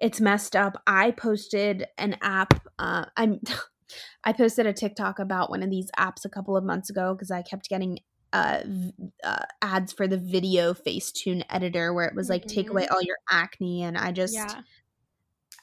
it's 0.00 0.20
messed 0.20 0.54
up. 0.54 0.82
I 0.86 1.12
posted 1.12 1.86
an 1.96 2.16
app 2.20 2.66
uh 2.78 3.06
I'm 3.16 3.40
I 4.24 4.32
posted 4.32 4.66
a 4.66 4.72
TikTok 4.72 5.18
about 5.18 5.50
one 5.50 5.62
of 5.62 5.70
these 5.70 5.90
apps 5.98 6.24
a 6.24 6.28
couple 6.28 6.56
of 6.56 6.64
months 6.64 6.90
ago 6.90 7.14
because 7.14 7.30
I 7.30 7.42
kept 7.42 7.68
getting 7.68 8.00
uh, 8.32 8.62
uh, 9.22 9.44
ads 9.62 9.92
for 9.92 10.08
the 10.08 10.18
video 10.18 10.74
Facetune 10.74 11.44
editor 11.50 11.94
where 11.94 12.06
it 12.06 12.16
was 12.16 12.28
like 12.28 12.42
mm-hmm. 12.42 12.54
take 12.54 12.70
away 12.70 12.82
mm-hmm. 12.82 12.94
all 12.94 13.02
your 13.02 13.18
acne 13.30 13.84
and 13.84 13.96
I 13.96 14.10
just 14.10 14.34
yeah 14.34 14.62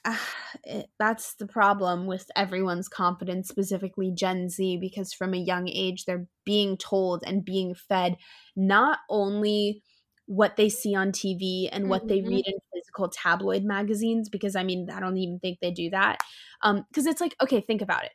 uh, 0.05 0.17
it, 0.63 0.87
that's 0.99 1.35
the 1.35 1.47
problem 1.47 2.05
with 2.05 2.29
everyone's 2.35 2.87
confidence, 2.87 3.47
specifically 3.47 4.11
Gen 4.11 4.49
Z, 4.49 4.77
because 4.77 5.13
from 5.13 5.33
a 5.33 5.37
young 5.37 5.67
age, 5.67 6.05
they're 6.05 6.27
being 6.45 6.77
told 6.77 7.23
and 7.25 7.45
being 7.45 7.73
fed 7.75 8.17
not 8.55 8.99
only 9.09 9.81
what 10.25 10.55
they 10.55 10.69
see 10.69 10.95
on 10.95 11.11
TV 11.11 11.67
and 11.71 11.89
what 11.89 12.01
mm-hmm. 12.01 12.07
they 12.07 12.21
read 12.21 12.47
in 12.47 12.53
physical 12.73 13.09
tabloid 13.09 13.63
magazines, 13.63 14.29
because 14.29 14.55
I 14.55 14.63
mean, 14.63 14.89
I 14.89 14.99
don't 14.99 15.17
even 15.17 15.39
think 15.39 15.59
they 15.59 15.71
do 15.71 15.89
that. 15.89 16.19
Because 16.61 17.05
um, 17.05 17.11
it's 17.11 17.21
like, 17.21 17.35
okay, 17.41 17.59
think 17.59 17.81
about 17.81 18.05
it. 18.05 18.11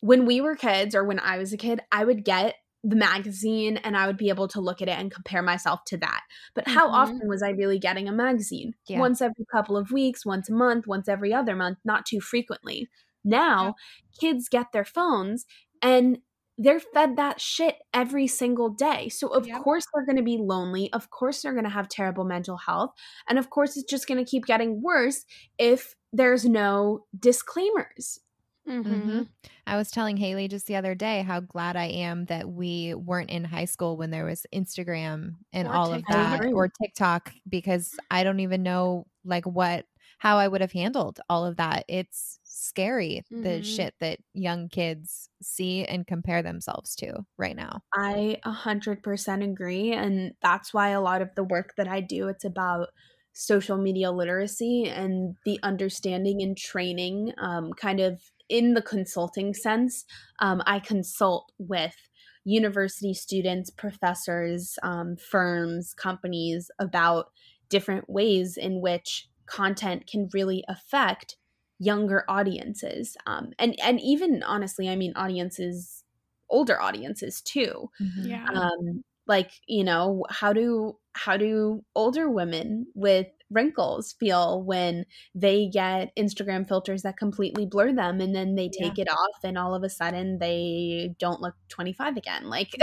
When 0.00 0.26
we 0.26 0.40
were 0.40 0.56
kids, 0.56 0.94
or 0.94 1.04
when 1.04 1.20
I 1.20 1.38
was 1.38 1.52
a 1.52 1.58
kid, 1.58 1.80
I 1.92 2.04
would 2.04 2.24
get 2.24 2.54
the 2.82 2.96
magazine 2.96 3.76
and 3.78 3.96
I 3.96 4.06
would 4.06 4.16
be 4.16 4.30
able 4.30 4.48
to 4.48 4.60
look 4.60 4.80
at 4.80 4.88
it 4.88 4.98
and 4.98 5.12
compare 5.12 5.42
myself 5.42 5.80
to 5.88 5.98
that. 5.98 6.22
But 6.54 6.66
how 6.66 6.86
mm-hmm. 6.86 6.94
often 6.94 7.28
was 7.28 7.42
I 7.42 7.50
really 7.50 7.78
getting 7.78 8.08
a 8.08 8.12
magazine? 8.12 8.74
Yeah. 8.88 9.00
Once 9.00 9.20
every 9.20 9.44
couple 9.52 9.76
of 9.76 9.90
weeks, 9.90 10.24
once 10.24 10.48
a 10.48 10.54
month, 10.54 10.86
once 10.86 11.08
every 11.08 11.32
other 11.32 11.54
month, 11.54 11.78
not 11.84 12.06
too 12.06 12.20
frequently. 12.20 12.88
Now, 13.24 13.64
yeah. 13.64 13.72
kids 14.20 14.48
get 14.48 14.72
their 14.72 14.84
phones 14.84 15.44
and 15.82 16.18
they're 16.56 16.80
fed 16.80 17.16
that 17.16 17.40
shit 17.40 17.76
every 17.94 18.26
single 18.26 18.68
day. 18.68 19.08
So, 19.08 19.28
of 19.28 19.48
course, 19.62 19.86
they're 19.94 20.04
going 20.04 20.16
to 20.16 20.22
be 20.22 20.36
lonely. 20.38 20.92
Of 20.92 21.08
course, 21.10 21.40
they're 21.40 21.54
going 21.54 21.64
to 21.64 21.70
have 21.70 21.88
terrible 21.88 22.24
mental 22.24 22.58
health. 22.58 22.92
And 23.28 23.38
of 23.38 23.48
course, 23.48 23.78
it's 23.78 23.90
just 23.90 24.06
going 24.06 24.22
to 24.22 24.30
keep 24.30 24.44
getting 24.44 24.82
worse 24.82 25.24
if 25.58 25.96
there's 26.12 26.44
no 26.44 27.06
disclaimers. 27.18 28.20
Mm-hmm. 28.68 28.92
Mm-hmm. 28.92 29.22
I 29.66 29.76
was 29.76 29.90
telling 29.90 30.16
Haley 30.16 30.48
just 30.48 30.66
the 30.66 30.76
other 30.76 30.94
day 30.94 31.22
how 31.22 31.40
glad 31.40 31.76
I 31.76 31.86
am 31.86 32.26
that 32.26 32.48
we 32.48 32.94
weren't 32.94 33.30
in 33.30 33.44
high 33.44 33.64
school 33.64 33.96
when 33.96 34.10
there 34.10 34.24
was 34.24 34.46
Instagram 34.54 35.36
and 35.52 35.68
or 35.68 35.74
all 35.74 35.94
TikTok. 35.94 36.16
of 36.16 36.40
that 36.40 36.52
or 36.52 36.68
TikTok 36.68 37.32
because 37.48 37.94
I 38.10 38.24
don't 38.24 38.40
even 38.40 38.62
know 38.62 39.06
like 39.24 39.46
what 39.46 39.86
how 40.18 40.36
I 40.36 40.48
would 40.48 40.60
have 40.60 40.72
handled 40.72 41.18
all 41.30 41.46
of 41.46 41.56
that. 41.56 41.84
It's 41.88 42.38
scary 42.42 43.24
mm-hmm. 43.32 43.42
the 43.42 43.62
shit 43.62 43.94
that 44.00 44.18
young 44.34 44.68
kids 44.68 45.30
see 45.40 45.84
and 45.84 46.06
compare 46.06 46.42
themselves 46.42 46.94
to 46.96 47.24
right 47.38 47.56
now. 47.56 47.80
I 47.94 48.36
100% 48.44 49.44
agree 49.44 49.92
and 49.92 50.32
that's 50.42 50.74
why 50.74 50.90
a 50.90 51.00
lot 51.00 51.22
of 51.22 51.34
the 51.36 51.44
work 51.44 51.72
that 51.76 51.88
I 51.88 52.00
do 52.00 52.28
it's 52.28 52.44
about 52.44 52.88
social 53.32 53.78
media 53.78 54.10
literacy 54.10 54.84
and 54.84 55.36
the 55.44 55.58
understanding 55.62 56.42
and 56.42 56.56
training 56.56 57.32
um, 57.38 57.72
kind 57.72 58.00
of 58.00 58.20
in 58.50 58.74
the 58.74 58.82
consulting 58.82 59.54
sense, 59.54 60.04
um, 60.40 60.62
I 60.66 60.78
consult 60.80 61.52
with 61.58 61.96
university 62.44 63.14
students, 63.14 63.70
professors, 63.70 64.78
um, 64.82 65.16
firms, 65.16 65.94
companies 65.94 66.70
about 66.78 67.30
different 67.70 68.10
ways 68.10 68.58
in 68.58 68.82
which 68.82 69.28
content 69.46 70.06
can 70.06 70.28
really 70.34 70.64
affect 70.68 71.36
younger 71.78 72.24
audiences 72.28 73.16
um, 73.26 73.52
and 73.58 73.74
and 73.82 73.98
even 74.00 74.42
honestly 74.42 74.88
i 74.88 74.94
mean 74.94 75.14
audiences 75.16 76.04
older 76.50 76.80
audiences 76.80 77.40
too 77.40 77.90
mm-hmm. 78.00 78.28
yeah 78.28 78.46
um, 78.52 79.02
like 79.26 79.50
you 79.66 79.82
know 79.82 80.22
how 80.28 80.52
do 80.52 80.96
how 81.14 81.38
do 81.38 81.82
older 81.96 82.28
women 82.28 82.86
with 82.94 83.28
wrinkles 83.50 84.12
feel 84.12 84.62
when 84.62 85.04
they 85.34 85.68
get 85.68 86.14
Instagram 86.16 86.66
filters 86.66 87.02
that 87.02 87.16
completely 87.16 87.66
blur 87.66 87.92
them 87.92 88.20
and 88.20 88.34
then 88.34 88.54
they 88.54 88.68
take 88.68 88.96
yeah. 88.98 89.02
it 89.02 89.10
off 89.10 89.44
and 89.44 89.58
all 89.58 89.74
of 89.74 89.82
a 89.82 89.88
sudden 89.88 90.38
they 90.38 91.14
don't 91.18 91.40
look 91.40 91.54
25 91.68 92.16
again. 92.16 92.48
Like, 92.48 92.74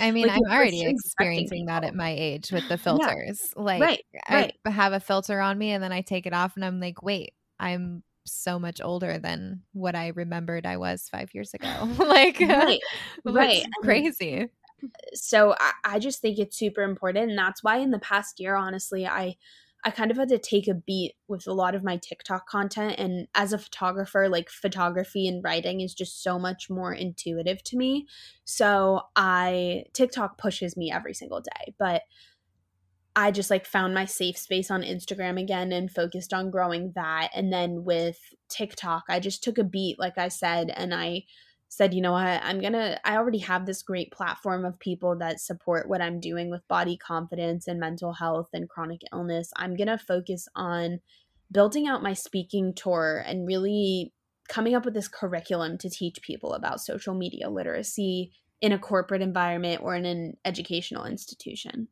I 0.00 0.10
mean, 0.10 0.28
like 0.28 0.36
I'm 0.36 0.52
already 0.52 0.84
experiencing 0.84 1.66
that 1.66 1.84
at 1.84 1.94
my 1.94 2.10
age 2.10 2.52
with 2.52 2.68
the 2.68 2.78
filters. 2.78 3.52
Yeah. 3.56 3.62
Like, 3.62 3.80
right, 3.80 4.04
right. 4.30 4.54
I 4.64 4.70
have 4.70 4.92
a 4.92 5.00
filter 5.00 5.40
on 5.40 5.58
me 5.58 5.72
and 5.72 5.82
then 5.82 5.92
I 5.92 6.02
take 6.02 6.26
it 6.26 6.32
off 6.32 6.56
and 6.56 6.64
I'm 6.64 6.80
like, 6.80 7.02
wait, 7.02 7.34
I'm 7.58 8.02
so 8.28 8.58
much 8.58 8.80
older 8.82 9.18
than 9.18 9.62
what 9.72 9.94
I 9.94 10.08
remembered 10.08 10.66
I 10.66 10.76
was 10.76 11.08
five 11.10 11.30
years 11.34 11.54
ago. 11.54 11.68
like, 11.98 12.40
right, 12.40 12.80
right, 13.24 13.64
crazy. 13.82 14.48
So 15.14 15.54
I, 15.58 15.72
I 15.84 15.98
just 15.98 16.20
think 16.20 16.38
it's 16.38 16.56
super 16.56 16.82
important, 16.82 17.30
and 17.30 17.38
that's 17.38 17.64
why 17.64 17.78
in 17.78 17.90
the 17.90 17.98
past 17.98 18.38
year, 18.40 18.54
honestly, 18.54 19.06
I 19.06 19.36
I 19.84 19.90
kind 19.90 20.10
of 20.10 20.16
had 20.16 20.28
to 20.30 20.38
take 20.38 20.66
a 20.66 20.74
beat 20.74 21.14
with 21.28 21.46
a 21.46 21.52
lot 21.52 21.74
of 21.74 21.84
my 21.84 21.96
TikTok 21.96 22.48
content. 22.48 22.96
And 22.98 23.28
as 23.34 23.52
a 23.52 23.58
photographer, 23.58 24.28
like 24.28 24.50
photography 24.50 25.28
and 25.28 25.44
writing 25.44 25.80
is 25.80 25.94
just 25.94 26.22
so 26.24 26.38
much 26.38 26.68
more 26.68 26.92
intuitive 26.92 27.62
to 27.64 27.76
me. 27.76 28.06
So 28.44 29.02
I, 29.14 29.84
TikTok 29.92 30.38
pushes 30.38 30.76
me 30.76 30.90
every 30.90 31.14
single 31.14 31.40
day. 31.40 31.74
But 31.78 32.02
I 33.14 33.30
just 33.30 33.48
like 33.48 33.64
found 33.64 33.94
my 33.94 34.04
safe 34.04 34.36
space 34.36 34.70
on 34.70 34.82
Instagram 34.82 35.40
again 35.40 35.72
and 35.72 35.90
focused 35.90 36.34
on 36.34 36.50
growing 36.50 36.92
that. 36.96 37.30
And 37.34 37.52
then 37.52 37.84
with 37.84 38.18
TikTok, 38.48 39.04
I 39.08 39.20
just 39.20 39.42
took 39.42 39.56
a 39.56 39.64
beat, 39.64 39.98
like 39.98 40.18
I 40.18 40.28
said, 40.28 40.70
and 40.70 40.92
I 40.92 41.22
said, 41.68 41.92
you 41.92 42.00
know 42.00 42.12
what, 42.12 42.40
I'm 42.42 42.60
gonna, 42.60 42.98
I 43.04 43.16
already 43.16 43.38
have 43.38 43.66
this 43.66 43.82
great 43.82 44.12
platform 44.12 44.64
of 44.64 44.78
people 44.78 45.18
that 45.18 45.40
support 45.40 45.88
what 45.88 46.00
I'm 46.00 46.20
doing 46.20 46.50
with 46.50 46.66
body 46.68 46.96
confidence 46.96 47.66
and 47.66 47.80
mental 47.80 48.12
health 48.14 48.48
and 48.52 48.68
chronic 48.68 49.00
illness. 49.12 49.50
I'm 49.56 49.76
gonna 49.76 49.98
focus 49.98 50.48
on 50.54 51.00
building 51.50 51.86
out 51.86 52.02
my 52.02 52.12
speaking 52.12 52.72
tour 52.74 53.22
and 53.26 53.46
really 53.46 54.12
coming 54.48 54.74
up 54.74 54.84
with 54.84 54.94
this 54.94 55.08
curriculum 55.08 55.78
to 55.78 55.90
teach 55.90 56.22
people 56.22 56.52
about 56.52 56.80
social 56.80 57.14
media 57.14 57.50
literacy 57.50 58.32
in 58.60 58.72
a 58.72 58.78
corporate 58.78 59.22
environment 59.22 59.82
or 59.82 59.94
in 59.94 60.06
an 60.06 60.34
educational 60.44 61.04
institution. 61.04 61.88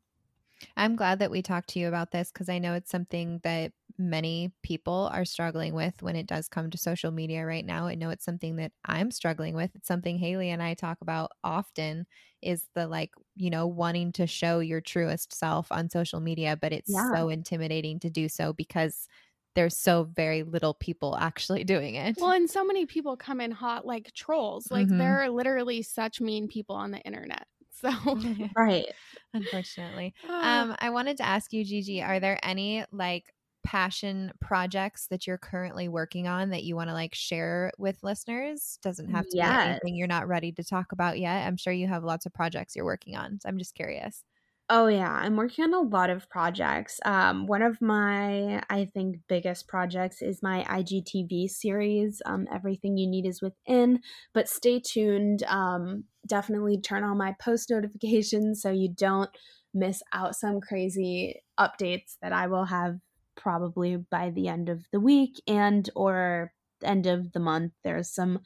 I'm 0.77 0.97
glad 0.97 1.19
that 1.19 1.31
we 1.31 1.43
talked 1.43 1.71
to 1.71 1.79
you 1.79 1.89
about 1.89 2.11
this 2.11 2.31
because 2.33 2.49
I 2.49 2.59
know 2.59 2.75
it's 2.75 2.91
something 2.91 3.41
that 3.43 3.73
many 3.99 4.53
people 4.63 5.09
are 5.13 5.25
struggling 5.25 5.75
with 5.75 6.03
when 6.03 6.17
it 6.17 6.27
does 6.27 6.49
come 6.49 6.71
to 6.71 6.79
social 6.79 7.11
media 7.11 7.45
right 7.45 7.65
now. 7.65 7.87
I 7.87 7.95
know 7.95 8.11
it's 8.11 8.25
something 8.25 8.57
that 8.57 8.73
I'm 8.85 9.11
struggling 9.11 9.55
with. 9.55 9.71
It's 9.75 9.89
something 9.89 10.19
Haley 10.19 10.51
and 10.51 10.63
I 10.63 10.75
talk 10.75 10.99
about 11.01 11.31
often 11.43 12.07
is 12.43 12.67
the 12.75 12.87
like, 12.87 13.11
you 13.37 13.51
know, 13.51 13.67
wanting 13.67 14.13
to 14.13 14.27
show 14.27 14.59
your 14.59 14.81
truest 14.81 15.33
self 15.33 15.71
on 15.71 15.89
social 15.91 16.21
media, 16.21 16.59
but 16.61 16.73
it's 16.73 16.91
yeah. 16.93 17.11
so 17.15 17.29
intimidating 17.29 18.01
to 18.01 18.11
do 18.11 18.29
so 18.29 18.53
because 18.53 19.07
there's 19.55 19.77
so 19.77 20.05
very 20.15 20.43
little 20.43 20.75
people 20.75 21.17
actually 21.17 21.65
doing 21.65 21.95
it. 21.95 22.17
Well, 22.21 22.33
and 22.33 22.51
so 22.51 22.65
many 22.65 22.87
people 22.87 23.17
come 23.17 23.41
in 23.41 23.51
hot 23.51 23.87
like 23.87 24.13
trolls. 24.13 24.71
Like 24.71 24.87
mm-hmm. 24.87 24.99
there 24.99 25.23
are 25.23 25.31
literally 25.31 25.83
such 25.83 26.21
mean 26.21 26.49
people 26.49 26.77
on 26.77 26.91
the 26.91 27.01
internet. 27.01 27.47
So 27.81 27.91
right. 28.57 28.87
Unfortunately. 29.35 30.15
Ah. 30.27 30.63
Um, 30.63 30.77
I 30.79 30.91
wanted 30.91 31.19
to 31.19 31.27
ask 31.27 31.53
you, 31.53 31.65
Gigi, 31.65 32.01
are 32.01 32.21
there 32.21 32.39
any 32.43 32.85
like 32.93 33.25
passion 33.65 34.33
projects 34.41 35.07
that 35.09 35.27
you're 35.27 35.39
currently 35.39 35.89
working 35.89 36.29
on 36.29 36.51
that 36.51 36.65
you 36.65 36.77
want 36.77 36.91
to 36.91 36.95
like 36.95 37.15
share 37.15 37.73
with 37.79 37.99
listeners? 38.03 38.79
Doesn't 38.83 39.11
have 39.11 39.25
to 39.29 39.37
yes. 39.37 39.51
be 39.51 39.71
anything 39.71 39.97
you're 39.97 40.07
not 40.07 40.29
ready 40.29 40.53
to 40.53 40.65
talk 40.65 40.93
about 40.93 41.19
yet. 41.19 41.47
I'm 41.47 41.57
sure 41.57 41.73
you 41.73 41.89
have 41.89 42.05
lots 42.05 42.27
of 42.27 42.35
projects 42.35 42.77
you're 42.77 42.85
working 42.85 43.17
on. 43.17 43.41
So 43.41 43.49
I'm 43.49 43.59
just 43.59 43.75
curious. 43.75 44.23
Oh 44.71 44.87
yeah, 44.87 45.13
I'm 45.13 45.37
working 45.37 45.65
on 45.65 45.75
a 45.75 45.81
lot 45.81 46.09
of 46.09 46.29
projects. 46.31 46.99
Um, 47.05 47.47
one 47.47 47.61
of 47.61 47.83
my, 47.83 48.63
I 48.71 48.89
think, 48.95 49.19
biggest 49.29 49.69
projects 49.69 50.23
is 50.23 50.43
my 50.43 50.65
IGTV 50.65 51.51
series. 51.51 52.23
Um, 52.25 52.47
Everything 52.51 52.97
you 52.97 53.07
need 53.07 53.27
is 53.27 53.43
within. 53.43 54.01
But 54.33 54.49
stay 54.49 54.81
tuned. 54.81 55.43
Um, 55.49 56.05
definitely 56.27 56.81
turn 56.81 57.05
on 57.05 57.19
my 57.19 57.35
post 57.39 57.69
notifications 57.71 58.63
so 58.63 58.71
you 58.71 58.89
don't 58.89 59.29
miss 59.75 60.03
out 60.15 60.35
some 60.35 60.61
crazy 60.61 61.43
updates 61.61 62.17
that 62.23 62.33
I 62.33 62.47
will 62.47 62.65
have 62.65 62.97
probably 63.37 63.97
by 63.97 64.31
the 64.31 64.49
end 64.49 64.69
of 64.69 64.85
the 64.93 65.01
week 65.01 65.41
and 65.47 65.89
or 65.95 66.53
end 66.83 67.07
of 67.07 67.33
the 67.33 67.41
month. 67.41 67.73
There's 67.83 68.11
some 68.11 68.41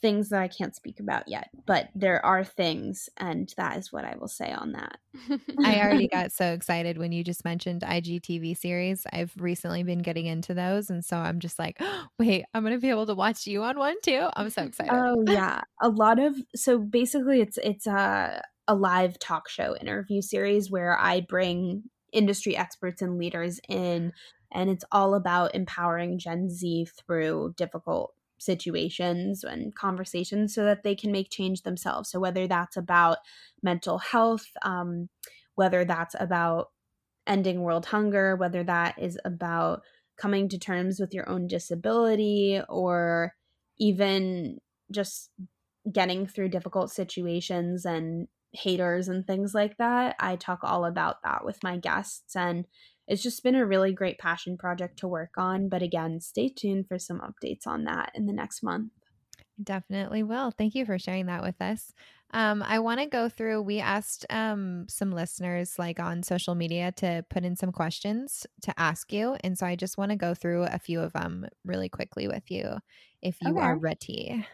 things 0.00 0.28
that 0.28 0.40
I 0.40 0.48
can't 0.48 0.74
speak 0.74 1.00
about 1.00 1.26
yet, 1.26 1.48
but 1.66 1.88
there 1.94 2.24
are 2.24 2.44
things, 2.44 3.08
and 3.16 3.52
that 3.56 3.76
is 3.76 3.92
what 3.92 4.04
I 4.04 4.14
will 4.18 4.28
say 4.28 4.52
on 4.52 4.72
that. 4.72 4.98
I 5.64 5.80
already 5.80 6.08
got 6.08 6.32
so 6.32 6.52
excited 6.52 6.98
when 6.98 7.12
you 7.12 7.24
just 7.24 7.44
mentioned 7.44 7.82
IGTV 7.82 8.56
series. 8.56 9.04
I've 9.12 9.32
recently 9.36 9.82
been 9.82 10.00
getting 10.00 10.26
into 10.26 10.54
those, 10.54 10.90
and 10.90 11.04
so 11.04 11.16
I'm 11.16 11.40
just 11.40 11.58
like, 11.58 11.76
oh, 11.80 12.06
wait, 12.18 12.44
I'm 12.54 12.62
gonna 12.62 12.78
be 12.78 12.90
able 12.90 13.06
to 13.06 13.14
watch 13.14 13.46
you 13.46 13.62
on 13.64 13.78
one 13.78 13.96
too. 14.02 14.28
I'm 14.34 14.50
so 14.50 14.62
excited. 14.62 14.92
Oh 14.92 15.24
yeah, 15.28 15.62
a 15.80 15.88
lot 15.88 16.18
of 16.18 16.36
so 16.54 16.78
basically, 16.78 17.40
it's 17.40 17.58
it's 17.58 17.86
a 17.86 18.42
a 18.68 18.74
live 18.74 19.18
talk 19.18 19.48
show 19.48 19.74
interview 19.76 20.20
series 20.20 20.70
where 20.70 20.96
I 20.98 21.20
bring 21.22 21.84
industry 22.12 22.56
experts 22.56 23.02
and 23.02 23.18
leaders 23.18 23.60
in 23.68 24.12
and 24.52 24.70
it's 24.70 24.84
all 24.90 25.14
about 25.14 25.54
empowering 25.54 26.18
Gen 26.18 26.48
Z 26.48 26.88
through 26.96 27.54
difficult 27.56 28.14
situations 28.38 29.44
and 29.44 29.74
conversations 29.74 30.54
so 30.54 30.64
that 30.64 30.82
they 30.82 30.94
can 30.94 31.12
make 31.12 31.30
change 31.30 31.62
themselves. 31.62 32.10
So, 32.10 32.20
whether 32.20 32.46
that's 32.46 32.76
about 32.76 33.18
mental 33.62 33.98
health, 33.98 34.46
um, 34.62 35.08
whether 35.54 35.84
that's 35.84 36.14
about 36.18 36.68
ending 37.26 37.60
world 37.60 37.86
hunger, 37.86 38.36
whether 38.36 38.64
that 38.64 38.98
is 38.98 39.18
about 39.24 39.82
coming 40.16 40.48
to 40.48 40.58
terms 40.58 40.98
with 40.98 41.12
your 41.12 41.28
own 41.28 41.46
disability, 41.46 42.60
or 42.68 43.34
even 43.78 44.58
just 44.90 45.30
getting 45.92 46.26
through 46.26 46.48
difficult 46.48 46.90
situations 46.90 47.84
and 47.84 48.28
haters 48.52 49.08
and 49.08 49.26
things 49.26 49.54
like 49.54 49.76
that. 49.78 50.16
I 50.18 50.36
talk 50.36 50.60
all 50.62 50.84
about 50.84 51.22
that 51.24 51.44
with 51.44 51.62
my 51.62 51.76
guests 51.76 52.34
and 52.34 52.66
it's 53.06 53.22
just 53.22 53.42
been 53.42 53.54
a 53.54 53.66
really 53.66 53.92
great 53.92 54.18
passion 54.18 54.58
project 54.58 54.98
to 54.98 55.08
work 55.08 55.38
on. 55.38 55.68
But 55.68 55.82
again, 55.82 56.20
stay 56.20 56.50
tuned 56.50 56.86
for 56.88 56.98
some 56.98 57.20
updates 57.20 57.66
on 57.66 57.84
that 57.84 58.12
in 58.14 58.26
the 58.26 58.34
next 58.34 58.62
month. 58.62 58.92
Definitely 59.62 60.22
will. 60.22 60.50
Thank 60.50 60.74
you 60.74 60.84
for 60.84 60.98
sharing 60.98 61.26
that 61.26 61.42
with 61.42 61.60
us. 61.60 61.92
Um, 62.32 62.62
I 62.62 62.78
want 62.80 63.00
to 63.00 63.06
go 63.06 63.28
through. 63.28 63.62
We 63.62 63.80
asked 63.80 64.26
um, 64.28 64.84
some 64.88 65.10
listeners, 65.10 65.78
like 65.78 65.98
on 65.98 66.22
social 66.22 66.54
media, 66.54 66.92
to 66.96 67.24
put 67.30 67.44
in 67.44 67.56
some 67.56 67.72
questions 67.72 68.46
to 68.62 68.78
ask 68.78 69.12
you, 69.12 69.36
and 69.42 69.56
so 69.56 69.66
I 69.66 69.76
just 69.76 69.96
want 69.96 70.10
to 70.10 70.16
go 70.16 70.34
through 70.34 70.64
a 70.64 70.78
few 70.78 71.00
of 71.00 71.14
them 71.14 71.46
really 71.64 71.88
quickly 71.88 72.28
with 72.28 72.50
you, 72.50 72.76
if 73.22 73.38
you 73.40 73.52
okay. 73.52 73.60
are 73.60 73.78
ready. 73.78 74.46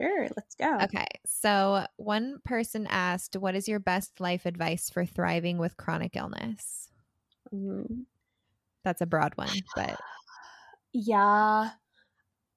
Sure, 0.00 0.28
let's 0.36 0.54
go. 0.54 0.78
Okay, 0.84 1.06
so 1.26 1.86
one 1.96 2.38
person 2.44 2.86
asked, 2.88 3.36
"What 3.36 3.54
is 3.54 3.68
your 3.68 3.80
best 3.80 4.20
life 4.20 4.46
advice 4.46 4.88
for 4.88 5.04
thriving 5.04 5.58
with 5.58 5.76
chronic 5.76 6.16
illness?" 6.16 6.88
Mm-hmm. 7.52 8.02
That's 8.84 9.02
a 9.02 9.06
broad 9.06 9.32
one, 9.36 9.60
but 9.76 9.98
yeah. 10.92 11.70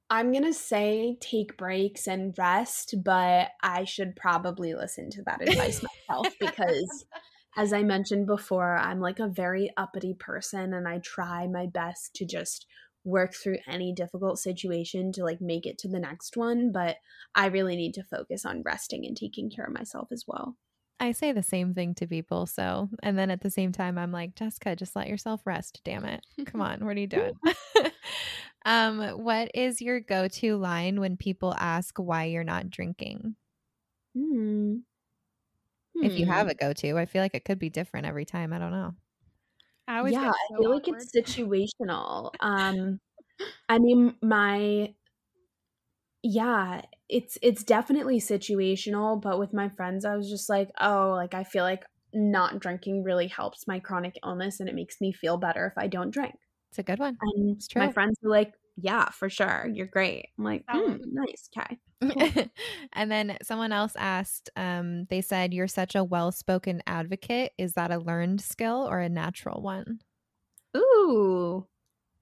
I'm 0.09 0.31
going 0.31 0.43
to 0.43 0.53
say 0.53 1.17
take 1.21 1.57
breaks 1.57 2.07
and 2.07 2.37
rest, 2.37 2.93
but 3.03 3.49
I 3.63 3.83
should 3.83 4.15
probably 4.15 4.75
listen 4.75 5.09
to 5.11 5.23
that 5.23 5.41
advice 5.41 5.81
myself 5.81 6.27
because 6.39 7.05
as 7.57 7.73
I 7.73 7.83
mentioned 7.83 8.27
before, 8.27 8.77
I'm 8.77 8.99
like 8.99 9.19
a 9.19 9.27
very 9.27 9.71
uppity 9.77 10.13
person 10.13 10.73
and 10.73 10.87
I 10.87 10.99
try 10.99 11.47
my 11.47 11.65
best 11.65 12.13
to 12.15 12.25
just 12.25 12.67
work 13.03 13.33
through 13.33 13.57
any 13.67 13.93
difficult 13.93 14.39
situation 14.39 15.11
to 15.13 15.23
like 15.23 15.41
make 15.41 15.65
it 15.65 15.77
to 15.79 15.87
the 15.87 15.99
next 15.99 16.37
one, 16.37 16.71
but 16.71 16.97
I 17.35 17.47
really 17.47 17.75
need 17.75 17.93
to 17.95 18.03
focus 18.03 18.45
on 18.45 18.63
resting 18.63 19.05
and 19.05 19.15
taking 19.15 19.49
care 19.49 19.65
of 19.65 19.73
myself 19.73 20.09
as 20.11 20.23
well. 20.27 20.55
I 20.99 21.11
say 21.11 21.31
the 21.31 21.43
same 21.43 21.73
thing 21.73 21.95
to 21.95 22.07
people. 22.07 22.45
So, 22.45 22.89
and 23.01 23.17
then 23.17 23.29
at 23.29 23.41
the 23.41 23.49
same 23.49 23.71
time, 23.71 23.97
I'm 23.97 24.11
like, 24.11 24.35
Jessica, 24.35 24.75
just 24.75 24.95
let 24.95 25.09
yourself 25.09 25.41
rest. 25.45 25.81
Damn 25.83 26.05
it. 26.05 26.25
Come 26.45 26.61
on. 26.61 26.85
What 26.85 26.95
are 26.95 26.99
you 26.99 27.07
doing? 27.07 27.33
um, 28.65 29.01
what 29.23 29.51
is 29.53 29.81
your 29.81 29.99
go 29.99 30.27
to 30.27 30.55
line 30.55 30.99
when 30.99 31.17
people 31.17 31.53
ask 31.57 31.97
why 31.97 32.25
you're 32.25 32.43
not 32.43 32.69
drinking? 32.69 33.35
Hmm. 34.15 34.77
If 35.95 36.17
you 36.17 36.25
have 36.25 36.47
hmm. 36.47 36.51
a 36.51 36.55
go 36.55 36.73
to, 36.73 36.97
I 36.97 37.05
feel 37.05 37.21
like 37.21 37.35
it 37.35 37.45
could 37.45 37.59
be 37.59 37.69
different 37.69 38.07
every 38.07 38.25
time. 38.25 38.53
I 38.53 38.59
don't 38.59 38.71
know. 38.71 38.93
I 39.87 39.97
always 39.97 40.13
yeah, 40.13 40.23
so 40.23 40.29
I 40.29 40.57
feel 40.57 40.71
awkward. 40.73 40.93
like 40.93 41.03
it's 41.03 41.11
situational. 41.15 42.31
Um, 42.39 42.99
I 43.67 43.79
mean, 43.79 44.15
my 44.21 44.93
yeah 46.23 46.81
it's 47.09 47.37
it's 47.41 47.63
definitely 47.63 48.19
situational 48.19 49.21
but 49.21 49.37
with 49.37 49.53
my 49.53 49.67
friends 49.67 50.05
i 50.05 50.15
was 50.15 50.29
just 50.29 50.49
like 50.49 50.69
oh 50.79 51.11
like 51.11 51.33
i 51.33 51.43
feel 51.43 51.65
like 51.65 51.83
not 52.13 52.59
drinking 52.59 53.03
really 53.03 53.27
helps 53.27 53.67
my 53.67 53.77
chronic 53.79 54.17
illness 54.25 54.59
and 54.59 54.69
it 54.69 54.75
makes 54.75 55.01
me 55.01 55.11
feel 55.11 55.37
better 55.37 55.65
if 55.65 55.73
i 55.77 55.85
don't 55.85 56.11
drink 56.11 56.35
it's 56.69 56.79
a 56.79 56.83
good 56.83 56.99
one 56.99 57.17
and 57.21 57.57
it's 57.57 57.67
true. 57.67 57.81
my 57.81 57.91
friends 57.91 58.17
were 58.21 58.29
like 58.29 58.53
yeah 58.75 59.09
for 59.09 59.29
sure 59.29 59.69
you're 59.73 59.87
great 59.87 60.29
i'm 60.37 60.43
like 60.43 60.63
mm, 60.73 60.99
nice 61.11 61.49
okay 61.55 61.77
cool. 62.01 62.45
and 62.93 63.11
then 63.11 63.37
someone 63.43 63.71
else 63.71 63.93
asked 63.97 64.49
um, 64.55 65.05
they 65.05 65.21
said 65.21 65.53
you're 65.53 65.67
such 65.67 65.95
a 65.95 66.03
well-spoken 66.03 66.81
advocate 66.87 67.51
is 67.57 67.73
that 67.73 67.91
a 67.91 67.97
learned 67.99 68.41
skill 68.41 68.87
or 68.89 68.99
a 68.99 69.09
natural 69.09 69.61
one 69.61 69.99
ooh 70.75 71.65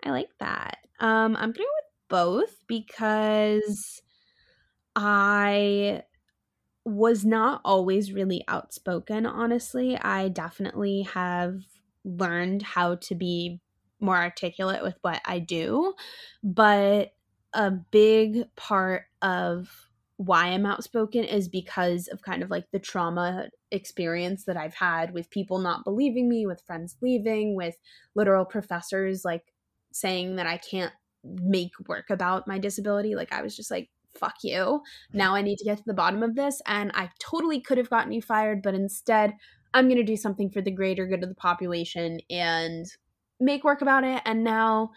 i 0.03 0.09
like 0.11 0.29
that 0.39 0.77
um 0.99 1.35
i'm 1.37 1.51
gonna 1.51 1.59
with 1.59 1.91
both 2.09 2.57
because 2.67 4.01
I 4.95 6.03
was 6.83 7.25
not 7.25 7.61
always 7.63 8.11
really 8.11 8.43
outspoken, 8.47 9.25
honestly. 9.25 9.97
I 9.97 10.27
definitely 10.27 11.03
have 11.13 11.61
learned 12.03 12.61
how 12.63 12.95
to 12.95 13.15
be 13.15 13.61
more 14.01 14.17
articulate 14.17 14.83
with 14.83 14.95
what 15.01 15.21
I 15.25 15.39
do, 15.39 15.93
but 16.43 17.13
a 17.53 17.71
big 17.71 18.43
part 18.55 19.03
of 19.21 19.69
why 20.17 20.47
I'm 20.47 20.65
outspoken 20.65 21.23
is 21.23 21.47
because 21.47 22.07
of 22.07 22.21
kind 22.21 22.43
of 22.43 22.51
like 22.51 22.69
the 22.71 22.79
trauma 22.79 23.49
experience 23.71 24.45
that 24.45 24.57
I've 24.57 24.75
had 24.75 25.13
with 25.13 25.31
people 25.31 25.57
not 25.57 25.83
believing 25.83 26.29
me, 26.29 26.45
with 26.45 26.61
friends 26.61 26.95
leaving, 27.01 27.55
with 27.55 27.75
literal 28.13 28.45
professors 28.45 29.25
like 29.25 29.53
saying 29.91 30.35
that 30.35 30.45
I 30.45 30.57
can't 30.57 30.93
make 31.23 31.71
work 31.87 32.09
about 32.09 32.47
my 32.47 32.59
disability. 32.59 33.15
Like 33.15 33.33
I 33.33 33.41
was 33.41 33.55
just 33.55 33.71
like, 33.71 33.89
fuck 34.13 34.35
you. 34.43 34.55
Mm. 34.55 34.81
Now 35.13 35.35
I 35.35 35.41
need 35.41 35.57
to 35.57 35.65
get 35.65 35.77
to 35.77 35.83
the 35.85 35.93
bottom 35.93 36.23
of 36.23 36.35
this. 36.35 36.61
And 36.67 36.91
I 36.93 37.09
totally 37.19 37.59
could 37.59 37.77
have 37.77 37.89
gotten 37.89 38.11
you 38.11 38.21
fired, 38.21 38.61
but 38.61 38.75
instead, 38.75 39.33
I'm 39.73 39.87
going 39.87 39.97
to 39.97 40.03
do 40.03 40.17
something 40.17 40.49
for 40.49 40.61
the 40.61 40.71
greater 40.71 41.07
good 41.07 41.23
of 41.23 41.29
the 41.29 41.35
population 41.35 42.19
and 42.29 42.85
make 43.41 43.63
work 43.63 43.81
about 43.81 44.03
it. 44.03 44.21
And 44.25 44.43
now 44.43 44.91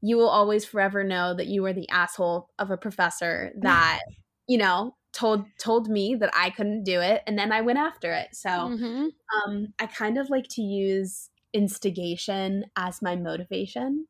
you 0.00 0.16
will 0.16 0.28
always 0.28 0.64
forever 0.64 1.02
know 1.02 1.34
that 1.34 1.46
you 1.46 1.62
were 1.62 1.72
the 1.72 1.88
asshole 1.88 2.50
of 2.58 2.70
a 2.70 2.76
professor 2.76 3.52
that 3.60 4.00
you 4.48 4.58
know 4.58 4.94
told 5.12 5.46
told 5.58 5.88
me 5.88 6.14
that 6.14 6.30
I 6.34 6.50
couldn't 6.50 6.84
do 6.84 7.00
it 7.00 7.22
and 7.26 7.38
then 7.38 7.50
I 7.50 7.62
went 7.62 7.78
after 7.78 8.12
it. 8.12 8.28
So 8.32 8.48
mm-hmm. 8.48 9.06
um 9.46 9.68
I 9.78 9.86
kind 9.86 10.18
of 10.18 10.30
like 10.30 10.46
to 10.50 10.62
use 10.62 11.30
instigation 11.52 12.66
as 12.76 13.00
my 13.00 13.16
motivation 13.16 14.06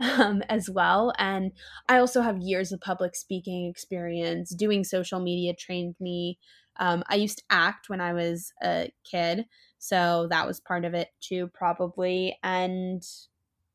um, 0.00 0.42
as 0.48 0.68
well. 0.68 1.12
And 1.18 1.52
I 1.88 1.98
also 1.98 2.22
have 2.22 2.38
years 2.38 2.72
of 2.72 2.80
public 2.80 3.14
speaking 3.14 3.68
experience. 3.68 4.54
Doing 4.54 4.84
social 4.84 5.20
media 5.20 5.54
trained 5.54 5.96
me. 6.00 6.38
Um, 6.78 7.02
I 7.08 7.16
used 7.16 7.38
to 7.38 7.44
act 7.50 7.88
when 7.88 8.00
I 8.00 8.12
was 8.12 8.52
a 8.62 8.90
kid. 9.10 9.44
So 9.86 10.26
that 10.30 10.46
was 10.46 10.58
part 10.58 10.84
of 10.84 10.94
it 10.94 11.10
too, 11.20 11.48
probably. 11.54 12.36
And 12.42 13.02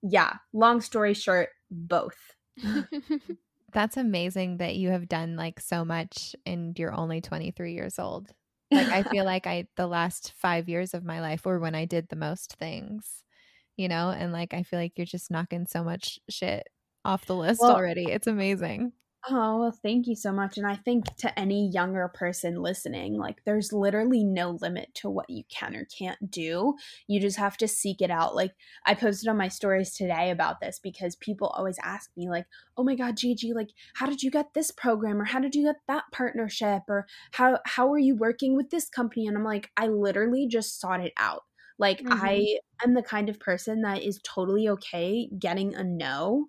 yeah, 0.02 0.34
long 0.52 0.82
story 0.82 1.14
short, 1.14 1.50
both. 1.70 2.18
That's 3.74 3.98
amazing 3.98 4.58
that 4.58 4.76
you 4.76 4.90
have 4.90 5.08
done 5.08 5.36
like 5.36 5.60
so 5.60 5.86
much 5.86 6.36
and 6.46 6.78
you're 6.78 6.94
only 6.94 7.22
23 7.22 7.74
years 7.74 8.00
old. 8.00 8.34
Like 8.74 8.92
I 8.92 9.04
feel 9.04 9.24
like 9.26 9.48
I 9.48 9.68
the 9.78 9.88
last 9.88 10.34
5 10.34 10.68
years 10.70 10.94
of 10.94 11.04
my 11.06 11.22
life 11.22 11.46
were 11.46 11.60
when 11.60 11.76
I 11.76 11.86
did 11.86 12.10
the 12.10 12.16
most 12.18 12.56
things, 12.58 13.24
you 13.78 13.88
know, 13.88 14.10
and 14.12 14.34
like 14.34 14.54
I 14.54 14.64
feel 14.64 14.80
like 14.80 14.94
you're 14.98 15.06
just 15.06 15.32
knocking 15.32 15.68
so 15.68 15.84
much 15.84 16.20
shit 16.30 16.68
off 17.06 17.26
the 17.26 17.36
list 17.36 17.62
well, 17.62 17.72
already. 17.72 18.12
It's 18.12 18.28
amazing. 18.28 18.94
Oh, 19.30 19.60
well, 19.60 19.72
thank 19.84 20.08
you 20.08 20.16
so 20.16 20.32
much. 20.32 20.58
And 20.58 20.66
I 20.66 20.76
think 20.76 21.16
to 21.18 21.40
any 21.40 21.70
younger 21.70 22.08
person 22.12 22.56
listening, 22.56 23.20
like 23.20 23.44
there's 23.46 23.72
literally 23.72 24.24
no 24.24 24.58
limit 24.62 24.96
to 24.96 25.12
what 25.12 25.30
you 25.30 25.44
can 25.48 25.76
or 25.76 25.86
can't 25.86 26.32
do. 26.32 26.74
You 27.06 27.20
just 27.20 27.38
have 27.38 27.56
to 27.58 27.68
seek 27.68 28.02
it 28.02 28.10
out. 28.10 28.36
Like 28.36 28.54
I 28.84 28.96
posted 28.96 29.30
on 29.30 29.38
my 29.38 29.48
stories 29.48 29.94
today 29.94 30.32
about 30.32 30.60
this 30.60 30.80
because 30.80 31.16
people 31.18 31.50
always 31.50 31.78
ask 31.84 32.10
me, 32.18 32.30
like, 32.30 32.48
oh 32.76 32.84
my 32.84 32.96
God, 32.96 33.16
Gigi, 33.16 33.54
like, 33.54 33.70
how 33.94 34.08
did 34.08 34.24
you 34.24 34.32
get 34.32 34.56
this 34.56 34.72
program? 34.72 35.22
Or 35.22 35.26
how 35.26 35.40
did 35.40 35.54
you 35.54 35.66
get 35.66 35.78
that 35.88 36.06
partnership? 36.12 36.82
Or 36.88 37.06
how 37.32 37.60
how 37.66 37.92
are 37.94 38.00
you 38.00 38.16
working 38.16 38.56
with 38.56 38.72
this 38.72 38.90
company? 38.90 39.28
And 39.28 39.38
I'm 39.38 39.44
like, 39.44 39.70
I 39.78 39.86
literally 39.88 40.48
just 40.48 40.82
sought 40.82 41.00
it 41.00 41.14
out. 41.18 41.44
Like 41.78 42.00
mm-hmm. 42.00 42.14
I 42.14 42.58
am 42.84 42.96
the 42.96 43.04
kind 43.04 43.30
of 43.30 43.40
person 43.40 43.84
that 43.84 44.02
is 44.02 44.20
totally 44.24 44.68
okay 44.68 45.30
getting 45.38 45.76
a 45.76 45.84
no 45.84 46.48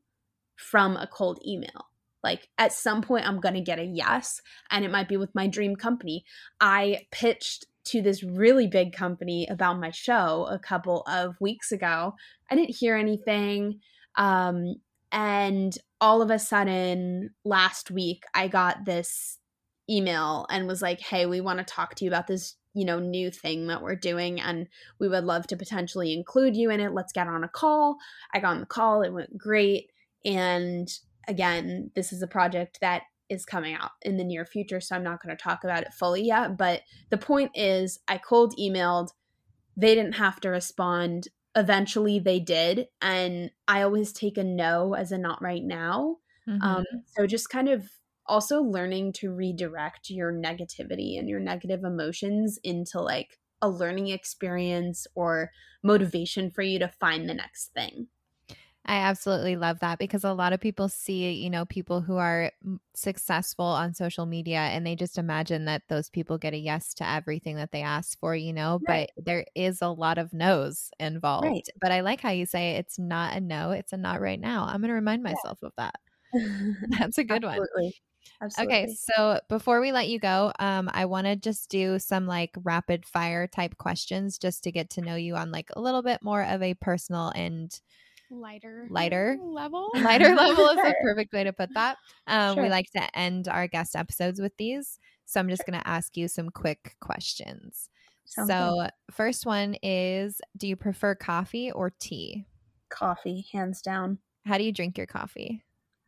from 0.56 0.96
a 0.96 1.06
cold 1.06 1.38
email 1.46 1.91
like 2.22 2.48
at 2.58 2.72
some 2.72 3.02
point, 3.02 3.26
I'm 3.26 3.40
going 3.40 3.54
to 3.54 3.60
get 3.60 3.78
a 3.78 3.84
yes, 3.84 4.40
and 4.70 4.84
it 4.84 4.90
might 4.90 5.08
be 5.08 5.16
with 5.16 5.34
my 5.34 5.46
dream 5.46 5.76
company. 5.76 6.24
I 6.60 7.06
pitched 7.10 7.66
to 7.84 8.00
this 8.00 8.22
really 8.22 8.66
big 8.66 8.92
company 8.92 9.46
about 9.50 9.80
my 9.80 9.90
show 9.90 10.46
a 10.50 10.58
couple 10.58 11.02
of 11.02 11.34
weeks 11.40 11.72
ago. 11.72 12.14
I 12.50 12.54
didn't 12.54 12.76
hear 12.76 12.96
anything. 12.96 13.80
Um, 14.16 14.76
and 15.10 15.76
all 16.00 16.22
of 16.22 16.30
a 16.30 16.38
sudden, 16.38 17.30
last 17.44 17.90
week, 17.90 18.24
I 18.34 18.48
got 18.48 18.84
this 18.84 19.38
email 19.90 20.46
and 20.48 20.68
was 20.68 20.80
like, 20.80 21.00
hey, 21.00 21.26
we 21.26 21.40
want 21.40 21.58
to 21.58 21.64
talk 21.64 21.96
to 21.96 22.04
you 22.04 22.10
about 22.10 22.26
this 22.26 22.56
you 22.74 22.84
know 22.86 22.98
new 22.98 23.30
thing 23.30 23.66
that 23.66 23.82
we're 23.82 23.94
doing 23.94 24.40
and 24.40 24.66
we 24.98 25.08
would 25.08 25.24
love 25.24 25.46
to 25.46 25.56
potentially 25.56 26.14
include 26.14 26.56
you 26.56 26.70
in 26.70 26.80
it 26.80 26.94
let's 26.94 27.12
get 27.12 27.26
on 27.26 27.44
a 27.44 27.48
call 27.48 27.96
i 28.32 28.40
got 28.40 28.52
on 28.52 28.60
the 28.60 28.66
call 28.66 29.02
it 29.02 29.12
went 29.12 29.36
great 29.36 29.90
and 30.24 30.88
again, 31.28 31.90
this 31.94 32.12
is 32.12 32.22
a 32.22 32.26
project 32.26 32.78
that 32.80 33.02
is 33.28 33.44
coming 33.44 33.74
out 33.74 33.92
in 34.02 34.16
the 34.16 34.24
near 34.24 34.44
future, 34.44 34.80
so 34.80 34.94
I'm 34.94 35.02
not 35.02 35.22
going 35.22 35.34
to 35.34 35.42
talk 35.42 35.64
about 35.64 35.82
it 35.82 35.94
fully 35.94 36.22
yet. 36.22 36.56
But 36.56 36.82
the 37.10 37.18
point 37.18 37.52
is, 37.54 38.00
I 38.08 38.18
cold 38.18 38.54
emailed, 38.58 39.08
they 39.76 39.94
didn't 39.94 40.16
have 40.16 40.40
to 40.40 40.50
respond. 40.50 41.28
Eventually, 41.56 42.18
they 42.18 42.40
did. 42.40 42.88
And 43.00 43.50
I 43.66 43.82
always 43.82 44.12
take 44.12 44.36
a 44.36 44.44
no 44.44 44.94
as 44.94 45.12
a 45.12 45.18
not 45.18 45.40
right 45.42 45.62
now. 45.62 46.18
Mm-hmm. 46.48 46.62
Um, 46.62 46.84
so 47.06 47.26
just 47.26 47.48
kind 47.48 47.68
of 47.68 47.88
also 48.26 48.62
learning 48.62 49.12
to 49.12 49.32
redirect 49.32 50.10
your 50.10 50.32
negativity 50.32 51.18
and 51.18 51.28
your 51.28 51.40
negative 51.40 51.84
emotions 51.84 52.58
into 52.62 53.00
like 53.00 53.38
a 53.60 53.68
learning 53.68 54.08
experience 54.08 55.06
or 55.14 55.50
motivation 55.82 56.50
for 56.50 56.62
you 56.62 56.78
to 56.78 56.88
find 56.88 57.28
the 57.28 57.34
next 57.34 57.72
thing. 57.72 58.08
I 58.84 58.96
absolutely 58.96 59.54
love 59.54 59.78
that 59.80 60.00
because 60.00 60.24
a 60.24 60.32
lot 60.32 60.52
of 60.52 60.60
people 60.60 60.88
see, 60.88 61.30
you 61.32 61.50
know, 61.50 61.64
people 61.64 62.00
who 62.00 62.16
are 62.16 62.50
successful 62.94 63.64
on 63.64 63.94
social 63.94 64.26
media 64.26 64.58
and 64.58 64.84
they 64.84 64.96
just 64.96 65.18
imagine 65.18 65.66
that 65.66 65.82
those 65.88 66.10
people 66.10 66.36
get 66.36 66.52
a 66.52 66.58
yes 66.58 66.92
to 66.94 67.08
everything 67.08 67.56
that 67.56 67.70
they 67.70 67.82
ask 67.82 68.18
for, 68.18 68.34
you 68.34 68.52
know, 68.52 68.80
right. 68.88 69.08
but 69.16 69.24
there 69.24 69.46
is 69.54 69.82
a 69.82 69.88
lot 69.88 70.18
of 70.18 70.32
no's 70.32 70.90
involved. 70.98 71.46
Right. 71.46 71.68
But 71.80 71.92
I 71.92 72.00
like 72.00 72.20
how 72.20 72.30
you 72.30 72.44
say 72.44 72.72
it's 72.72 72.98
not 72.98 73.36
a 73.36 73.40
no, 73.40 73.70
it's 73.70 73.92
a 73.92 73.96
not 73.96 74.20
right 74.20 74.40
now. 74.40 74.64
I'm 74.64 74.80
going 74.80 74.88
to 74.88 74.94
remind 74.94 75.22
myself 75.22 75.60
yeah. 75.62 75.68
of 75.68 75.72
that. 75.76 75.94
That's 76.98 77.18
a 77.18 77.24
good 77.24 77.44
Absolutely. 77.44 77.84
one. 77.84 77.92
Absolutely. 78.40 78.74
Okay, 78.74 78.94
so 78.94 79.40
before 79.48 79.80
we 79.80 79.92
let 79.92 80.08
you 80.08 80.18
go, 80.18 80.52
um, 80.58 80.90
I 80.92 81.04
want 81.04 81.26
to 81.28 81.36
just 81.36 81.68
do 81.70 81.98
some 82.00 82.26
like 82.26 82.50
rapid 82.64 83.06
fire 83.06 83.46
type 83.46 83.76
questions 83.78 84.38
just 84.38 84.64
to 84.64 84.72
get 84.72 84.90
to 84.90 85.00
know 85.00 85.14
you 85.14 85.36
on 85.36 85.52
like 85.52 85.70
a 85.76 85.80
little 85.80 86.02
bit 86.02 86.22
more 86.22 86.42
of 86.42 86.62
a 86.62 86.74
personal 86.74 87.28
and 87.36 87.80
lighter 88.32 88.86
lighter? 88.90 89.38
level? 89.42 89.90
Lighter 89.94 90.34
level 90.34 90.68
is 90.68 90.76
the 90.76 90.94
perfect 91.02 91.32
way 91.32 91.44
to 91.44 91.52
put 91.52 91.70
that. 91.74 91.96
Um, 92.26 92.54
sure. 92.54 92.64
we 92.64 92.68
like 92.68 92.90
to 92.92 93.18
end 93.18 93.48
our 93.48 93.66
guest 93.66 93.94
episodes 93.96 94.40
with 94.40 94.56
these 94.56 94.98
so 95.24 95.40
i'm 95.40 95.48
just 95.48 95.64
going 95.64 95.78
to 95.78 95.88
ask 95.88 96.16
you 96.16 96.28
some 96.28 96.50
quick 96.50 96.96
questions. 97.00 97.88
Sounds 98.24 98.48
so 98.48 98.76
good. 98.80 98.90
first 99.10 99.46
one 99.46 99.76
is 99.82 100.40
do 100.56 100.66
you 100.66 100.76
prefer 100.76 101.14
coffee 101.14 101.70
or 101.70 101.90
tea? 101.90 102.46
Coffee 102.88 103.46
hands 103.52 103.82
down. 103.82 104.18
How 104.46 104.58
do 104.58 104.64
you 104.64 104.72
drink 104.72 104.98
your 104.98 105.06
coffee? 105.06 105.64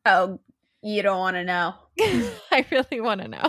Oh 0.06 0.40
you 0.82 1.02
don't 1.02 1.18
want 1.18 1.36
to 1.36 1.44
know. 1.44 1.74
I 2.52 2.66
really 2.70 3.00
want 3.00 3.22
to 3.22 3.28
know. 3.28 3.48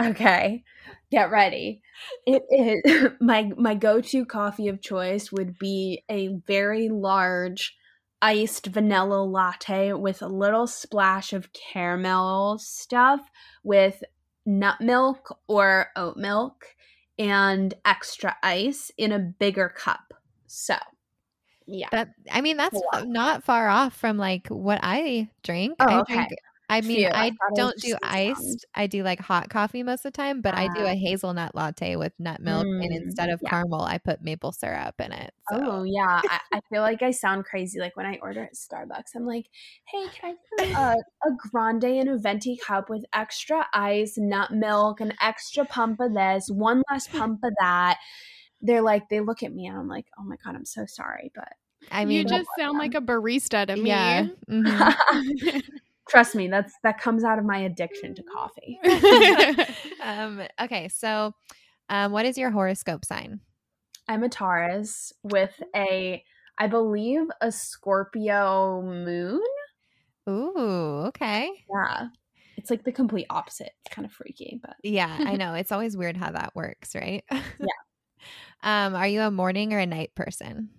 Okay 0.00 0.62
get 1.10 1.30
ready. 1.30 1.80
It 2.26 2.42
is 2.50 3.12
my 3.20 3.50
my 3.56 3.74
go-to 3.74 4.24
coffee 4.24 4.68
of 4.68 4.82
choice 4.82 5.30
would 5.30 5.58
be 5.58 6.02
a 6.10 6.28
very 6.46 6.88
large 6.88 7.76
iced 8.24 8.68
vanilla 8.68 9.22
latte 9.22 9.92
with 9.92 10.22
a 10.22 10.26
little 10.26 10.66
splash 10.66 11.34
of 11.34 11.52
caramel 11.52 12.58
stuff 12.58 13.20
with 13.62 14.02
nut 14.46 14.80
milk 14.80 15.38
or 15.46 15.88
oat 15.94 16.16
milk 16.16 16.64
and 17.18 17.74
extra 17.84 18.34
ice 18.42 18.90
in 18.96 19.12
a 19.12 19.18
bigger 19.18 19.68
cup. 19.68 20.14
So, 20.46 20.76
yeah. 21.66 21.88
That 21.92 22.14
I 22.32 22.40
mean 22.40 22.56
that's 22.56 22.80
not 23.04 23.44
far 23.44 23.68
off 23.68 23.94
from 23.94 24.16
like 24.16 24.48
what 24.48 24.80
I 24.82 25.28
drink. 25.42 25.76
Oh, 25.80 25.86
I 25.86 26.00
okay. 26.00 26.26
Drink 26.68 26.84
I 26.84 26.88
mean, 26.88 27.06
I, 27.06 27.26
I 27.26 27.54
don't 27.54 27.76
do 27.78 27.96
iced. 28.02 28.66
I 28.74 28.86
do 28.86 29.02
like 29.02 29.20
hot 29.20 29.50
coffee 29.50 29.82
most 29.82 30.04
of 30.04 30.12
the 30.12 30.16
time, 30.16 30.40
but 30.40 30.54
uh, 30.54 30.58
I 30.58 30.68
do 30.68 30.80
a 30.80 30.92
ah. 30.92 30.94
hazelnut 30.94 31.54
latte 31.54 31.96
with 31.96 32.12
nut 32.18 32.40
milk, 32.40 32.66
mm, 32.66 32.84
and 32.84 32.94
instead 32.94 33.30
of 33.30 33.40
yeah. 33.42 33.50
caramel, 33.50 33.82
I 33.82 33.98
put 33.98 34.22
maple 34.22 34.52
syrup 34.52 34.94
in 35.00 35.12
it. 35.12 35.32
So. 35.50 35.60
Oh 35.62 35.82
yeah, 35.84 36.20
I, 36.28 36.40
I, 36.52 36.60
feel 36.70 36.82
like 36.82 37.02
I 37.02 37.10
sound 37.10 37.44
crazy. 37.44 37.78
Like 37.78 37.96
when 37.96 38.06
I 38.06 38.18
order 38.22 38.42
at 38.42 38.54
Starbucks, 38.54 39.14
I'm 39.14 39.26
like, 39.26 39.46
"Hey, 39.86 40.06
can 40.14 40.36
I 40.60 40.64
get 40.64 40.76
a, 40.76 40.96
a 41.28 41.30
grande 41.50 41.84
and 41.84 42.08
a 42.08 42.18
venti 42.18 42.56
cup 42.56 42.88
with 42.88 43.04
extra 43.12 43.66
ice, 43.72 44.14
nut 44.16 44.52
milk, 44.52 45.00
an 45.00 45.12
extra 45.20 45.64
pump 45.64 46.00
of 46.00 46.14
this, 46.14 46.48
one 46.48 46.82
less 46.90 47.06
pump 47.08 47.40
of 47.44 47.52
that?" 47.60 47.98
They're 48.60 48.82
like, 48.82 49.08
they 49.10 49.20
look 49.20 49.42
at 49.42 49.52
me, 49.52 49.66
and 49.66 49.76
I'm 49.76 49.88
like, 49.88 50.06
"Oh 50.18 50.24
my 50.24 50.36
god, 50.44 50.54
I'm 50.54 50.64
so 50.64 50.86
sorry," 50.86 51.30
but 51.34 51.52
I 51.90 52.04
mean, 52.04 52.18
you 52.18 52.24
just 52.24 52.48
sound 52.58 52.78
like 52.78 52.94
a 52.94 53.00
barista 53.00 53.66
to 53.66 53.76
me. 53.76 53.90
Yeah. 53.90 54.26
Mm-hmm. 54.48 55.58
Trust 56.08 56.34
me, 56.34 56.48
that's 56.48 56.74
that 56.82 57.00
comes 57.00 57.24
out 57.24 57.38
of 57.38 57.44
my 57.44 57.58
addiction 57.58 58.14
to 58.14 58.22
coffee. 58.22 58.78
um, 60.02 60.42
okay, 60.60 60.88
so 60.88 61.32
um, 61.88 62.12
what 62.12 62.26
is 62.26 62.36
your 62.36 62.50
horoscope 62.50 63.04
sign? 63.04 63.40
I'm 64.08 64.22
a 64.22 64.28
Taurus 64.28 65.12
with 65.22 65.62
a, 65.74 66.22
I 66.58 66.66
believe, 66.66 67.22
a 67.40 67.50
Scorpio 67.50 68.82
moon. 68.82 69.40
Ooh, 70.28 71.04
okay. 71.08 71.50
Yeah. 71.72 72.08
It's 72.56 72.70
like 72.70 72.84
the 72.84 72.92
complete 72.92 73.26
opposite. 73.30 73.72
It's 73.84 73.94
kind 73.94 74.06
of 74.06 74.12
freaky, 74.12 74.60
but 74.62 74.76
yeah, 74.82 75.16
I 75.20 75.36
know. 75.36 75.54
It's 75.54 75.72
always 75.72 75.96
weird 75.96 76.16
how 76.16 76.30
that 76.32 76.54
works, 76.54 76.94
right? 76.94 77.24
yeah. 77.30 77.40
Um, 78.62 78.94
are 78.94 79.06
you 79.06 79.20
a 79.20 79.30
morning 79.30 79.74
or 79.74 79.78
a 79.78 79.84
night 79.84 80.14
person? 80.14 80.70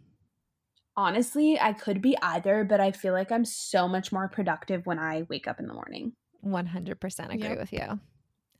Honestly, 0.97 1.59
I 1.59 1.73
could 1.73 2.01
be 2.01 2.17
either, 2.21 2.63
but 2.63 2.79
I 2.79 2.91
feel 2.91 3.13
like 3.13 3.31
I'm 3.31 3.45
so 3.45 3.87
much 3.87 4.11
more 4.11 4.27
productive 4.29 4.85
when 4.85 4.99
I 4.99 5.23
wake 5.29 5.47
up 5.47 5.59
in 5.59 5.67
the 5.67 5.73
morning. 5.73 6.13
100% 6.45 7.33
agree 7.33 7.49
Yep. 7.49 7.57
with 7.59 7.73
you. 7.73 7.99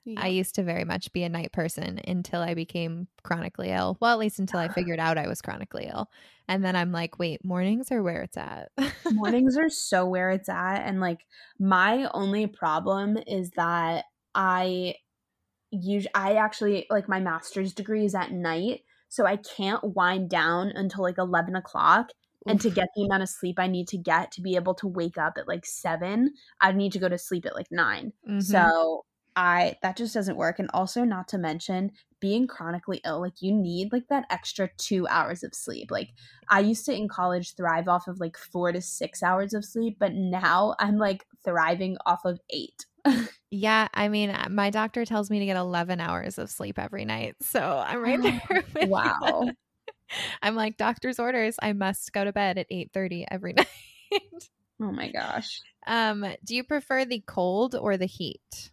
Yeah. 0.07 0.21
I 0.21 0.27
used 0.27 0.53
to 0.55 0.63
very 0.63 0.83
much 0.86 1.11
be 1.13 1.23
a 1.23 1.29
night 1.29 1.51
person 1.51 1.99
until 2.07 2.39
I 2.41 2.53
became 2.53 3.07
chronically 3.23 3.71
ill. 3.71 3.97
Well, 3.99 4.11
at 4.13 4.19
least 4.19 4.38
until 4.38 4.59
I 4.59 4.67
figured 4.67 4.99
out 4.99 5.17
I 5.17 5.27
was 5.27 5.41
chronically 5.41 5.89
ill. 5.91 6.11
And 6.47 6.63
then 6.63 6.75
I'm 6.75 6.91
like, 6.91 7.17
wait, 7.17 7.43
mornings 7.43 7.91
are 7.91 8.03
where 8.03 8.21
it's 8.21 8.38
at. 8.38 8.69
Mornings 9.11 9.57
are 9.57 9.69
so 9.69 10.05
where 10.05 10.29
it's 10.29 10.47
at. 10.47 10.81
And 10.86 10.99
like, 10.99 11.21
my 11.59 12.07
only 12.13 12.45
problem 12.45 13.17
is 13.25 13.49
that 13.55 14.05
I 14.36 14.95
use 15.71 16.05
I 16.13 16.36
actually 16.36 16.86
like 16.91 17.09
my 17.09 17.19
master's 17.19 17.73
degree 17.73 18.05
is 18.05 18.13
at 18.13 18.31
night. 18.31 18.81
So 19.09 19.25
I 19.25 19.38
can't 19.38 19.95
wind 19.95 20.29
down 20.29 20.69
until 20.69 21.01
like 21.03 21.17
11 21.17 21.55
o'clock. 21.55 22.11
And 22.47 22.61
to 22.61 22.69
get 22.69 22.89
the 22.95 23.03
amount 23.05 23.23
of 23.23 23.29
sleep 23.29 23.57
I 23.59 23.67
need 23.67 23.87
to 23.89 23.97
get 23.97 24.31
to 24.33 24.41
be 24.41 24.55
able 24.55 24.75
to 24.75 24.87
wake 24.87 25.17
up 25.17 25.33
at 25.37 25.47
like 25.47 25.65
seven, 25.65 26.33
I 26.61 26.71
need 26.71 26.91
to 26.93 26.99
go 26.99 27.09
to 27.09 27.17
sleep 27.17 27.45
at 27.45 27.55
like 27.55 27.67
9 27.71 28.13
Mhm. 28.27 28.41
So 28.41 29.05
I 29.35 29.75
that 29.81 29.97
just 29.97 30.13
doesn't 30.13 30.37
work. 30.37 30.59
And 30.59 30.69
also 30.73 31.03
not 31.03 31.27
to 31.29 31.37
mention 31.37 31.91
being 32.21 32.47
chronically 32.47 33.01
ill, 33.05 33.19
like 33.21 33.41
you 33.41 33.51
need 33.53 33.91
like 33.91 34.07
that 34.09 34.25
extra 34.29 34.69
two 34.77 35.07
hours 35.07 35.43
of 35.43 35.53
sleep. 35.53 35.91
Like 35.91 36.09
I 36.49 36.59
used 36.61 36.85
to 36.85 36.93
in 36.95 37.07
college 37.09 37.55
thrive 37.55 37.87
off 37.87 38.07
of 38.07 38.19
like 38.19 38.37
four 38.37 38.71
to 38.71 38.81
six 38.81 39.21
hours 39.23 39.53
of 39.53 39.65
sleep, 39.65 39.97
but 39.99 40.13
now 40.13 40.75
I'm 40.79 40.97
like 40.97 41.25
thriving 41.43 41.97
off 42.05 42.21
of 42.25 42.39
eight. 42.49 42.85
Yeah, 43.51 43.87
I 43.93 44.09
mean, 44.09 44.31
uh, 44.31 44.47
my 44.49 44.69
doctor 44.69 45.05
tells 45.05 45.29
me 45.29 45.39
to 45.39 45.45
get 45.45 45.55
11 45.57 45.99
hours 46.01 46.37
of 46.37 46.49
sleep 46.49 46.77
every 46.79 47.05
night. 47.05 47.35
So 47.41 47.61
I'm 47.85 48.01
right 48.01 48.21
there. 48.21 48.63
with 48.75 48.91
you. 49.03 49.55
I'm 50.41 50.56
like, 50.56 50.78
doctor's 50.78 51.20
orders. 51.20 51.56
I 51.62 51.74
must 51.74 52.12
go 52.14 52.24
to 52.24 52.34
bed 52.34 52.58
at 52.58 52.68
8:30 52.70 53.26
every 53.30 53.53
night. 53.58 53.68
Oh 54.82 54.91
my 54.91 55.12
gosh. 55.12 55.62
um, 55.88 56.26
do 56.43 56.56
you 56.56 56.64
prefer 56.64 57.06
the 57.06 57.24
cold 57.26 57.76
or 57.76 57.97
the 57.97 58.06
heat? 58.06 58.72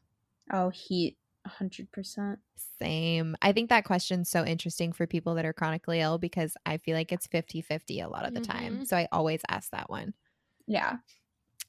Oh, 0.53 0.71
heat 0.71 1.17
100%. 1.47 2.39
Same. 2.81 3.37
I 3.41 3.53
think 3.53 3.71
that 3.71 3.85
question's 3.85 4.29
so 4.29 4.45
interesting 4.45 4.93
for 4.93 5.07
people 5.07 5.35
that 5.37 5.45
are 5.45 5.53
chronically 5.53 6.01
ill 6.01 6.19
because 6.19 6.57
I 6.67 6.79
feel 6.79 6.97
like 6.97 7.13
it's 7.13 7.27
50-50 7.27 8.01
a 8.01 8.09
lot 8.09 8.27
of 8.27 8.35
the 8.35 8.41
time. 8.41 8.81
Mhm. 8.81 8.87
So 8.87 8.97
I 8.97 9.09
always 9.13 9.41
ask 9.49 9.71
that 9.71 9.89
one. 9.89 10.15
Yeah. 10.67 10.97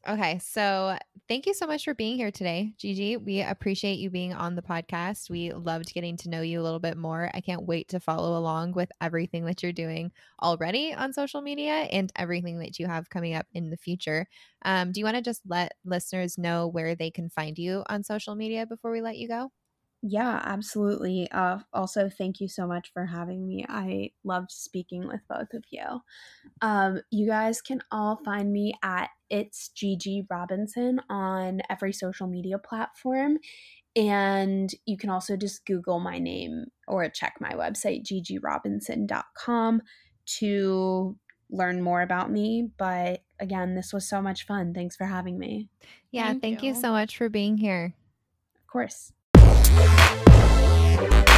Okay, 0.07 0.37
so 0.39 0.97
thank 1.29 1.45
you 1.45 1.53
so 1.53 1.65
much 1.65 1.85
for 1.85 1.93
being 1.93 2.17
here 2.17 2.29
today, 2.29 2.73
Gigi. 2.77 3.15
We 3.15 3.41
appreciate 3.41 3.99
you 3.99 4.09
being 4.09 4.33
on 4.33 4.55
the 4.55 4.61
podcast. 4.61 5.29
We 5.29 5.53
loved 5.53 5.93
getting 5.93 6.17
to 6.17 6.29
know 6.29 6.41
you 6.41 6.59
a 6.59 6.63
little 6.63 6.81
bit 6.81 6.97
more. 6.97 7.31
I 7.33 7.39
can't 7.39 7.65
wait 7.65 7.87
to 7.89 8.01
follow 8.01 8.37
along 8.37 8.73
with 8.73 8.91
everything 8.99 9.45
that 9.45 9.63
you're 9.63 9.71
doing 9.71 10.11
already 10.41 10.93
on 10.93 11.13
social 11.13 11.41
media 11.41 11.87
and 11.89 12.11
everything 12.17 12.59
that 12.59 12.79
you 12.79 12.87
have 12.87 13.09
coming 13.09 13.33
up 13.33 13.45
in 13.53 13.69
the 13.69 13.77
future. 13.77 14.27
Um, 14.65 14.91
do 14.91 14.99
you 14.99 15.05
want 15.05 15.15
to 15.15 15.21
just 15.23 15.41
let 15.47 15.71
listeners 15.85 16.37
know 16.37 16.67
where 16.67 16.95
they 16.95 17.09
can 17.09 17.29
find 17.29 17.57
you 17.57 17.83
on 17.87 18.03
social 18.03 18.35
media 18.35 18.65
before 18.65 18.91
we 18.91 18.99
let 19.01 19.15
you 19.17 19.29
go? 19.29 19.51
Yeah, 20.05 20.41
absolutely. 20.43 21.31
Uh, 21.31 21.59
also, 21.71 22.09
thank 22.09 22.41
you 22.41 22.49
so 22.49 22.67
much 22.67 22.91
for 22.91 23.05
having 23.05 23.47
me. 23.47 23.65
I 23.69 24.11
loved 24.25 24.51
speaking 24.51 25.07
with 25.07 25.21
both 25.29 25.53
of 25.53 25.63
you. 25.69 26.01
Um, 26.61 26.99
you 27.09 27.25
guys 27.25 27.61
can 27.61 27.81
all 27.89 28.17
find 28.25 28.51
me 28.51 28.73
at 28.83 29.11
It's 29.29 29.69
Gigi 29.69 30.27
Robinson 30.29 30.99
on 31.09 31.61
every 31.69 31.93
social 31.93 32.27
media 32.27 32.57
platform. 32.59 33.37
And 33.95 34.69
you 34.85 34.97
can 34.97 35.09
also 35.09 35.37
just 35.37 35.65
Google 35.65 36.01
my 36.01 36.19
name 36.19 36.65
or 36.85 37.07
check 37.07 37.35
my 37.39 37.53
website, 37.53 38.03
gigirobinson.com, 38.03 39.81
to 40.25 41.17
learn 41.49 41.81
more 41.81 42.01
about 42.01 42.29
me. 42.29 42.71
But 42.77 43.23
again, 43.39 43.75
this 43.75 43.93
was 43.93 44.09
so 44.09 44.21
much 44.21 44.45
fun. 44.45 44.73
Thanks 44.73 44.97
for 44.97 45.05
having 45.05 45.39
me. 45.39 45.69
Yeah, 46.11 46.27
Thank 46.27 46.41
thank 46.41 46.63
you 46.63 46.73
you. 46.73 46.81
so 46.81 46.91
much 46.91 47.15
for 47.15 47.29
being 47.29 47.57
here. 47.57 47.93
Of 48.57 48.67
course. 48.67 49.13
Thank 51.09 51.27
you. 51.27 51.32